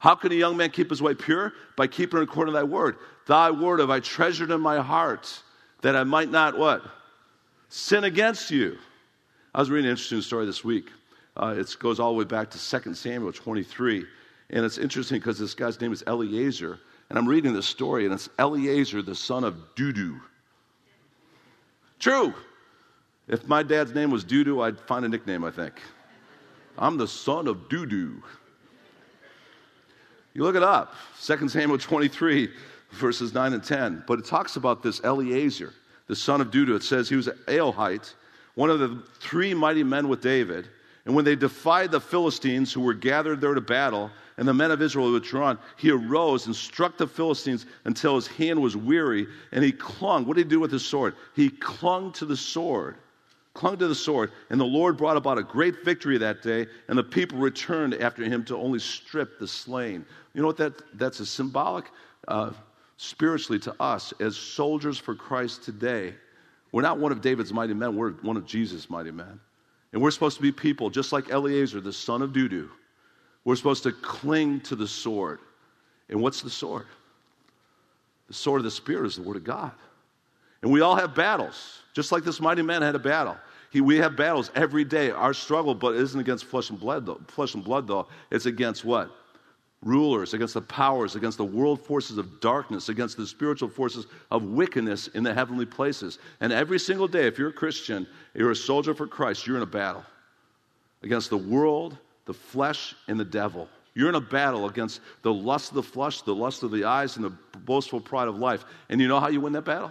How 0.00 0.16
can 0.16 0.32
a 0.32 0.34
young 0.34 0.56
man 0.56 0.70
keep 0.70 0.90
his 0.90 1.00
way 1.00 1.14
pure? 1.14 1.52
By 1.76 1.86
keeping 1.86 2.20
according 2.20 2.52
to 2.52 2.58
thy 2.58 2.64
word. 2.64 2.96
Thy 3.26 3.50
word 3.50 3.78
have 3.78 3.90
I 3.90 4.00
treasured 4.00 4.50
in 4.50 4.60
my 4.60 4.80
heart, 4.80 5.42
that 5.82 5.94
I 5.94 6.02
might 6.04 6.30
not 6.30 6.58
what? 6.58 6.82
sin 7.70 8.04
against 8.04 8.50
you. 8.50 8.76
I 9.54 9.60
was 9.60 9.70
reading 9.70 9.86
an 9.86 9.92
interesting 9.92 10.20
story 10.20 10.44
this 10.44 10.62
week. 10.62 10.90
Uh, 11.36 11.54
it 11.56 11.74
goes 11.78 11.98
all 11.98 12.12
the 12.12 12.18
way 12.18 12.24
back 12.24 12.50
to 12.50 12.80
2 12.80 12.94
Samuel 12.94 13.32
23. 13.32 14.04
And 14.50 14.64
it's 14.64 14.78
interesting 14.78 15.18
because 15.18 15.38
this 15.38 15.54
guy's 15.54 15.80
name 15.80 15.92
is 15.92 16.04
Eleazar. 16.06 16.78
And 17.08 17.18
I'm 17.18 17.26
reading 17.26 17.54
this 17.54 17.66
story, 17.66 18.04
and 18.04 18.12
it's 18.12 18.28
Eleazar, 18.38 19.02
the 19.02 19.14
son 19.14 19.42
of 19.42 19.56
Dudu. 19.74 20.20
True. 21.98 22.34
If 23.28 23.46
my 23.46 23.62
dad's 23.62 23.94
name 23.94 24.10
was 24.10 24.24
Dudu, 24.24 24.62
I'd 24.64 24.78
find 24.80 25.04
a 25.04 25.08
nickname, 25.08 25.44
I 25.44 25.50
think. 25.50 25.80
I'm 26.78 26.96
the 26.96 27.08
son 27.08 27.46
of 27.46 27.68
Dudu. 27.68 28.22
You 30.34 30.44
look 30.44 30.56
it 30.56 30.62
up, 30.62 30.94
2 31.22 31.48
Samuel 31.48 31.78
23, 31.78 32.50
verses 32.92 33.34
9 33.34 33.52
and 33.52 33.64
10. 33.64 34.04
But 34.06 34.20
it 34.20 34.24
talks 34.24 34.56
about 34.56 34.82
this 34.82 35.00
Eleazar 35.02 35.72
the 36.10 36.16
son 36.16 36.40
of 36.40 36.50
Dudu. 36.50 36.74
It 36.74 36.82
says 36.82 37.08
he 37.08 37.14
was 37.14 37.28
an 37.28 37.38
Ahohite, 37.46 38.14
one 38.56 38.68
of 38.68 38.80
the 38.80 39.00
three 39.20 39.54
mighty 39.54 39.84
men 39.84 40.08
with 40.08 40.20
David. 40.20 40.68
And 41.06 41.14
when 41.14 41.24
they 41.24 41.36
defied 41.36 41.92
the 41.92 42.00
Philistines 42.00 42.72
who 42.72 42.80
were 42.80 42.94
gathered 42.94 43.40
there 43.40 43.54
to 43.54 43.60
battle, 43.60 44.10
and 44.36 44.46
the 44.46 44.52
men 44.52 44.72
of 44.72 44.82
Israel 44.82 45.12
were 45.12 45.20
drawn, 45.20 45.56
he 45.76 45.92
arose 45.92 46.46
and 46.46 46.56
struck 46.56 46.96
the 46.98 47.06
Philistines 47.06 47.64
until 47.84 48.16
his 48.16 48.26
hand 48.26 48.60
was 48.60 48.76
weary, 48.76 49.28
and 49.52 49.62
he 49.62 49.70
clung. 49.70 50.26
What 50.26 50.36
did 50.36 50.46
he 50.46 50.50
do 50.50 50.58
with 50.58 50.72
his 50.72 50.84
sword? 50.84 51.14
He 51.36 51.48
clung 51.48 52.12
to 52.14 52.26
the 52.26 52.36
sword. 52.36 52.96
Clung 53.54 53.76
to 53.78 53.86
the 53.86 53.94
sword, 53.94 54.32
and 54.50 54.60
the 54.60 54.64
Lord 54.64 54.96
brought 54.96 55.16
about 55.16 55.38
a 55.38 55.44
great 55.44 55.84
victory 55.84 56.18
that 56.18 56.42
day, 56.42 56.66
and 56.88 56.98
the 56.98 57.04
people 57.04 57.38
returned 57.38 57.94
after 57.94 58.24
him 58.24 58.44
to 58.46 58.56
only 58.56 58.80
strip 58.80 59.38
the 59.38 59.46
slain. 59.46 60.04
You 60.34 60.40
know 60.40 60.46
what 60.46 60.56
that, 60.58 60.74
that's 60.98 61.20
a 61.20 61.26
symbolic 61.26 61.86
uh, 62.28 62.52
spiritually 62.96 63.58
to 63.60 63.74
us 63.80 64.12
as 64.20 64.36
soldiers 64.36 64.98
for 64.98 65.14
Christ 65.14 65.64
today. 65.64 66.14
We're 66.72 66.82
not 66.82 66.98
one 66.98 67.12
of 67.12 67.20
David's 67.20 67.52
mighty 67.52 67.74
men, 67.74 67.96
we're 67.96 68.12
one 68.12 68.36
of 68.36 68.46
Jesus' 68.46 68.88
mighty 68.88 69.10
men. 69.10 69.40
And 69.92 70.00
we're 70.00 70.12
supposed 70.12 70.36
to 70.36 70.42
be 70.42 70.52
people 70.52 70.88
just 70.88 71.12
like 71.12 71.30
Eleazar, 71.30 71.80
the 71.80 71.92
son 71.92 72.22
of 72.22 72.30
Dudu. 72.30 72.68
We're 73.44 73.56
supposed 73.56 73.82
to 73.84 73.92
cling 73.92 74.60
to 74.62 74.76
the 74.76 74.86
sword. 74.86 75.40
And 76.08 76.20
what's 76.20 76.42
the 76.42 76.50
sword? 76.50 76.86
The 78.28 78.34
sword 78.34 78.60
of 78.60 78.64
the 78.64 78.70
Spirit 78.70 79.06
is 79.06 79.16
the 79.16 79.22
Word 79.22 79.36
of 79.36 79.44
God. 79.44 79.72
And 80.62 80.70
we 80.70 80.82
all 80.82 80.94
have 80.94 81.14
battles, 81.14 81.80
just 81.94 82.12
like 82.12 82.22
this 82.22 82.40
mighty 82.40 82.62
man 82.62 82.82
had 82.82 82.94
a 82.94 83.00
battle. 83.00 83.36
He, 83.70 83.80
we 83.80 83.96
have 83.96 84.16
battles 84.16 84.50
every 84.54 84.84
day. 84.84 85.10
Our 85.10 85.32
struggle, 85.32 85.74
but 85.74 85.94
isn't 85.94 86.20
against 86.20 86.44
flesh 86.44 86.70
and 86.70 86.78
blood, 86.78 87.06
though. 87.06 87.20
Flesh 87.28 87.54
and 87.54 87.64
blood, 87.64 87.88
though. 87.88 88.06
It's 88.30 88.46
against 88.46 88.84
what? 88.84 89.10
Rulers, 89.82 90.34
against 90.34 90.54
the 90.54 90.60
powers, 90.60 91.16
against 91.16 91.38
the 91.38 91.44
world 91.44 91.80
forces 91.80 92.18
of 92.18 92.40
darkness, 92.40 92.88
against 92.88 93.16
the 93.16 93.26
spiritual 93.26 93.68
forces 93.68 94.06
of 94.30 94.42
wickedness 94.42 95.08
in 95.08 95.22
the 95.22 95.32
heavenly 95.32 95.66
places. 95.66 96.18
And 96.40 96.52
every 96.52 96.78
single 96.78 97.08
day, 97.08 97.26
if 97.26 97.38
you're 97.38 97.48
a 97.48 97.52
Christian, 97.52 98.06
you're 98.34 98.50
a 98.50 98.56
soldier 98.56 98.94
for 98.94 99.06
Christ, 99.06 99.46
you're 99.46 99.56
in 99.56 99.62
a 99.62 99.66
battle 99.66 100.04
against 101.02 101.30
the 101.30 101.38
world, 101.38 101.96
the 102.26 102.34
flesh, 102.34 102.94
and 103.08 103.18
the 103.18 103.24
devil. 103.24 103.68
You're 103.94 104.10
in 104.10 104.14
a 104.14 104.20
battle 104.20 104.66
against 104.66 105.00
the 105.22 105.32
lust 105.32 105.70
of 105.70 105.76
the 105.76 105.82
flesh, 105.82 106.22
the 106.22 106.34
lust 106.34 106.62
of 106.62 106.70
the 106.70 106.84
eyes, 106.84 107.16
and 107.16 107.24
the 107.24 107.32
boastful 107.60 108.00
pride 108.00 108.28
of 108.28 108.38
life. 108.38 108.64
And 108.88 109.00
you 109.00 109.08
know 109.08 109.18
how 109.18 109.28
you 109.28 109.40
win 109.40 109.54
that 109.54 109.64
battle? 109.64 109.90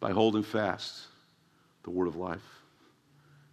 By 0.00 0.10
holding 0.10 0.42
fast 0.42 1.06
the 1.84 1.90
word 1.90 2.08
of 2.08 2.16
life. 2.16 2.42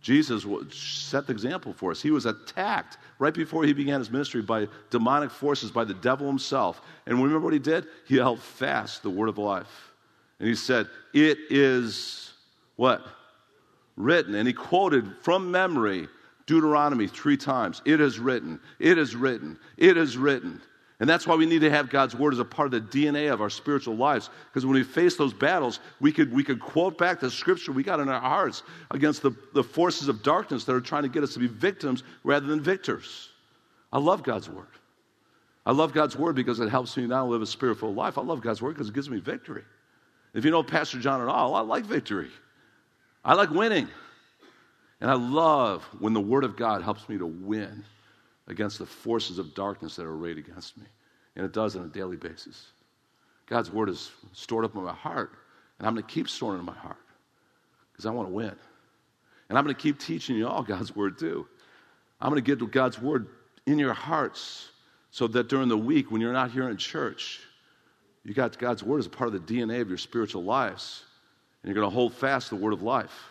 Jesus 0.02 0.46
set 0.72 1.28
the 1.28 1.32
example 1.32 1.74
for 1.74 1.92
us. 1.92 2.02
He 2.02 2.10
was 2.10 2.26
attacked 2.26 2.98
right 3.20 3.34
before 3.34 3.64
he 3.64 3.74
began 3.74 4.00
his 4.00 4.10
ministry 4.10 4.42
by 4.42 4.68
demonic 4.90 5.30
forces, 5.30 5.70
by 5.70 5.84
the 5.84 5.94
devil 5.94 6.26
himself. 6.26 6.82
And 7.06 7.18
remember 7.18 7.46
what 7.46 7.54
he 7.54 7.60
did? 7.60 7.86
He 8.08 8.16
held 8.16 8.40
fast 8.40 9.04
the 9.04 9.12
word 9.12 9.30
of 9.30 9.38
life. 9.38 9.94
And 10.40 10.48
he 10.48 10.56
said, 10.56 10.88
It 11.14 11.38
is 11.52 12.34
what? 12.78 13.06
Written. 13.96 14.34
And 14.34 14.48
he 14.48 14.54
quoted 14.54 15.06
from 15.22 15.52
memory 15.52 16.08
Deuteronomy 16.48 17.08
three 17.08 17.38
times. 17.38 17.84
It 17.86 18.02
is 18.02 18.18
written. 18.18 18.60
It 18.80 18.98
is 18.98 19.16
written. 19.16 19.60
It 19.78 19.98
is 19.98 20.18
written. 20.18 20.62
And 21.02 21.10
that's 21.10 21.26
why 21.26 21.34
we 21.34 21.48
need 21.48 21.62
to 21.62 21.70
have 21.72 21.90
God's 21.90 22.16
word 22.16 22.32
as 22.32 22.38
a 22.38 22.46
part 22.46 22.72
of 22.72 22.92
the 22.92 23.00
DNA 23.00 23.34
of 23.34 23.42
our 23.42 23.50
spiritual 23.50 23.96
lives. 23.96 24.30
Because 24.46 24.68
when 24.68 24.76
we 24.76 24.84
face 24.84 25.16
those 25.16 25.34
battles, 25.34 25.80
we 26.00 26.12
could, 26.12 26.32
we 26.32 26.44
could 26.44 26.60
quote 26.60 26.96
back 26.96 27.20
the 27.20 27.32
scripture 27.32 27.72
we 27.72 27.82
got 27.82 28.00
in 28.00 28.08
our 28.08 28.22
hearts 28.22 28.62
against 28.92 29.24
the, 29.24 29.32
the 29.56 29.64
forces 29.64 30.10
of 30.10 30.22
darkness 30.22 30.64
that 30.66 30.76
are 30.76 30.80
trying 30.80 31.02
to 31.02 31.10
get 31.10 31.24
us 31.24 31.34
to 31.34 31.40
be 31.40 31.48
victims 31.48 32.04
rather 32.24 32.46
than 32.46 32.62
victors. 32.62 33.30
I 33.92 33.98
love 33.98 34.22
God's 34.22 34.48
word. 34.48 34.68
I 35.66 35.72
love 35.72 35.92
God's 35.92 36.16
word 36.16 36.36
because 36.36 36.60
it 36.60 36.70
helps 36.70 36.96
me 36.96 37.08
now 37.08 37.26
live 37.26 37.42
a 37.42 37.48
spiritual 37.48 37.96
life. 37.96 38.20
I 38.20 38.22
love 38.22 38.42
God's 38.42 38.62
word 38.62 38.76
because 38.76 38.90
it 38.90 38.94
gives 38.94 39.10
me 39.10 39.20
victory. 39.20 39.64
If 40.36 40.46
you 40.46 40.52
know 40.52 40.62
Pastor 40.62 41.00
John 41.00 41.20
at 41.20 41.28
all, 41.28 41.56
I 41.56 41.62
like 41.62 41.84
victory. 41.84 42.30
I 43.26 43.34
like 43.34 43.50
winning. 43.50 43.88
And 45.02 45.10
I 45.10 45.16
love 45.16 45.84
when 45.98 46.14
the 46.14 46.22
word 46.22 46.44
of 46.44 46.56
God 46.56 46.84
helps 46.84 47.10
me 47.10 47.18
to 47.18 47.26
win 47.26 47.84
against 48.52 48.78
the 48.78 48.86
forces 48.86 49.40
of 49.40 49.56
darkness 49.56 49.96
that 49.96 50.06
are 50.06 50.14
arrayed 50.14 50.38
against 50.38 50.78
me. 50.78 50.84
And 51.36 51.46
it 51.46 51.54
does 51.54 51.78
on 51.78 51.86
a 51.86 51.88
daily 51.88 52.18
basis. 52.18 52.68
God's 53.48 53.72
word 53.72 53.90
is 53.90 54.12
stored 54.34 54.66
up 54.66 54.76
in 54.76 54.84
my 54.84 54.94
heart, 54.94 55.32
and 55.80 55.88
I'm 55.88 55.94
going 55.94 56.06
to 56.06 56.14
keep 56.14 56.30
storing 56.30 56.60
in 56.60 56.66
my 56.66 56.74
heart 56.74 56.98
because 57.92 58.06
I 58.06 58.12
want 58.12 58.28
to 58.28 58.34
win. 58.34 58.54
And 59.50 59.58
I'm 59.58 59.64
going 59.64 59.76
to 59.76 59.82
keep 59.82 60.00
teaching 60.00 60.36
you 60.36 60.48
all 60.48 60.64
God's 60.76 60.96
word 60.96 61.18
too. 61.18 61.48
I'm 62.20 62.30
going 62.30 62.44
to 62.44 62.56
get 62.56 62.72
God's 62.72 63.02
word 63.02 63.28
in 63.66 63.80
your 63.80 63.94
hearts 63.94 64.70
so 65.12 65.28
that 65.28 65.48
during 65.48 65.70
the 65.70 65.78
week 65.78 66.12
when 66.12 66.22
you're 66.22 66.34
not 66.34 66.52
here 66.52 66.70
in 66.70 66.78
church, 66.78 67.40
you 68.24 68.34
got 68.34 68.58
God's 68.60 68.84
word 68.84 69.00
as 69.00 69.06
a 69.06 69.10
part 69.10 69.34
of 69.34 69.48
the 69.48 69.54
DNA 69.54 69.82
of 69.82 69.88
your 69.88 69.98
spiritual 69.98 70.44
lives. 70.44 71.06
And 71.64 71.70
you're 71.70 71.82
going 71.82 71.90
to 71.90 71.96
hold 71.96 72.14
fast 72.14 72.50
the 72.50 72.56
word 72.58 72.74
of 72.74 72.82
life. 72.82 73.30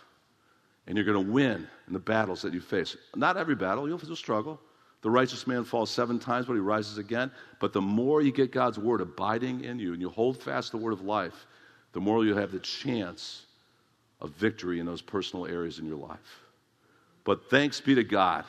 And 0.87 0.97
you're 0.97 1.05
going 1.05 1.25
to 1.25 1.33
win 1.33 1.69
in 1.87 1.93
the 1.93 1.99
battles 1.99 2.43
that 2.43 2.55
you 2.55 2.61
face. 2.61 2.97
Not 3.15 3.37
every 3.37 3.55
battle, 3.55 3.87
you'll 3.87 3.99
struggle. 4.17 4.59
The 5.03 5.11
righteous 5.11 5.47
man 5.47 5.65
falls 5.65 5.91
seven 5.91 6.19
times, 6.19 6.47
but 6.47 6.55
he 6.55 6.61
rises 6.61 6.99
again. 6.99 7.31
But 7.59 7.73
the 7.73 7.81
more 7.81 8.21
you 8.21 8.33
get 8.33 8.53
God's 8.53 8.79
word 8.79 9.01
abiding 9.01 9.65
in 9.65 9.79
you 9.79 9.93
and 9.93 10.01
you 10.01 10.11
hold 10.11 10.37
fast 10.37 10.73
the 10.73 10.79
word 10.79 10.93
of 10.93 11.03
life, 11.03 11.47
the 11.93 12.01
more 12.01 12.25
you 12.25 12.35
have 12.35 12.53
the 12.53 12.59
chance 12.59 13.47
of 14.21 14.31
victory 14.33 14.79
in 14.79 14.87
those 14.87 15.01
personal 15.01 15.47
areas 15.47 15.79
in 15.79 15.87
your 15.87 15.97
life. 15.97 16.41
But 17.25 17.49
thanks 17.49 17.81
be 17.81 17.95
to 17.95 18.05
God 18.05 18.45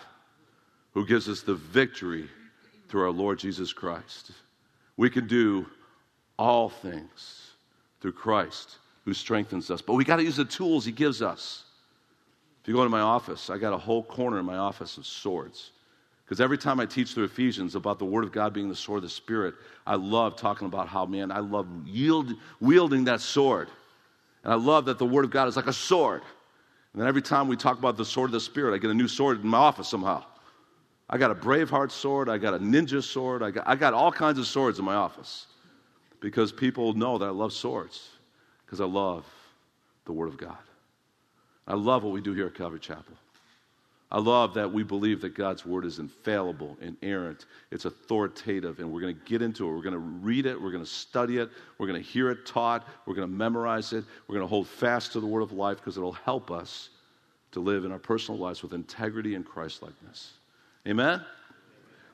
who 0.93 1.05
gives 1.05 1.29
us 1.29 1.41
the 1.41 1.55
victory 1.55 2.27
through 2.89 3.03
our 3.03 3.11
Lord 3.11 3.39
Jesus 3.39 3.71
Christ. 3.71 4.31
We 4.97 5.09
can 5.09 5.27
do 5.27 5.65
all 6.37 6.69
things 6.69 7.51
through 8.01 8.11
Christ 8.13 8.77
who 9.05 9.13
strengthens 9.13 9.71
us. 9.71 9.81
But 9.81 9.93
we 9.93 10.03
got 10.03 10.17
to 10.17 10.23
use 10.23 10.35
the 10.35 10.45
tools 10.45 10.83
he 10.83 10.91
gives 10.91 11.21
us. 11.21 11.63
If 12.61 12.67
you 12.67 12.73
go 12.73 12.81
into 12.81 12.89
my 12.89 13.01
office, 13.01 13.49
I 13.49 13.57
got 13.57 13.73
a 13.73 13.77
whole 13.77 14.03
corner 14.03 14.39
in 14.39 14.45
my 14.45 14.57
office 14.57 14.97
of 14.97 15.05
swords. 15.05 15.71
Because 16.31 16.39
every 16.39 16.57
time 16.57 16.79
I 16.79 16.85
teach 16.85 17.13
through 17.13 17.25
Ephesians 17.25 17.75
about 17.75 17.99
the 17.99 18.05
Word 18.05 18.23
of 18.23 18.31
God 18.31 18.53
being 18.53 18.69
the 18.69 18.75
sword 18.75 18.99
of 18.99 19.03
the 19.03 19.09
Spirit, 19.09 19.53
I 19.85 19.95
love 19.95 20.37
talking 20.37 20.65
about 20.65 20.87
how, 20.87 21.05
man, 21.05 21.29
I 21.29 21.39
love 21.39 21.67
yield, 21.85 22.33
wielding 22.61 23.03
that 23.03 23.19
sword. 23.19 23.67
And 24.45 24.53
I 24.53 24.55
love 24.55 24.85
that 24.85 24.97
the 24.97 25.05
Word 25.05 25.25
of 25.25 25.31
God 25.31 25.49
is 25.49 25.57
like 25.57 25.67
a 25.67 25.73
sword. 25.73 26.21
And 26.93 27.01
then 27.01 27.09
every 27.09 27.21
time 27.21 27.49
we 27.49 27.57
talk 27.57 27.77
about 27.79 27.97
the 27.97 28.05
sword 28.05 28.29
of 28.29 28.31
the 28.31 28.39
Spirit, 28.39 28.73
I 28.73 28.77
get 28.77 28.89
a 28.89 28.93
new 28.93 29.09
sword 29.09 29.41
in 29.41 29.47
my 29.49 29.57
office 29.57 29.89
somehow. 29.89 30.23
I 31.09 31.17
got 31.17 31.31
a 31.31 31.35
Braveheart 31.35 31.91
sword, 31.91 32.29
I 32.29 32.37
got 32.37 32.53
a 32.53 32.59
ninja 32.59 33.03
sword, 33.03 33.43
I 33.43 33.51
got, 33.51 33.67
I 33.67 33.75
got 33.75 33.93
all 33.93 34.09
kinds 34.09 34.39
of 34.39 34.47
swords 34.47 34.79
in 34.79 34.85
my 34.85 34.95
office. 34.95 35.47
Because 36.21 36.53
people 36.53 36.93
know 36.93 37.17
that 37.17 37.25
I 37.25 37.31
love 37.31 37.51
swords, 37.51 38.07
because 38.65 38.79
I 38.79 38.85
love 38.85 39.25
the 40.05 40.13
Word 40.13 40.29
of 40.29 40.37
God. 40.37 40.55
I 41.67 41.73
love 41.73 42.05
what 42.05 42.13
we 42.13 42.21
do 42.21 42.31
here 42.31 42.45
at 42.47 42.55
Calvary 42.55 42.79
Chapel. 42.79 43.15
I 44.11 44.19
love 44.19 44.53
that 44.55 44.71
we 44.71 44.83
believe 44.83 45.21
that 45.21 45.35
God's 45.35 45.65
word 45.65 45.85
is 45.85 45.99
infallible, 45.99 46.77
inerrant, 46.81 47.45
it's 47.71 47.85
authoritative, 47.85 48.79
and 48.79 48.91
we're 48.91 48.99
going 48.99 49.15
to 49.15 49.21
get 49.25 49.41
into 49.41 49.65
it. 49.69 49.73
We're 49.73 49.81
going 49.81 49.93
to 49.93 49.99
read 49.99 50.45
it, 50.45 50.61
we're 50.61 50.71
going 50.71 50.83
to 50.83 50.89
study 50.89 51.37
it, 51.37 51.49
we're 51.77 51.87
going 51.87 52.01
to 52.01 52.07
hear 52.07 52.29
it 52.29 52.45
taught, 52.45 52.85
we're 53.05 53.15
going 53.15 53.29
to 53.29 53.33
memorize 53.33 53.93
it, 53.93 54.03
we're 54.27 54.35
going 54.35 54.45
to 54.45 54.49
hold 54.49 54.67
fast 54.67 55.13
to 55.13 55.21
the 55.21 55.25
word 55.25 55.41
of 55.41 55.53
life 55.53 55.77
because 55.77 55.95
it'll 55.95 56.11
help 56.11 56.51
us 56.51 56.89
to 57.53 57.61
live 57.61 57.85
in 57.85 57.91
our 57.93 57.99
personal 57.99 58.37
lives 58.37 58.61
with 58.61 58.73
integrity 58.73 59.35
and 59.35 59.45
Christlikeness. 59.45 60.33
Amen? 60.85 61.23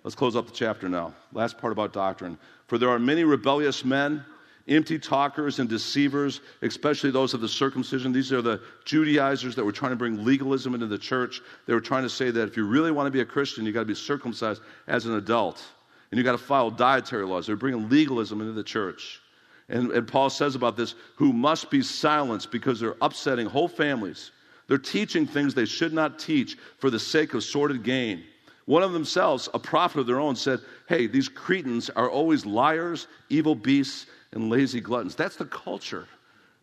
Let's 0.04 0.16
close 0.16 0.36
up 0.36 0.46
the 0.46 0.54
chapter 0.54 0.88
now. 0.88 1.14
Last 1.34 1.58
part 1.58 1.74
about 1.74 1.94
doctrine. 1.94 2.38
For 2.68 2.78
there 2.78 2.90
are 2.90 3.00
many 3.00 3.24
rebellious 3.24 3.84
men 3.84 4.24
empty 4.68 5.00
talkers 5.00 5.60
and 5.60 5.70
deceivers, 5.70 6.42
especially 6.62 7.12
those 7.12 7.34
of 7.34 7.42
the 7.42 7.48
circumcision. 7.48 8.12
These 8.12 8.32
are 8.34 8.42
the 8.42 8.62
Judaizers 8.86 9.56
that 9.56 9.64
were 9.64 9.72
trying 9.72 9.92
to 9.92 9.96
bring 9.96 10.26
legalism 10.26 10.74
into 10.74 10.88
the 10.88 10.98
church. 10.98 11.42
They 11.66 11.74
were 11.74 11.82
trying 11.82 12.04
to 12.04 12.10
say 12.10 12.32
that 12.32 12.48
if 12.48 12.58
you 12.58 12.66
really 12.66 12.92
want 12.92 13.08
to 13.08 13.12
be 13.12 13.22
a 13.22 13.26
Christian, 13.26 13.66
you've 13.66 13.74
got 13.74 13.82
to 13.82 13.86
be 13.86 13.96
circumcised 13.96 14.62
as 14.88 15.06
an 15.06 15.16
adult. 15.16 15.64
And 16.12 16.18
you've 16.18 16.26
got 16.26 16.34
to 16.34 16.38
follow 16.38 16.72
dietary 16.72 17.26
laws. 17.26 17.48
They're 17.48 17.56
bringing 17.56 17.90
legalism 17.90 18.42
into 18.42 18.54
the 18.54 18.64
church. 18.64 19.22
And, 19.70 19.92
and 19.92 20.08
Paul 20.08 20.30
says 20.30 20.56
about 20.56 20.78
this, 20.78 20.96
who 21.16 21.34
must 21.34 21.70
be 21.70 21.82
silenced 21.82 22.52
because 22.52 22.80
they're 22.80 22.96
upsetting 23.02 23.48
whole 23.48 23.68
families. 23.68 24.32
They're 24.68 24.78
teaching 24.78 25.26
things 25.26 25.54
they 25.54 25.66
should 25.66 25.94
not 25.94 26.20
teach 26.20 26.58
for 26.78 26.90
the 26.90 27.00
sake 27.00 27.34
of 27.34 27.44
sordid 27.44 27.84
gain. 27.84 28.24
One 28.66 28.84
of 28.84 28.92
themselves, 28.92 29.48
a 29.54 29.60
prophet 29.60 30.02
of 30.02 30.08
their 30.08 30.20
own, 30.20 30.36
said, 30.36 30.60
Hey, 30.90 31.08
these 31.08 31.30
Cretans 31.30 31.90
are 31.90 32.10
always 32.10 32.46
liars, 32.46 33.08
evil 33.30 33.56
beasts, 33.56 34.08
and 34.32 34.50
lazy 34.50 34.82
gluttons. 34.82 35.16
That's 35.16 35.36
the 35.36 35.46
culture 35.46 36.08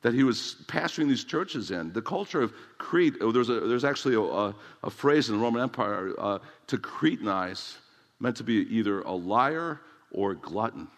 that 0.03 0.13
he 0.13 0.23
was 0.23 0.57
pastoring 0.67 1.09
these 1.09 1.25
churches 1.25 1.71
in. 1.71 1.93
The 1.93 2.03
culture 2.03 2.43
of 2.43 2.53
Crete, 2.77 3.15
oh, 3.23 3.33
there's, 3.33 3.49
a, 3.49 3.61
there's 3.61 3.85
actually 3.85 4.15
a, 4.15 4.21
a, 4.21 4.55
a, 4.83 4.91
phrase 4.91 5.31
in 5.31 5.37
the 5.37 5.43
Roman 5.43 5.63
Empire 5.63 6.13
uh, 6.19 6.39
to 6.67 6.77
Cretanize 6.77 7.77
meant 8.21 8.37
to 8.37 8.45
be 8.45 8.67
either 8.75 9.01
a 9.01 9.13
liar 9.13 9.81
or 10.13 10.33
a 10.33 10.37
glutton. 10.37 10.89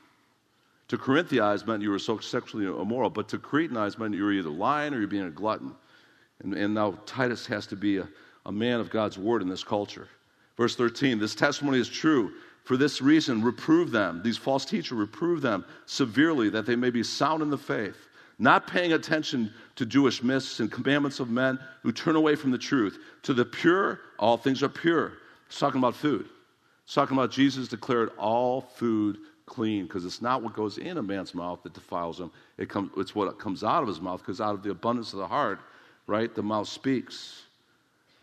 To 0.89 0.99
Corinthianize 0.99 1.67
meant 1.67 1.83
you 1.83 1.91
were 1.91 2.01
so 2.01 2.19
sexually 2.19 2.67
immoral, 2.67 3.11
but 3.11 3.29
to 3.29 3.39
Cretanize 3.39 3.97
meant 3.97 4.15
you 4.15 4.25
were 4.25 4.33
either 4.33 4.51
lying 4.51 4.93
or 4.93 4.99
you're 4.99 5.07
being 5.07 5.27
a 5.27 5.31
glutton. 5.31 5.75
And, 6.43 6.55
and 6.55 6.75
now 6.75 6.99
Titus 7.07 7.47
has 7.47 7.67
to 7.69 7.77
be 7.77 7.99
a, 7.99 8.09
a 8.45 8.53
man 8.53 8.81
of 8.81 8.91
God's 8.91 9.19
word 9.19 9.41
in 9.41 9.49
this 9.49 9.65
culture. 9.65 10.09
Verse 10.57 10.75
13 10.75 11.19
this 11.19 11.35
testimony 11.35 11.79
is 11.79 11.89
true. 11.89 12.33
For 12.67 12.77
this 12.77 13.01
reason, 13.01 13.45
reprove 13.45 13.93
them, 13.93 14.21
these 14.25 14.37
false 14.37 14.65
teachers, 14.65 14.99
reprove 14.99 15.41
them 15.41 15.65
severely 15.87 16.49
that 16.49 16.67
they 16.67 16.75
may 16.75 16.91
be 16.91 17.05
sound 17.05 17.41
in 17.41 17.49
the 17.49 17.57
faith, 17.57 18.09
not 18.41 18.67
paying 18.67 18.93
attention 18.93 19.55
to 19.77 19.87
Jewish 19.87 20.21
myths 20.21 20.59
and 20.59 20.71
commandments 20.71 21.21
of 21.21 21.31
men 21.31 21.61
who 21.85 21.93
turn 21.93 22.17
away 22.17 22.35
from 22.35 22.51
the 22.51 22.59
truth. 22.59 22.99
To 23.23 23.35
the 23.35 23.45
pure, 23.45 24.01
all 24.19 24.37
things 24.37 24.65
are 24.65 24.69
pure. 24.69 25.13
It's 25.47 25.61
talking 25.61 25.79
about 25.79 25.95
food. 25.95 26.29
It's 26.83 26.95
talking 26.95 27.17
about 27.17 27.31
Jesus 27.31 27.69
declared 27.69 28.11
all 28.19 28.63
food 28.63 29.19
clean 29.47 29.85
because 29.85 30.05
it's 30.05 30.21
not 30.21 30.43
what 30.43 30.53
goes 30.53 30.79
in 30.79 30.99
a 30.99 31.03
man's 31.03 31.37
mouth 31.37 31.63
that 31.63 31.73
defiles 31.73 32.19
him. 32.19 32.33
It 32.59 32.69
come, 32.69 32.91
it's 32.97 33.15
what 33.15 33.39
comes 33.39 33.63
out 33.63 33.83
of 33.83 33.89
his 33.89 34.01
mouth 34.01 34.19
because 34.19 34.41
out 34.41 34.57
of 34.57 34.65
the 34.65 34.73
abundance 34.73 35.13
of 35.13 35.21
the 35.21 35.29
heart, 35.29 35.61
right, 36.09 36.35
the 36.35 36.43
mouth 36.43 36.67
speaks. 36.67 37.45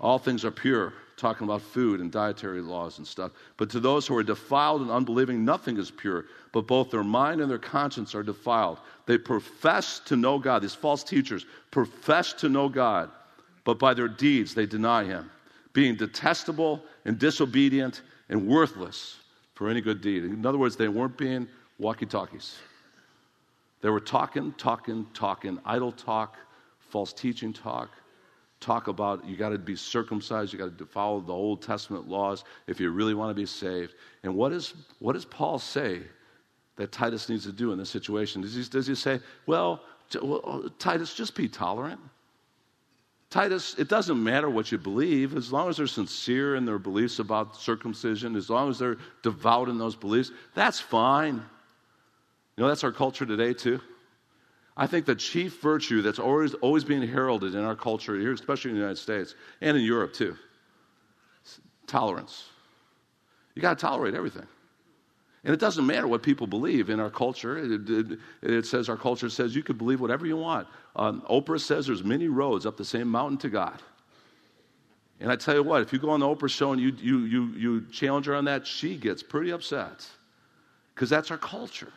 All 0.01 0.19
things 0.19 0.43
are 0.43 0.51
pure 0.51 0.93
talking 1.17 1.45
about 1.45 1.61
food 1.61 1.99
and 1.99 2.11
dietary 2.11 2.61
laws 2.61 2.97
and 2.97 3.07
stuff. 3.07 3.31
But 3.57 3.69
to 3.71 3.79
those 3.79 4.07
who 4.07 4.15
are 4.17 4.23
defiled 4.23 4.81
and 4.81 4.91
unbelieving, 4.91 5.45
nothing 5.45 5.77
is 5.77 5.91
pure, 5.91 6.25
but 6.51 6.67
both 6.67 6.91
their 6.91 7.03
mind 7.03 7.41
and 7.41 7.49
their 7.49 7.57
conscience 7.57 8.15
are 8.15 8.23
defiled. 8.23 8.79
They 9.05 9.17
profess 9.17 9.99
to 10.05 10.15
know 10.15 10.39
God. 10.39 10.61
These 10.61 10.75
false 10.75 11.03
teachers 11.03 11.45
profess 11.71 12.33
to 12.33 12.49
know 12.49 12.69
God, 12.69 13.11
but 13.63 13.79
by 13.79 13.93
their 13.93 14.07
deeds 14.07 14.53
they 14.53 14.65
deny 14.65 15.03
Him, 15.03 15.29
being 15.73 15.95
detestable 15.95 16.83
and 17.05 17.17
disobedient 17.19 18.01
and 18.29 18.47
worthless 18.47 19.17
for 19.55 19.69
any 19.69 19.81
good 19.81 20.01
deed. 20.01 20.23
In 20.23 20.45
other 20.45 20.57
words, 20.57 20.75
they 20.75 20.87
weren't 20.87 21.17
being 21.17 21.47
walkie 21.77 22.05
talkies. 22.05 22.57
They 23.81 23.89
were 23.89 23.99
talking, 23.99 24.53
talking, 24.57 25.05
talking, 25.13 25.59
idle 25.65 25.91
talk, 25.91 26.37
false 26.79 27.13
teaching 27.13 27.53
talk 27.53 27.89
talk 28.63 28.87
about 28.87 29.25
you 29.25 29.35
got 29.35 29.49
to 29.49 29.57
be 29.57 29.75
circumcised, 29.75 30.53
you 30.53 30.59
got 30.59 30.77
to 30.77 30.85
follow 30.85 31.19
the 31.19 31.33
Old 31.33 31.61
Testament 31.61 32.07
laws 32.07 32.43
if 32.67 32.79
you 32.79 32.89
really 32.89 33.13
want 33.13 33.29
to 33.29 33.35
be 33.35 33.45
saved. 33.45 33.93
And 34.23 34.35
what, 34.35 34.51
is, 34.51 34.73
what 34.99 35.13
does 35.13 35.25
Paul 35.25 35.59
say 35.59 36.01
that 36.75 36.91
Titus 36.91 37.29
needs 37.29 37.43
to 37.45 37.51
do 37.51 37.71
in 37.71 37.77
this 37.77 37.89
situation? 37.89 38.41
Does 38.41 38.55
he, 38.55 38.63
does 38.63 38.87
he 38.87 38.95
say, 38.95 39.19
well, 39.45 39.81
well, 40.21 40.41
oh, 40.43 40.69
Titus, 40.79 41.13
just 41.13 41.35
be 41.35 41.47
tolerant? 41.47 41.99
Titus, 43.29 43.75
it 43.79 43.89
doesn't 43.89 44.23
matter 44.23 44.49
what 44.49 44.71
you 44.71 44.77
believe, 44.77 45.35
as 45.35 45.51
long 45.51 45.67
as 45.67 45.77
they're 45.77 45.87
sincere 45.87 46.55
in 46.55 46.65
their 46.65 46.77
beliefs 46.77 47.17
about 47.17 47.55
circumcision, 47.55 48.35
as 48.35 48.49
long 48.49 48.69
as 48.69 48.77
they're 48.77 48.97
devout 49.23 49.69
in 49.69 49.79
those 49.79 49.95
beliefs, 49.95 50.31
that's 50.53 50.79
fine. 50.79 51.35
You 52.55 52.61
know, 52.61 52.67
that's 52.67 52.83
our 52.83 52.91
culture 52.91 53.25
today, 53.25 53.53
too. 53.53 53.81
I 54.75 54.87
think 54.87 55.05
the 55.05 55.15
chief 55.15 55.61
virtue 55.61 56.01
that's 56.01 56.19
always, 56.19 56.55
always 56.55 56.83
being 56.83 57.07
heralded 57.07 57.53
in 57.53 57.63
our 57.63 57.75
culture 57.75 58.19
here, 58.19 58.33
especially 58.33 58.71
in 58.71 58.75
the 58.75 58.81
United 58.81 58.99
States 58.99 59.35
and 59.61 59.77
in 59.77 59.83
Europe 59.83 60.13
too, 60.13 60.35
tolerance. 61.85 62.45
You 63.53 63.61
got 63.61 63.77
to 63.77 63.81
tolerate 63.81 64.15
everything. 64.15 64.47
And 65.43 65.53
it 65.53 65.59
doesn't 65.59 65.85
matter 65.85 66.07
what 66.07 66.23
people 66.23 66.47
believe 66.47 66.89
in 66.89 66.99
our 66.99 67.09
culture. 67.09 67.57
It, 67.57 67.89
it, 67.89 68.19
it 68.41 68.65
says 68.65 68.87
our 68.87 68.97
culture 68.97 69.29
says 69.29 69.55
you 69.55 69.61
can 69.61 69.77
believe 69.77 69.99
whatever 69.99 70.25
you 70.25 70.37
want. 70.37 70.67
Um, 70.95 71.21
Oprah 71.29 71.59
says 71.59 71.85
there's 71.85 72.03
many 72.03 72.29
roads 72.29 72.65
up 72.65 72.77
the 72.77 72.85
same 72.85 73.09
mountain 73.09 73.37
to 73.39 73.49
God. 73.49 73.79
And 75.19 75.31
I 75.31 75.35
tell 75.35 75.53
you 75.53 75.63
what, 75.63 75.81
if 75.81 75.93
you 75.93 75.99
go 75.99 76.09
on 76.09 76.21
the 76.21 76.25
Oprah 76.25 76.49
show 76.49 76.71
and 76.71 76.81
you, 76.81 76.93
you, 76.97 77.19
you, 77.25 77.45
you 77.55 77.85
challenge 77.91 78.25
her 78.25 78.35
on 78.35 78.45
that, 78.45 78.65
she 78.65 78.95
gets 78.95 79.21
pretty 79.21 79.51
upset 79.51 80.05
because 80.95 81.09
that's 81.09 81.29
our 81.29 81.37
culture. 81.37 81.91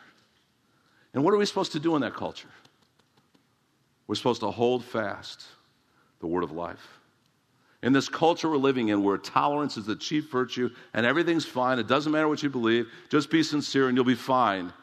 And 1.13 1.23
what 1.23 1.33
are 1.33 1.37
we 1.37 1.45
supposed 1.45 1.71
to 1.71 1.79
do 1.79 1.95
in 1.95 2.01
that 2.01 2.13
culture? 2.13 2.49
We're 4.07 4.15
supposed 4.15 4.41
to 4.41 4.51
hold 4.51 4.83
fast 4.83 5.43
the 6.19 6.27
word 6.27 6.43
of 6.43 6.51
life. 6.51 6.99
In 7.83 7.93
this 7.93 8.09
culture 8.09 8.49
we're 8.49 8.57
living 8.57 8.89
in, 8.89 9.03
where 9.03 9.17
tolerance 9.17 9.77
is 9.77 9.85
the 9.85 9.95
chief 9.95 10.31
virtue 10.31 10.69
and 10.93 11.05
everything's 11.05 11.45
fine, 11.45 11.77
it 11.77 11.87
doesn't 11.87 12.11
matter 12.11 12.27
what 12.27 12.41
you 12.41 12.49
believe, 12.49 12.87
just 13.09 13.29
be 13.29 13.43
sincere 13.43 13.87
and 13.87 13.95
you'll 13.95 14.05
be 14.05 14.15
fine. 14.15 14.73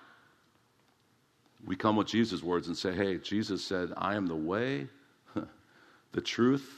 We 1.66 1.77
come 1.77 1.97
with 1.97 2.07
Jesus' 2.07 2.43
words 2.43 2.68
and 2.68 2.77
say, 2.77 2.93
hey, 2.93 3.18
Jesus 3.18 3.64
said, 3.64 3.93
I 3.97 4.14
am 4.14 4.27
the 4.27 4.37
way, 4.37 4.87
the 6.12 6.20
truth, 6.20 6.70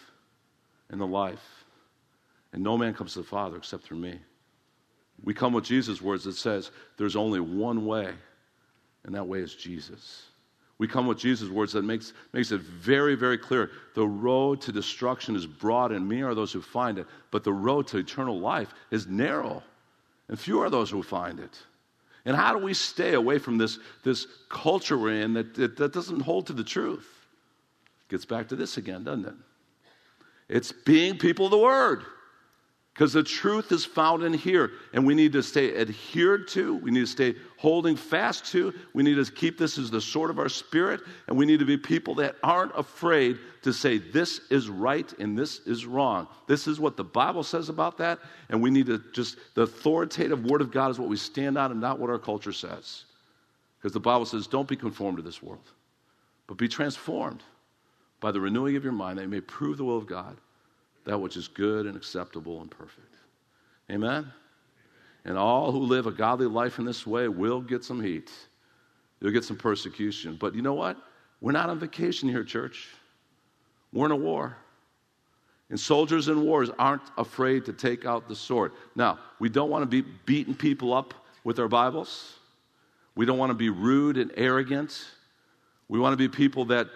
and 0.91 1.01
the 1.01 1.07
life. 1.07 1.65
And 2.53 2.63
no 2.63 2.79
man 2.79 2.95
comes 2.95 3.15
to 3.15 3.19
the 3.19 3.27
Father 3.27 3.57
except 3.57 3.83
through 3.83 3.99
me. 3.99 4.19
We 5.23 5.35
come 5.35 5.53
with 5.53 5.65
Jesus' 5.65 6.01
words 6.01 6.25
that 6.25 6.37
says, 6.37 6.71
there's 6.97 7.17
only 7.17 7.41
one 7.41 7.85
way, 7.85 8.13
and 9.05 9.15
that 9.15 9.27
way 9.27 9.41
is 9.41 9.55
Jesus. 9.55 10.27
We 10.79 10.87
come 10.87 11.07
with 11.07 11.19
Jesus' 11.19 11.49
words 11.49 11.73
that 11.73 11.85
makes, 11.85 12.13
makes 12.33 12.53
it 12.53 12.61
very, 12.61 13.15
very 13.15 13.39
clear. 13.39 13.71
The 13.95 14.07
road 14.07 14.61
to 14.63 14.73
destruction 14.73 15.35
is 15.35 15.47
broad, 15.47 15.91
and 15.91 16.07
many 16.07 16.23
are 16.23 16.35
those 16.35 16.53
who 16.53 16.61
find 16.61 16.99
it, 16.99 17.07
but 17.31 17.45
the 17.45 17.53
road 17.53 17.87
to 17.89 17.99
eternal 17.99 18.39
life 18.39 18.75
is 18.91 19.07
narrow, 19.07 19.63
and 20.29 20.39
few 20.39 20.61
are 20.61 20.69
those 20.69 20.91
who 20.91 21.03
find 21.03 21.41
it. 21.41 21.59
And 22.27 22.37
how 22.37 22.53
do 22.53 22.59
we 22.59 22.75
stay 22.75 23.15
away 23.15 23.39
from 23.39 23.57
this, 23.57 23.79
this 24.03 24.27
culture 24.49 24.99
we're 24.99 25.23
in 25.23 25.33
that, 25.35 25.55
that, 25.55 25.77
that 25.77 25.93
doesn't 25.93 26.21
hold 26.21 26.49
to 26.49 26.53
the 26.53 26.65
truth? 26.65 27.09
Gets 28.09 28.25
back 28.25 28.49
to 28.49 28.57
this 28.57 28.77
again, 28.77 29.05
doesn't 29.05 29.27
it? 29.27 29.35
It's 30.49 30.73
being 30.73 31.19
people 31.19 31.47
of 31.47 31.53
the 31.53 31.59
Word. 31.59 32.05
Because 32.97 33.13
the 33.13 33.23
truth 33.23 33.73
is 33.73 33.85
found 33.85 34.23
in 34.23 34.33
here, 34.33 34.71
and 34.95 35.07
we 35.07 35.15
need 35.15 35.33
to 35.33 35.43
stay 35.43 35.77
adhered 35.77 36.49
to. 36.49 36.77
We 36.77 36.91
need 36.91 37.01
to 37.01 37.07
stay 37.07 37.35
holding 37.59 37.95
fast 37.95 38.47
to. 38.53 38.73
We 38.95 39.03
need 39.03 39.23
to 39.23 39.31
keep 39.31 39.59
this 39.59 39.77
as 39.77 39.91
the 39.91 40.01
sword 40.01 40.31
of 40.31 40.39
our 40.39 40.49
spirit, 40.49 41.03
and 41.27 41.37
we 41.37 41.45
need 41.45 41.59
to 41.59 41.67
be 41.67 41.77
people 41.77 42.15
that 42.15 42.37
aren't 42.43 42.73
afraid 42.75 43.37
to 43.65 43.75
say, 43.75 43.99
This 43.99 44.41
is 44.49 44.71
right 44.71 45.13
and 45.19 45.39
this 45.39 45.59
is 45.67 45.85
wrong. 45.85 46.27
This 46.47 46.67
is 46.67 46.81
what 46.81 46.97
the 46.97 47.05
Bible 47.05 47.43
says 47.43 47.69
about 47.69 47.99
that, 47.99 48.19
and 48.49 48.63
we 48.63 48.71
need 48.71 48.87
to 48.87 49.03
just, 49.13 49.37
the 49.55 49.63
authoritative 49.63 50.47
word 50.47 50.63
of 50.63 50.73
God 50.73 50.91
is 50.91 50.99
what 50.99 51.11
we 51.11 51.19
stand 51.19 51.59
on 51.59 51.73
and 51.73 51.81
not 51.83 51.99
what 51.99 52.09
our 52.09 52.19
culture 52.19 52.53
says. 52.53 53.05
Because 53.79 53.93
the 53.93 54.01
Bible 54.01 54.25
says, 54.25 54.47
Don't 54.47 54.69
be 54.69 54.77
conformed 54.77 55.19
to 55.19 55.23
this 55.23 55.43
world, 55.43 55.69
but 56.47 56.57
be 56.57 56.67
transformed 56.67 57.43
by 58.21 58.33
the 58.33 58.41
renewing 58.41 58.75
of 58.75 58.85
your 58.85 58.95
mind 58.95 59.19
that 59.19 59.25
you 59.25 59.29
may 59.29 59.43
prove 59.43 59.77
the 59.77 59.85
will 59.85 59.99
of 59.99 60.07
God 60.07 60.39
that 61.07 61.19
which 61.19 61.37
is 61.37 61.49
good 61.49 61.87
and 61.87 61.97
acceptable 61.97 62.61
and 62.61 62.71
perfect. 62.71 63.15
Amen? 63.91 64.31
And 65.25 65.39
all 65.39 65.73
who 65.73 65.79
live 65.79 66.07
a 66.07 66.13
godly 66.13 66.47
life 66.47 66.79
in 66.79 66.85
this 66.85 67.07
way 67.07 67.29
will 67.29 67.61
get 67.61 67.85
some 67.85 68.03
heat. 68.03 68.31
You'll 69.21 69.33
get 69.33 69.45
some 69.45 69.57
persecution. 69.57 70.37
But 70.39 70.55
you 70.55 70.63
know 70.63 70.75
what? 70.75 70.99
We're 71.41 71.53
not 71.53 71.71
on 71.71 71.79
vacation 71.79 72.29
here, 72.29 72.45
church. 72.45 72.89
We're 73.93 74.07
in 74.07 74.13
a 74.13 74.17
war. 74.17 74.57
And 75.71 75.79
soldiers 75.79 76.29
in 76.29 76.43
wars 76.43 76.71
aren't 76.79 77.03
afraid 77.19 77.65
to 77.65 77.73
take 77.73 78.05
out 78.05 78.29
the 78.29 78.37
sword. 78.37 78.73
Now, 78.95 79.19
we 79.41 79.49
don't 79.49 79.71
want 79.71 79.83
to 79.83 80.03
be 80.03 80.09
beating 80.27 80.55
people 80.55 80.93
up 80.93 81.15
with 81.45 81.59
our 81.59 81.69
Bibles. 81.69 82.35
We 83.15 83.27
don't 83.27 83.39
want 83.39 83.51
to 83.51 83.55
be 83.55 83.71
rude 83.71 84.17
and 84.17 84.31
arrogant. 84.37 85.07
We 85.89 85.99
want 85.99 86.13
to 86.13 86.17
be 86.17 86.29
people 86.29 86.65
that 86.67 86.89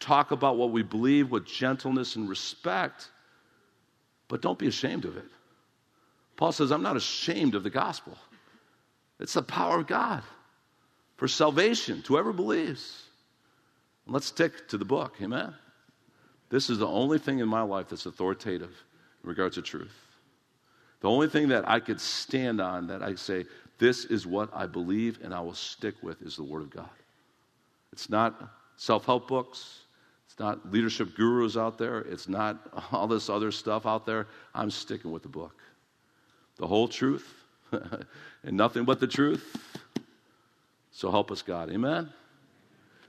talk 0.00 0.30
about 0.30 0.56
what 0.56 0.70
we 0.70 0.82
believe 0.82 1.30
with 1.30 1.44
gentleness 1.44 2.16
and 2.16 2.28
respect. 2.28 3.10
But 4.28 4.42
don't 4.42 4.58
be 4.58 4.66
ashamed 4.66 5.04
of 5.04 5.16
it. 5.16 5.24
Paul 6.36 6.52
says, 6.52 6.70
I'm 6.70 6.82
not 6.82 6.96
ashamed 6.96 7.54
of 7.54 7.62
the 7.62 7.70
gospel. 7.70 8.16
It's 9.18 9.32
the 9.32 9.42
power 9.42 9.78
of 9.78 9.86
God 9.86 10.22
for 11.16 11.28
salvation 11.28 12.02
to 12.02 12.08
whoever 12.08 12.32
believes. 12.32 13.04
And 14.04 14.14
let's 14.14 14.26
stick 14.26 14.68
to 14.68 14.78
the 14.78 14.84
book. 14.84 15.14
Amen. 15.22 15.54
This 16.50 16.70
is 16.70 16.78
the 16.78 16.86
only 16.86 17.18
thing 17.18 17.38
in 17.38 17.48
my 17.48 17.62
life 17.62 17.88
that's 17.88 18.06
authoritative 18.06 18.70
in 19.22 19.28
regards 19.28 19.56
to 19.56 19.62
truth. 19.62 19.96
The 21.00 21.08
only 21.08 21.28
thing 21.28 21.48
that 21.48 21.68
I 21.68 21.80
could 21.80 22.00
stand 22.00 22.60
on 22.60 22.86
that 22.88 23.02
I 23.02 23.14
say, 23.14 23.46
this 23.78 24.04
is 24.04 24.26
what 24.26 24.50
I 24.54 24.66
believe 24.66 25.20
and 25.22 25.34
I 25.34 25.40
will 25.40 25.54
stick 25.54 25.94
with 26.02 26.22
is 26.22 26.36
the 26.36 26.44
Word 26.44 26.62
of 26.62 26.70
God. 26.70 26.88
It's 27.92 28.08
not 28.08 28.50
self 28.76 29.06
help 29.06 29.28
books. 29.28 29.80
It's 30.36 30.40
not 30.42 30.70
leadership 30.70 31.14
gurus 31.14 31.56
out 31.56 31.78
there. 31.78 32.00
It's 32.00 32.28
not 32.28 32.58
all 32.92 33.06
this 33.06 33.30
other 33.30 33.50
stuff 33.50 33.86
out 33.86 34.04
there. 34.04 34.26
I'm 34.54 34.70
sticking 34.70 35.10
with 35.10 35.22
the 35.22 35.30
book. 35.30 35.62
The 36.58 36.66
whole 36.66 36.88
truth 36.88 37.32
and 37.72 38.54
nothing 38.54 38.84
but 38.84 39.00
the 39.00 39.06
truth. 39.06 39.56
So 40.92 41.10
help 41.10 41.30
us, 41.30 41.40
God. 41.40 41.70
Amen? 41.70 42.10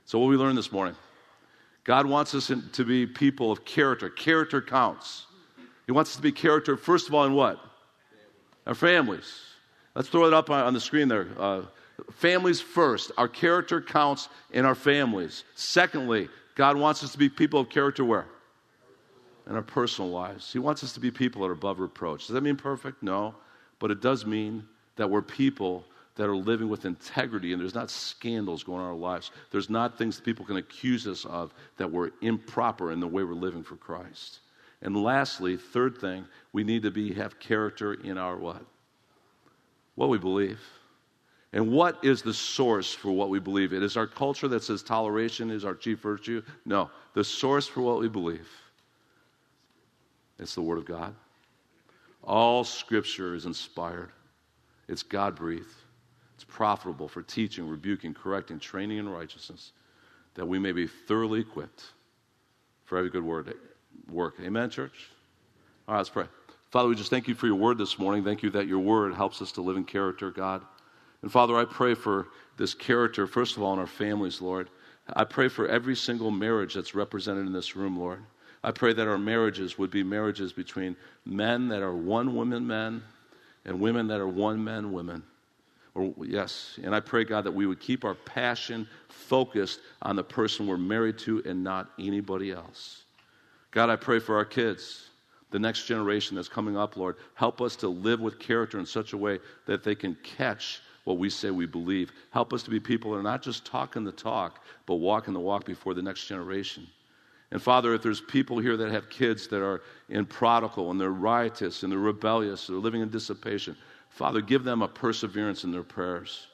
So, 0.06 0.18
what 0.18 0.30
we 0.30 0.36
learned 0.36 0.56
this 0.56 0.72
morning 0.72 0.96
God 1.84 2.06
wants 2.06 2.34
us 2.34 2.50
to 2.72 2.84
be 2.84 3.06
people 3.06 3.52
of 3.52 3.62
character. 3.66 4.08
Character 4.08 4.62
counts. 4.62 5.26
He 5.84 5.92
wants 5.92 6.12
us 6.12 6.16
to 6.16 6.22
be 6.22 6.32
character, 6.32 6.78
first 6.78 7.08
of 7.08 7.14
all, 7.14 7.26
in 7.26 7.34
what? 7.34 7.60
Our 8.66 8.74
families. 8.74 9.30
Let's 9.94 10.08
throw 10.08 10.24
it 10.24 10.32
up 10.32 10.48
on 10.48 10.72
the 10.72 10.80
screen 10.80 11.08
there. 11.08 11.28
Uh, 11.38 11.62
families 12.12 12.58
first. 12.58 13.12
Our 13.18 13.28
character 13.28 13.82
counts 13.82 14.30
in 14.50 14.64
our 14.64 14.74
families. 14.74 15.44
Secondly, 15.56 16.30
God 16.58 16.76
wants 16.76 17.04
us 17.04 17.12
to 17.12 17.18
be 17.18 17.28
people 17.28 17.60
of 17.60 17.68
character 17.68 18.04
where? 18.04 18.26
In 19.48 19.54
our 19.54 19.62
personal 19.62 20.10
lives. 20.10 20.52
He 20.52 20.58
wants 20.58 20.82
us 20.82 20.92
to 20.94 21.00
be 21.00 21.08
people 21.08 21.42
that 21.42 21.48
are 21.48 21.52
above 21.52 21.78
reproach. 21.78 22.26
Does 22.26 22.34
that 22.34 22.40
mean 22.40 22.56
perfect? 22.56 23.00
No. 23.00 23.36
But 23.78 23.92
it 23.92 24.02
does 24.02 24.26
mean 24.26 24.66
that 24.96 25.08
we're 25.08 25.22
people 25.22 25.84
that 26.16 26.28
are 26.28 26.34
living 26.34 26.68
with 26.68 26.84
integrity 26.84 27.52
and 27.52 27.62
there's 27.62 27.76
not 27.76 27.90
scandals 27.90 28.64
going 28.64 28.80
on 28.80 28.86
in 28.86 28.90
our 28.90 28.96
lives. 28.96 29.30
There's 29.52 29.70
not 29.70 29.96
things 29.96 30.16
that 30.16 30.24
people 30.24 30.44
can 30.44 30.56
accuse 30.56 31.06
us 31.06 31.24
of 31.26 31.54
that 31.76 31.88
we're 31.88 32.10
improper 32.22 32.90
in 32.90 32.98
the 32.98 33.06
way 33.06 33.22
we're 33.22 33.34
living 33.34 33.62
for 33.62 33.76
Christ. 33.76 34.40
And 34.82 35.00
lastly, 35.00 35.56
third 35.56 35.98
thing, 35.98 36.24
we 36.52 36.64
need 36.64 36.82
to 36.82 36.90
be 36.90 37.14
have 37.14 37.38
character 37.38 37.94
in 37.94 38.18
our 38.18 38.36
what? 38.36 38.64
What 39.94 40.08
we 40.08 40.18
believe. 40.18 40.58
And 41.52 41.70
what 41.70 42.04
is 42.04 42.20
the 42.22 42.34
source 42.34 42.92
for 42.92 43.10
what 43.10 43.30
we 43.30 43.38
believe? 43.38 43.72
It 43.72 43.82
is 43.82 43.96
our 43.96 44.06
culture 44.06 44.48
that 44.48 44.62
says 44.62 44.82
toleration 44.82 45.50
is 45.50 45.64
our 45.64 45.74
chief 45.74 46.00
virtue. 46.00 46.42
No, 46.66 46.90
the 47.14 47.24
source 47.24 47.66
for 47.66 47.80
what 47.80 48.00
we 48.00 48.08
believe. 48.08 48.48
It's 50.38 50.54
the 50.54 50.62
Word 50.62 50.78
of 50.78 50.84
God. 50.84 51.14
All 52.22 52.64
Scripture 52.64 53.34
is 53.34 53.46
inspired. 53.46 54.10
It's 54.88 55.02
God 55.02 55.34
breathed. 55.34 55.66
It's 56.34 56.44
profitable 56.44 57.08
for 57.08 57.22
teaching, 57.22 57.68
rebuking, 57.68 58.14
correcting, 58.14 58.60
training 58.60 58.98
in 58.98 59.08
righteousness, 59.08 59.72
that 60.34 60.46
we 60.46 60.58
may 60.58 60.72
be 60.72 60.86
thoroughly 60.86 61.40
equipped 61.40 61.84
for 62.84 62.98
every 62.98 63.10
good 63.10 63.24
word, 63.24 63.54
work. 64.10 64.34
Amen, 64.40 64.70
church? 64.70 65.08
All 65.88 65.94
right, 65.94 65.98
let's 65.98 66.10
pray. 66.10 66.26
Father, 66.70 66.88
we 66.88 66.94
just 66.94 67.10
thank 67.10 67.26
you 67.26 67.34
for 67.34 67.46
your 67.46 67.56
word 67.56 67.78
this 67.78 67.98
morning. 67.98 68.22
Thank 68.22 68.42
you 68.42 68.50
that 68.50 68.66
your 68.66 68.78
word 68.78 69.14
helps 69.14 69.40
us 69.40 69.50
to 69.52 69.62
live 69.62 69.76
in 69.76 69.84
character, 69.84 70.30
God. 70.30 70.62
And 71.22 71.32
Father, 71.32 71.56
I 71.56 71.64
pray 71.64 71.94
for 71.94 72.28
this 72.56 72.74
character, 72.74 73.26
first 73.26 73.56
of 73.56 73.62
all, 73.62 73.72
in 73.72 73.78
our 73.78 73.86
families, 73.86 74.40
Lord. 74.40 74.68
I 75.14 75.24
pray 75.24 75.48
for 75.48 75.66
every 75.66 75.96
single 75.96 76.30
marriage 76.30 76.74
that's 76.74 76.94
represented 76.94 77.46
in 77.46 77.52
this 77.52 77.76
room, 77.76 77.98
Lord. 77.98 78.22
I 78.62 78.72
pray 78.72 78.92
that 78.92 79.08
our 79.08 79.18
marriages 79.18 79.78
would 79.78 79.90
be 79.90 80.02
marriages 80.02 80.52
between 80.52 80.96
men 81.24 81.68
that 81.68 81.82
are 81.82 81.94
one 81.94 82.34
woman 82.34 82.66
men 82.66 83.02
and 83.64 83.80
women 83.80 84.08
that 84.08 84.20
are 84.20 84.28
one 84.28 84.62
man 84.62 84.92
women. 84.92 85.22
Or, 85.94 86.12
yes, 86.22 86.78
and 86.82 86.94
I 86.94 87.00
pray, 87.00 87.24
God, 87.24 87.44
that 87.44 87.54
we 87.54 87.66
would 87.66 87.80
keep 87.80 88.04
our 88.04 88.14
passion 88.14 88.86
focused 89.08 89.80
on 90.02 90.16
the 90.16 90.24
person 90.24 90.66
we're 90.66 90.76
married 90.76 91.18
to 91.18 91.42
and 91.44 91.64
not 91.64 91.90
anybody 91.98 92.52
else. 92.52 93.04
God, 93.70 93.90
I 93.90 93.96
pray 93.96 94.18
for 94.18 94.36
our 94.36 94.44
kids, 94.44 95.08
the 95.50 95.58
next 95.58 95.86
generation 95.86 96.36
that's 96.36 96.48
coming 96.48 96.76
up, 96.76 96.96
Lord. 96.96 97.16
Help 97.34 97.60
us 97.60 97.76
to 97.76 97.88
live 97.88 98.20
with 98.20 98.38
character 98.38 98.78
in 98.78 98.86
such 98.86 99.12
a 99.12 99.16
way 99.16 99.40
that 99.66 99.82
they 99.82 99.94
can 99.94 100.16
catch 100.22 100.80
what 101.08 101.18
we 101.18 101.30
say 101.30 101.50
we 101.50 101.64
believe. 101.64 102.12
Help 102.30 102.52
us 102.52 102.62
to 102.62 102.70
be 102.70 102.78
people 102.78 103.12
that 103.12 103.18
are 103.18 103.22
not 103.22 103.40
just 103.40 103.64
talking 103.64 104.04
the 104.04 104.12
talk, 104.12 104.62
but 104.84 104.96
walking 104.96 105.32
the 105.32 105.40
walk 105.40 105.64
before 105.64 105.94
the 105.94 106.02
next 106.02 106.26
generation. 106.26 106.86
And 107.50 107.62
Father, 107.62 107.94
if 107.94 108.02
there's 108.02 108.20
people 108.20 108.58
here 108.58 108.76
that 108.76 108.90
have 108.90 109.08
kids 109.08 109.48
that 109.48 109.62
are 109.62 109.80
in 110.10 110.26
prodigal 110.26 110.90
and 110.90 111.00
they're 111.00 111.10
riotous 111.10 111.82
and 111.82 111.90
they're 111.90 111.98
rebellious, 111.98 112.66
they're 112.66 112.76
living 112.76 113.00
in 113.00 113.08
dissipation, 113.08 113.74
Father, 114.10 114.42
give 114.42 114.64
them 114.64 114.82
a 114.82 114.88
perseverance 114.88 115.64
in 115.64 115.72
their 115.72 115.82
prayers. 115.82 116.46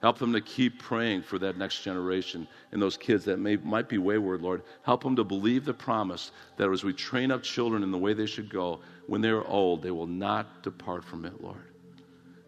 Help 0.00 0.16
them 0.16 0.32
to 0.32 0.40
keep 0.40 0.78
praying 0.78 1.20
for 1.20 1.38
that 1.40 1.58
next 1.58 1.82
generation 1.82 2.48
and 2.72 2.80
those 2.80 2.96
kids 2.96 3.26
that 3.26 3.38
may, 3.38 3.56
might 3.56 3.90
be 3.90 3.98
wayward, 3.98 4.40
Lord. 4.40 4.62
Help 4.84 5.02
them 5.02 5.16
to 5.16 5.24
believe 5.24 5.66
the 5.66 5.74
promise 5.74 6.30
that 6.56 6.70
as 6.70 6.82
we 6.82 6.94
train 6.94 7.30
up 7.30 7.42
children 7.42 7.82
in 7.82 7.90
the 7.90 7.98
way 7.98 8.14
they 8.14 8.24
should 8.24 8.48
go, 8.48 8.80
when 9.06 9.20
they're 9.20 9.46
old, 9.46 9.82
they 9.82 9.90
will 9.90 10.06
not 10.06 10.62
depart 10.62 11.04
from 11.04 11.26
it, 11.26 11.42
Lord. 11.42 11.67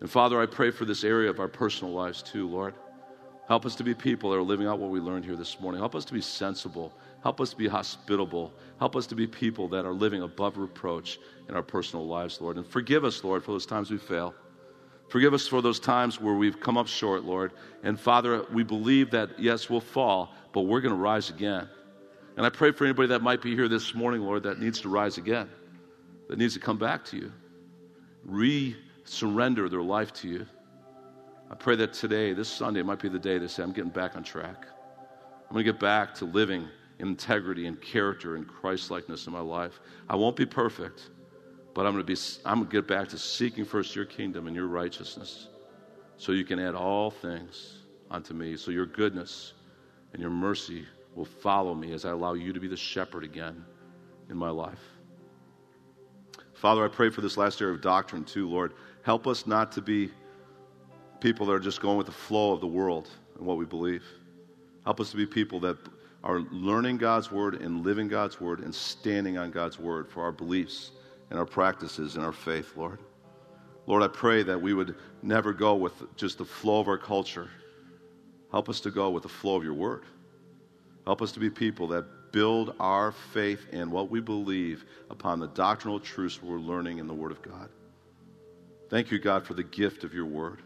And 0.01 0.11
Father, 0.11 0.41
I 0.41 0.47
pray 0.47 0.71
for 0.71 0.85
this 0.85 1.05
area 1.05 1.29
of 1.29 1.41
our 1.41 1.49
personal 1.49 1.93
lives 1.93 2.23
too, 2.23 2.49
Lord. 2.49 2.75
Help 3.49 3.67
us 3.67 3.75
to 3.75 3.85
be 3.85 3.95
people 3.95 4.31
that 4.31 4.37
are 4.37 4.43
living 4.43 4.67
out 4.67 4.79
what 4.79 4.91
we 4.91 5.01
learned 5.01 5.25
here 5.25 5.37
this 5.37 5.59
morning. 5.61 5.81
Help 5.81 5.95
us 5.95 6.05
to 6.05 6.13
be 6.13 6.21
sensible. 6.21 6.93
Help 7.23 7.41
us 7.41 7.51
to 7.51 7.57
be 7.57 7.67
hospitable. 7.67 8.53
Help 8.79 8.97
us 8.97 9.07
to 9.09 9.15
be 9.15 9.27
people 9.27 9.69
that 9.69 9.85
are 9.85 9.93
living 9.93 10.23
above 10.23 10.57
reproach 10.57 11.19
in 11.49 11.55
our 11.55 11.63
personal 11.63 12.07
lives, 12.07 12.41
Lord. 12.41 12.57
And 12.57 12.67
forgive 12.67 13.05
us, 13.05 13.23
Lord, 13.25 13.45
for 13.45 13.51
those 13.51 13.67
times 13.67 13.91
we 13.91 13.99
fail. 13.99 14.35
Forgive 15.09 15.35
us 15.35 15.49
for 15.49 15.61
those 15.61 15.81
times 15.81 16.21
where 16.21 16.35
we've 16.35 16.61
come 16.61 16.79
up 16.79 16.87
short, 16.87 17.25
Lord. 17.25 17.53
And 17.83 17.99
Father, 17.99 18.47
we 18.53 18.63
believe 18.63 19.11
that, 19.11 19.31
yes, 19.39 19.69
we'll 19.69 19.81
fall, 19.81 20.33
but 20.53 20.63
we're 20.63 20.81
going 20.81 20.95
to 20.95 21.01
rise 21.01 21.29
again. 21.29 21.69
And 22.37 22.47
I 22.47 22.49
pray 22.49 22.71
for 22.71 22.85
anybody 22.85 23.09
that 23.09 23.21
might 23.21 23.43
be 23.43 23.57
here 23.57 23.67
this 23.67 23.95
morning, 23.97 24.23
Lord, 24.23 24.45
that 24.45 24.61
needs 24.61 24.81
to 24.83 24.89
rise 24.89 25.19
again, 25.19 25.51
that 26.29 26.39
needs 26.39 26.55
to 26.55 26.61
come 26.61 26.79
back 26.79 27.05
to 27.07 27.17
you, 27.17 27.33
re 28.25 28.77
surrender 29.11 29.69
their 29.69 29.83
life 29.83 30.13
to 30.13 30.29
you. 30.29 30.47
I 31.51 31.55
pray 31.55 31.75
that 31.77 31.93
today, 31.93 32.33
this 32.33 32.49
Sunday, 32.49 32.83
might 32.83 33.01
be 33.01 33.09
the 33.09 33.19
day 33.19 33.39
they 33.39 33.49
say, 33.49 33.63
I'm 33.63 33.73
getting 33.73 33.91
back 33.91 34.15
on 34.17 34.23
track. 34.23 34.67
I'm 35.49 35.55
going 35.55 35.65
to 35.65 35.73
get 35.73 35.81
back 35.81 36.15
to 36.17 36.25
living 36.25 36.69
in 37.01 37.09
integrity 37.09 37.67
and 37.67 37.81
character 37.81 38.37
and 38.37 38.47
Christ 38.47 38.91
likeness 38.91 39.27
in 39.27 39.33
my 39.33 39.41
life. 39.41 39.81
I 40.09 40.15
won't 40.15 40.37
be 40.37 40.47
perfect. 40.47 41.11
But 41.75 41.87
I'm 41.87 41.93
going 41.93 42.05
to 42.05 42.13
be 42.13 42.21
I'm 42.45 42.59
going 42.59 42.71
to 42.71 42.73
get 42.73 42.87
back 42.87 43.09
to 43.09 43.19
seeking 43.19 43.65
first 43.65 43.95
your 43.97 44.05
kingdom 44.05 44.47
and 44.47 44.57
your 44.57 44.67
righteousness 44.67 45.49
so 46.17 46.33
you 46.33 46.45
can 46.45 46.59
add 46.59 46.75
all 46.75 47.11
things 47.11 47.79
unto 48.11 48.35
me. 48.35 48.57
So 48.57 48.71
your 48.71 48.87
goodness 48.87 49.55
and 50.13 50.21
your 50.21 50.31
mercy 50.31 50.85
will 51.15 51.25
follow 51.25 51.75
me 51.75 51.93
as 51.93 52.05
I 52.05 52.11
allow 52.11 52.35
you 52.35 52.53
to 52.53 52.61
be 52.61 52.69
the 52.69 52.77
shepherd 52.77 53.25
again 53.25 53.65
in 54.29 54.37
my 54.37 54.51
life. 54.51 54.83
Father, 56.55 56.85
I 56.85 56.89
pray 56.89 57.09
for 57.09 57.23
this 57.23 57.39
last 57.39 57.63
area 57.63 57.75
of 57.75 57.81
doctrine 57.81 58.25
too, 58.25 58.47
Lord. 58.49 58.75
Help 59.03 59.27
us 59.27 59.47
not 59.47 59.73
to 59.73 59.81
be 59.81 60.11
people 61.21 61.47
that 61.47 61.53
are 61.53 61.61
just 61.61 61.81
going 61.81 61.97
with 61.97 62.07
the 62.07 62.13
flow 62.13 62.53
of 62.53 62.61
the 62.61 62.67
world 62.67 63.09
and 63.37 63.47
what 63.47 63.57
we 63.57 63.65
believe. 63.65 64.05
Help 64.85 65.01
us 65.01 65.11
to 65.11 65.17
be 65.17 65.27
people 65.27 65.61
that 65.61 65.77
are 66.23 66.41
learning 66.51 66.99
God's 66.99 67.31
word 67.31 67.63
and 67.63 67.85
living 67.85 68.09
God's 68.09 68.41
word 68.41 68.61
and 68.61 68.75
standing 68.75 69.39
on 69.39 69.51
God's 69.51 69.79
word 69.79 70.09
for 70.09 70.23
our 70.23 70.33
beliefs 70.33 70.93
and 71.31 71.39
our 71.39 71.47
practices 71.47 72.17
and 72.17 72.25
our 72.25 72.33
faith, 72.33 72.73
Lord. 72.77 72.99
Lord, 73.87 74.03
I 74.03 74.09
pray 74.09 74.43
that 74.43 74.61
we 74.61 74.75
would 74.75 74.95
never 75.23 75.53
go 75.53 75.75
with 75.75 75.95
just 76.17 76.39
the 76.39 76.45
flow 76.45 76.81
of 76.81 76.89
our 76.89 76.99
culture. 76.99 77.49
Help 78.51 78.69
us 78.69 78.81
to 78.81 78.91
go 78.91 79.11
with 79.11 79.23
the 79.23 79.29
flow 79.29 79.57
of 79.57 79.65
your 79.65 79.75
word. 79.75 80.05
Help 81.07 81.23
us 81.23 81.33
to 81.33 81.41
be 81.41 81.49
people 81.49 81.89
that 81.89 82.05
build 82.33 82.75
our 82.79 83.13
faith 83.13 83.67
and 83.73 83.91
what 83.91 84.11
we 84.11 84.21
believe 84.21 84.85
upon 85.09 85.41
the 85.41 85.49
doctrinal 85.49 85.99
truths 85.99 86.43
we're 86.43 86.59
learning 86.59 86.99
in 86.99 87.07
the 87.07 87.15
Word 87.15 87.33
of 87.33 87.43
God. 87.43 87.69
Thank 88.91 89.13
you, 89.13 89.21
God, 89.21 89.47
for 89.47 89.55
the 89.55 89.63
gift 89.63 90.03
of 90.05 90.13
your 90.13 90.27
Word. 90.27 90.59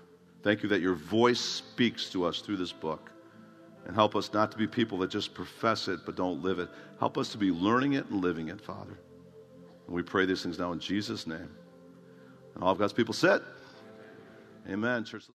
Thank 0.43 0.63
you 0.63 0.69
that 0.71 0.81
your 0.81 0.95
voice 0.95 1.41
speaks 1.41 2.09
to 2.11 2.25
us 2.25 2.41
through 2.41 2.57
this 2.57 2.73
book. 2.73 3.11
And 3.87 3.95
help 3.95 4.17
us 4.17 4.33
not 4.33 4.51
to 4.53 4.57
be 4.57 4.67
people 4.67 4.97
that 4.99 5.11
just 5.11 5.35
profess 5.35 5.89
it 5.89 6.01
but 6.07 6.17
don't 6.17 6.43
live 6.43 6.59
it. 6.59 6.71
Help 6.99 7.19
us 7.19 7.29
to 7.33 7.39
be 7.39 7.51
learning 7.51 7.93
it 7.93 8.07
and 8.07 8.23
living 8.23 8.49
it, 8.49 8.61
Father. 8.61 8.99
And 9.87 9.95
we 9.95 10.03
pray 10.03 10.25
these 10.25 10.43
things 10.43 10.59
now 10.59 10.73
in 10.73 10.81
Jesus' 10.81 11.27
name. 11.27 11.51
And 12.55 12.65
all 12.65 12.73
of 12.73 12.79
God's 12.79 12.95
people 12.95 13.13
said, 13.13 13.43
Amen. 14.71 15.05
Church. 15.05 15.25